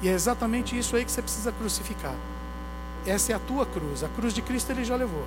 E 0.00 0.08
é 0.08 0.12
exatamente 0.12 0.76
isso 0.78 0.96
aí 0.96 1.04
que 1.04 1.10
você 1.12 1.22
precisa 1.22 1.52
crucificar. 1.52 2.14
Essa 3.06 3.32
é 3.32 3.34
a 3.34 3.38
tua 3.38 3.66
cruz. 3.66 4.02
A 4.02 4.08
cruz 4.08 4.32
de 4.32 4.42
Cristo 4.42 4.70
ele 4.70 4.84
já 4.84 4.96
levou. 4.96 5.24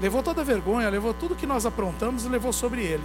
Levou 0.00 0.22
toda 0.22 0.40
a 0.40 0.44
vergonha, 0.44 0.88
levou 0.90 1.14
tudo 1.14 1.34
que 1.36 1.46
nós 1.46 1.64
aprontamos 1.64 2.24
e 2.24 2.28
levou 2.28 2.52
sobre 2.52 2.82
ele. 2.82 3.04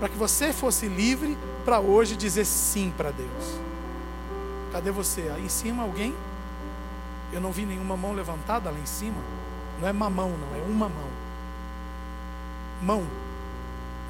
para 0.00 0.08
que 0.08 0.16
você 0.16 0.50
fosse 0.50 0.86
livre 0.86 1.36
para 1.62 1.78
hoje 1.78 2.16
dizer 2.16 2.46
sim 2.46 2.92
para 2.96 3.10
Deus. 3.10 3.60
Cadê 4.72 4.90
você? 4.90 5.30
Aí 5.34 5.44
em 5.44 5.48
cima 5.48 5.82
alguém? 5.82 6.14
Eu 7.30 7.40
não 7.40 7.52
vi 7.52 7.66
nenhuma 7.66 7.96
mão 7.96 8.14
levantada 8.14 8.70
lá 8.70 8.78
em 8.78 8.86
cima. 8.86 9.18
Não 9.80 9.88
é 9.88 9.92
mamão, 9.92 10.30
não, 10.30 10.58
é 10.58 10.62
uma 10.68 10.88
mão. 10.88 11.08
Mão. 12.82 13.06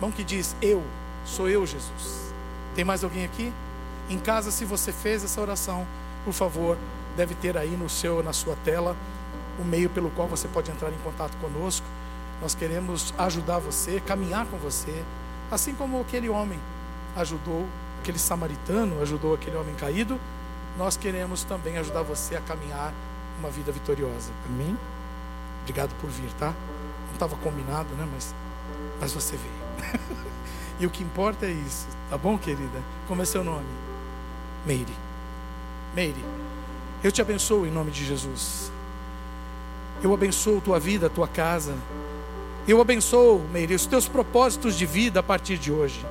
Mão 0.01 0.11
que 0.11 0.25
diz: 0.25 0.57
Eu, 0.61 0.83
sou 1.25 1.49
eu, 1.49 1.67
Jesus. 1.67 2.33
Tem 2.75 2.85
mais 2.85 3.05
alguém 3.05 3.25
aqui? 3.25 3.53
Em 4.09 4.19
casa, 4.19 4.51
se 4.51 4.65
você 4.65 4.93
fez 4.93 5.23
essa 5.23 5.41
oração, 5.41 5.87
por 6.25 6.33
favor, 6.33 6.77
deve 7.17 7.35
ter 7.35 7.57
aí 7.57 7.77
no 7.77 7.89
seu, 7.89 8.23
na 8.23 8.33
sua 8.33 8.57
tela, 8.65 8.97
o 9.59 9.65
meio 9.65 9.89
pelo 9.91 10.11
qual 10.11 10.27
você 10.27 10.49
pode 10.49 10.71
entrar 10.71 10.91
em 10.91 10.99
contato 11.05 11.37
conosco. 11.37 11.87
Nós 12.41 12.55
queremos 12.55 13.15
ajudar 13.19 13.59
você, 13.59 14.01
caminhar 14.01 14.47
com 14.47 14.57
você, 14.57 15.05
assim 15.51 15.75
como 15.75 16.01
aquele 16.01 16.29
homem 16.29 16.59
ajudou, 17.17 17.67
aquele 18.01 18.19
samaritano 18.19 19.01
ajudou 19.03 19.35
aquele 19.35 19.57
homem 19.57 19.75
caído, 19.75 20.19
nós 20.79 20.97
queremos 20.97 21.45
também 21.45 21.77
ajudar 21.79 22.03
você 22.03 22.37
a 22.37 22.41
caminhar 22.41 22.93
uma 23.39 23.51
vida 23.51 23.71
vitoriosa. 23.71 24.33
Amém? 24.49 24.77
Obrigado 25.71 25.95
por 26.01 26.11
vir, 26.11 26.29
tá? 26.33 26.53
Não 27.07 27.13
estava 27.13 27.37
combinado, 27.37 27.95
né? 27.95 28.05
Mas, 28.13 28.35
mas 29.01 29.13
você 29.13 29.37
veio. 29.37 30.03
e 30.81 30.85
o 30.85 30.91
que 30.91 31.01
importa 31.01 31.47
é 31.47 31.53
isso, 31.53 31.87
tá 32.11 32.19
bom, 32.19 32.37
querida? 32.37 32.83
Como 33.07 33.23
é 33.23 33.25
seu 33.25 33.45
nome? 33.45 33.69
Meire. 34.67 34.93
Meire. 35.95 36.25
Eu 37.05 37.13
te 37.13 37.23
abençoo 37.23 37.69
em 37.69 37.71
nome 37.71 37.93
de 37.93 38.05
Jesus. 38.05 38.73
Eu 40.03 40.13
abençoo 40.13 40.61
tua 40.61 40.81
vida, 40.81 41.09
tua 41.09 41.29
casa. 41.29 41.77
Eu 42.67 42.81
abençoo, 42.81 43.39
Meire, 43.53 43.77
os 43.77 43.87
teus 43.87 44.09
propósitos 44.09 44.77
de 44.77 44.85
vida 44.85 45.21
a 45.21 45.23
partir 45.23 45.57
de 45.57 45.71
hoje. 45.71 46.05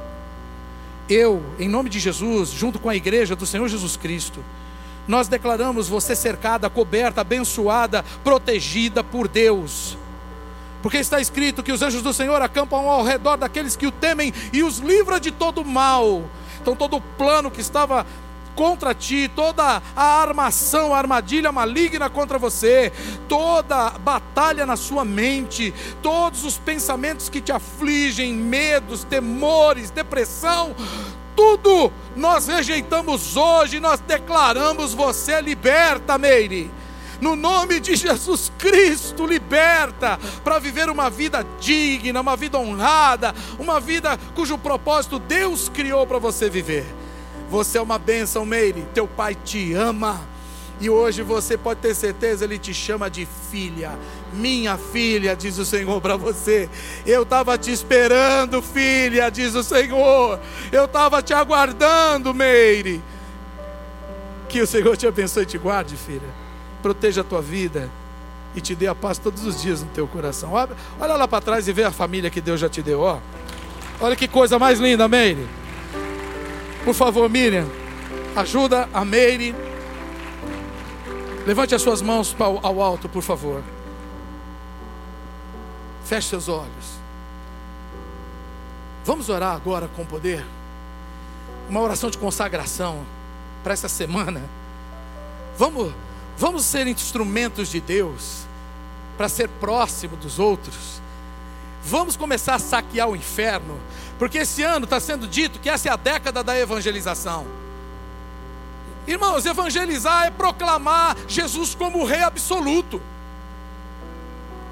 Eu, 1.09 1.43
em 1.59 1.67
nome 1.67 1.89
de 1.89 1.99
Jesus, 1.99 2.49
junto 2.51 2.79
com 2.79 2.87
a 2.87 2.95
igreja 2.95 3.35
do 3.35 3.45
Senhor 3.45 3.67
Jesus 3.67 3.97
Cristo, 3.97 4.41
nós 5.09 5.27
declaramos 5.27 5.89
você 5.89 6.15
cercada, 6.15 6.69
coberta, 6.69 7.21
abençoada, 7.21 8.05
protegida 8.23 9.03
por 9.03 9.27
Deus. 9.27 9.97
Porque 10.83 10.97
está 10.97 11.19
escrito 11.19 11.63
que 11.63 11.71
os 11.71 11.81
anjos 11.81 12.03
do 12.03 12.13
Senhor 12.13 12.39
acampam 12.43 12.87
ao 12.87 13.03
redor 13.03 13.35
daqueles 13.35 13.75
que 13.75 13.87
o 13.87 13.91
temem 13.91 14.31
e 14.53 14.61
os 14.61 14.77
livra 14.77 15.19
de 15.19 15.31
todo 15.31 15.65
mal. 15.65 16.29
Então, 16.61 16.75
todo 16.75 16.97
o 16.97 17.01
plano 17.01 17.49
que 17.49 17.59
estava 17.59 18.05
contra 18.55 18.93
ti, 18.93 19.31
toda 19.35 19.81
a 19.95 20.03
armação, 20.21 20.93
a 20.93 20.99
armadilha 20.99 21.51
maligna 21.51 22.07
contra 22.07 22.37
você, 22.37 22.93
toda 23.27 23.89
batalha 23.91 24.63
na 24.63 24.75
sua 24.75 25.03
mente, 25.03 25.73
todos 26.03 26.45
os 26.45 26.59
pensamentos 26.59 27.29
que 27.29 27.41
te 27.41 27.51
afligem, 27.51 28.33
medos, 28.33 29.03
temores, 29.03 29.89
depressão, 29.89 30.75
tudo 31.39 31.89
nós 32.17 32.47
rejeitamos 32.47 33.37
hoje, 33.37 33.79
nós 33.79 34.01
declaramos 34.01 34.93
você 34.93 35.39
liberta, 35.39 36.17
Meire. 36.17 36.69
No 37.21 37.33
nome 37.33 37.79
de 37.79 37.95
Jesus 37.95 38.51
Cristo, 38.57 39.25
liberta 39.25 40.19
para 40.43 40.59
viver 40.59 40.89
uma 40.89 41.09
vida 41.09 41.45
digna, 41.57 42.19
uma 42.19 42.35
vida 42.35 42.59
honrada, 42.59 43.33
uma 43.57 43.79
vida 43.79 44.19
cujo 44.35 44.57
propósito 44.57 45.17
Deus 45.17 45.69
criou 45.69 46.05
para 46.05 46.19
você 46.19 46.49
viver. 46.49 46.85
Você 47.49 47.77
é 47.77 47.81
uma 47.81 47.97
bênção, 47.97 48.45
Meire. 48.45 48.85
Teu 48.93 49.07
pai 49.07 49.33
te 49.33 49.73
ama. 49.73 50.19
E 50.81 50.89
hoje 50.89 51.21
você 51.21 51.57
pode 51.57 51.79
ter 51.79 51.95
certeza, 51.95 52.43
Ele 52.43 52.57
te 52.57 52.73
chama 52.73 53.09
de 53.09 53.25
filha. 53.49 53.97
Minha 54.33 54.77
filha, 54.77 55.35
diz 55.35 55.57
o 55.57 55.65
Senhor 55.65 55.99
para 56.01 56.15
você. 56.15 56.69
Eu 57.05 57.23
estava 57.23 57.57
te 57.57 57.71
esperando, 57.71 58.61
filha, 58.61 59.29
diz 59.29 59.55
o 59.55 59.63
Senhor. 59.63 60.39
Eu 60.71 60.85
estava 60.85 61.21
te 61.21 61.33
aguardando, 61.33 62.33
Meire. 62.33 63.01
Que 64.47 64.61
o 64.61 64.67
Senhor 64.67 64.95
te 64.97 65.07
abençoe 65.07 65.43
e 65.43 65.45
te 65.45 65.57
guarde, 65.57 65.95
filha. 65.95 66.29
Proteja 66.81 67.21
a 67.21 67.23
tua 67.23 67.41
vida 67.41 67.89
e 68.55 68.61
te 68.61 68.73
dê 68.73 68.87
a 68.87 68.95
paz 68.95 69.17
todos 69.17 69.45
os 69.45 69.61
dias 69.61 69.81
no 69.81 69.89
teu 69.89 70.07
coração. 70.07 70.53
Olha 70.53 71.15
lá 71.15 71.27
para 71.27 71.41
trás 71.41 71.67
e 71.67 71.73
vê 71.73 71.83
a 71.83 71.91
família 71.91 72.29
que 72.29 72.41
Deus 72.41 72.59
já 72.59 72.69
te 72.69 72.81
deu, 72.81 73.01
ó. 73.01 73.19
Olha 74.01 74.15
que 74.15 74.27
coisa 74.27 74.57
mais 74.57 74.79
linda, 74.79 75.07
Meire. 75.07 75.45
Por 76.85 76.93
favor, 76.93 77.29
Miriam, 77.29 77.67
ajuda 78.35 78.87
a 78.93 79.03
Meire. 79.03 79.53
Levante 81.45 81.75
as 81.75 81.81
suas 81.81 82.01
mãos 82.01 82.35
ao 82.39 82.81
alto, 82.81 83.09
por 83.09 83.21
favor. 83.21 83.61
Feche 86.09 86.29
seus 86.29 86.49
olhos. 86.49 86.99
Vamos 89.05 89.29
orar 89.29 89.55
agora 89.55 89.87
com 89.95 90.03
poder. 90.03 90.43
Uma 91.69 91.81
oração 91.81 92.09
de 92.09 92.17
consagração 92.17 93.05
para 93.63 93.73
essa 93.73 93.87
semana. 93.87 94.41
Vamos, 95.55 95.93
vamos 96.35 96.65
ser 96.65 96.87
instrumentos 96.87 97.69
de 97.69 97.79
Deus 97.79 98.47
para 99.17 99.29
ser 99.29 99.47
próximo 99.59 100.17
dos 100.17 100.39
outros. 100.39 100.99
Vamos 101.83 102.17
começar 102.17 102.55
a 102.55 102.59
saquear 102.59 103.07
o 103.07 103.15
inferno. 103.15 103.79
Porque 104.17 104.39
esse 104.39 104.63
ano 104.63 104.85
está 104.85 104.99
sendo 104.99 105.27
dito 105.27 105.59
que 105.59 105.69
essa 105.69 105.89
é 105.89 105.91
a 105.91 105.95
década 105.95 106.43
da 106.43 106.57
evangelização. 106.57 107.45
Irmãos, 109.05 109.45
evangelizar 109.45 110.25
é 110.25 110.31
proclamar 110.31 111.15
Jesus 111.27 111.75
como 111.75 111.99
o 111.99 112.03
rei 112.03 112.23
absoluto. 112.23 112.99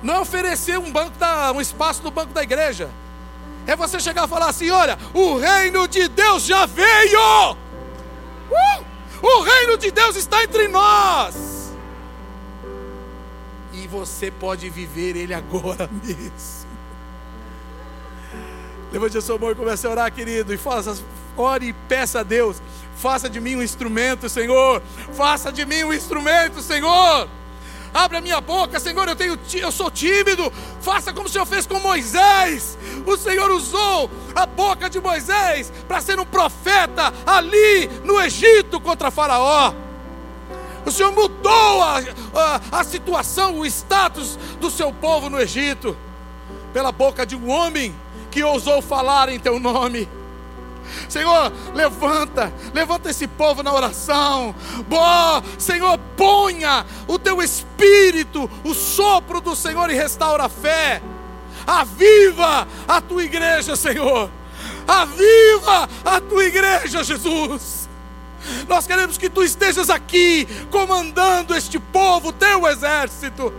Não 0.08 0.14
é 0.14 0.20
oferecer 0.22 0.80
um 0.80 0.90
banco 0.90 1.18
da, 1.18 1.52
um 1.52 1.60
espaço 1.60 2.02
no 2.02 2.10
banco 2.10 2.32
da 2.32 2.42
igreja. 2.42 2.90
É 3.66 3.76
você 3.76 4.00
chegar 4.00 4.26
e 4.26 4.30
falar 4.30 4.48
assim: 4.48 4.70
olha, 4.70 4.98
o 5.14 5.38
reino 5.38 5.86
de 5.86 6.08
Deus 6.08 6.46
já 6.46 6.66
veio. 6.66 7.52
Uh! 7.52 8.86
O 9.22 9.42
reino 9.42 9.78
de 9.78 9.92
Deus 9.92 10.16
está 10.16 10.42
entre 10.46 10.70
nós. 10.70 11.74
E 13.74 13.86
você 13.86 14.32
pode 14.32 14.70
viver 14.70 15.18
ele 15.18 15.34
agora 15.34 15.90
mesmo. 16.02 16.70
Levante 18.94 19.18
a 19.18 19.22
sua 19.22 19.38
mão 19.38 19.52
e 19.52 19.56
comece 19.56 19.86
a 19.86 19.90
orar, 19.90 20.10
querido. 20.10 20.54
E 20.54 20.58
faça, 20.58 20.98
ore 21.36 21.68
e 21.68 21.74
peça 21.74 22.22
a 22.22 22.24
Deus. 22.24 22.62
Faça 22.96 23.30
de 23.30 23.42
mim 23.42 23.58
um 23.58 23.62
instrumento, 23.62 24.30
Senhor. 24.30 24.82
Faça 25.12 25.52
de 25.52 25.66
mim 25.66 25.84
um 25.84 25.92
instrumento, 25.92 26.62
Senhor. 26.62 27.28
Abra 27.98 28.22
minha 28.22 28.40
boca, 28.40 28.80
Senhor. 28.80 29.08
Eu, 29.08 29.16
tenho, 29.16 29.40
eu 29.56 29.72
sou 29.72 29.90
tímido. 29.90 30.54
Faça 30.82 31.12
como 31.12 31.26
o 31.26 31.30
Senhor 31.30 31.48
fez 31.48 31.66
com 31.66 31.80
Moisés. 31.80 32.78
O 33.08 33.18
Senhor 33.18 33.50
usou 33.50 34.08
a 34.36 34.46
boca 34.46 34.88
de 34.88 35.00
Moisés 35.00 35.74
para 35.88 36.00
ser 36.00 36.20
um 36.20 36.26
profeta 36.26 37.12
ali 37.26 37.88
no 38.04 38.22
Egito 38.22 38.80
contra 38.80 39.10
Faraó. 39.10 39.74
O 40.86 40.92
Senhor 40.92 41.12
mudou 41.12 41.82
a, 41.82 41.98
a, 42.36 42.80
a 42.80 42.84
situação, 42.84 43.58
o 43.58 43.66
status 43.66 44.38
do 44.62 44.70
seu 44.70 44.94
povo 44.94 45.28
no 45.28 45.40
Egito, 45.40 45.98
pela 46.72 46.92
boca 46.92 47.26
de 47.26 47.36
um 47.36 47.50
homem 47.50 47.96
que 48.30 48.44
ousou 48.44 48.80
falar 48.80 49.28
em 49.28 49.40
teu 49.40 49.60
nome. 49.60 50.08
Senhor, 51.10 51.52
levanta, 51.74 52.52
levanta 52.74 53.10
esse 53.10 53.28
povo 53.28 53.64
na 53.64 53.74
oração. 53.74 54.56
Boa, 54.88 55.44
Senhor, 55.58 55.98
ponha 56.16 56.86
o 57.08 57.18
teu 57.18 57.42
espírito, 57.42 58.50
o 58.64 58.74
sopro 58.74 59.42
do 59.42 59.56
Senhor 59.56 59.90
e 59.90 59.96
restaura 59.96 60.46
a 60.46 60.50
fé. 60.50 61.02
Aviva 61.66 62.68
a 62.88 63.02
tua 63.02 63.24
igreja, 63.24 63.76
Senhor. 63.76 64.30
Aviva 64.88 65.90
a 66.06 66.22
tua 66.22 66.46
igreja, 66.46 67.04
Jesus. 67.04 67.90
Nós 68.68 68.88
queremos 68.88 69.18
que 69.18 69.30
tu 69.30 69.44
estejas 69.44 69.90
aqui 69.90 70.48
comandando 70.72 71.56
este 71.56 71.80
povo, 71.80 72.32
teu 72.32 72.68
exército. 72.68 73.54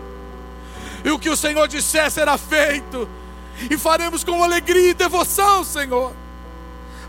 E 1.04 1.10
o 1.10 1.18
que 1.18 1.30
o 1.30 1.36
Senhor 1.36 1.68
disser 1.68 2.10
será 2.10 2.38
feito 2.38 3.08
e 3.70 3.76
faremos 3.76 4.22
com 4.22 4.42
alegria 4.42 4.90
e 4.90 4.94
devoção, 4.94 5.64
Senhor, 5.64 6.12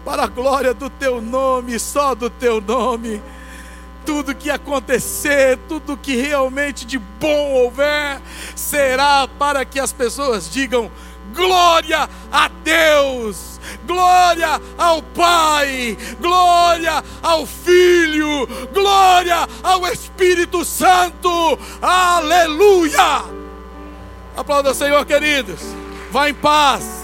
para 0.10 0.23
a 0.23 0.27
glória 0.27 0.73
do 0.73 0.90
Teu 0.90 1.22
nome, 1.22 1.77
só 1.77 2.15
do 2.15 2.31
Teu 2.31 2.60
nome. 2.60 3.22
Tudo 4.03 4.34
que 4.34 4.49
acontecer, 4.49 5.60
tudo 5.68 5.95
que 5.95 6.15
realmente 6.15 6.84
de 6.84 6.98
bom 6.98 7.53
houver, 7.53 8.19
será 8.56 9.27
para 9.27 9.64
que 9.64 9.80
as 9.80 9.94
pessoas 9.94 10.49
digam: 10.49 10.90
glória 11.36 12.10
a 12.31 12.48
Deus, 12.48 13.60
glória 13.86 14.60
ao 14.80 15.03
Pai, 15.03 15.95
glória 16.19 17.03
ao 17.22 17.45
Filho, 17.45 18.48
glória 18.73 19.48
ao 19.61 19.86
Espírito 19.86 20.65
Santo, 20.65 21.30
aleluia! 21.80 23.26
Aplauda 24.36 24.72
o 24.72 24.73
Senhor, 24.73 25.06
queridos. 25.06 25.60
Vá 26.10 26.30
em 26.30 26.34
paz. 26.34 26.98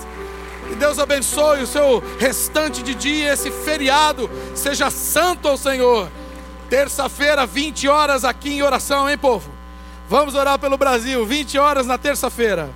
Que 0.68 0.76
Deus 0.76 1.00
abençoe 1.00 1.64
o 1.64 1.68
seu 1.68 2.04
restante 2.20 2.82
de 2.82 2.96
dia, 2.96 3.34
esse 3.34 3.52
feriado. 3.52 4.30
Seja 4.54 4.90
santo 4.90 5.48
ao 5.48 5.58
Senhor. 5.58 6.10
Terça-feira, 6.70 7.46
20 7.46 7.88
horas 7.88 8.26
aqui 8.26 8.56
em 8.56 8.64
oração, 8.64 9.10
hein, 9.10 9.18
povo? 9.18 9.52
Vamos 10.10 10.36
orar 10.36 10.60
pelo 10.60 10.78
Brasil, 10.78 11.26
20 11.26 11.58
horas 11.58 11.88
na 11.88 11.98
terça-feira. 11.98 12.70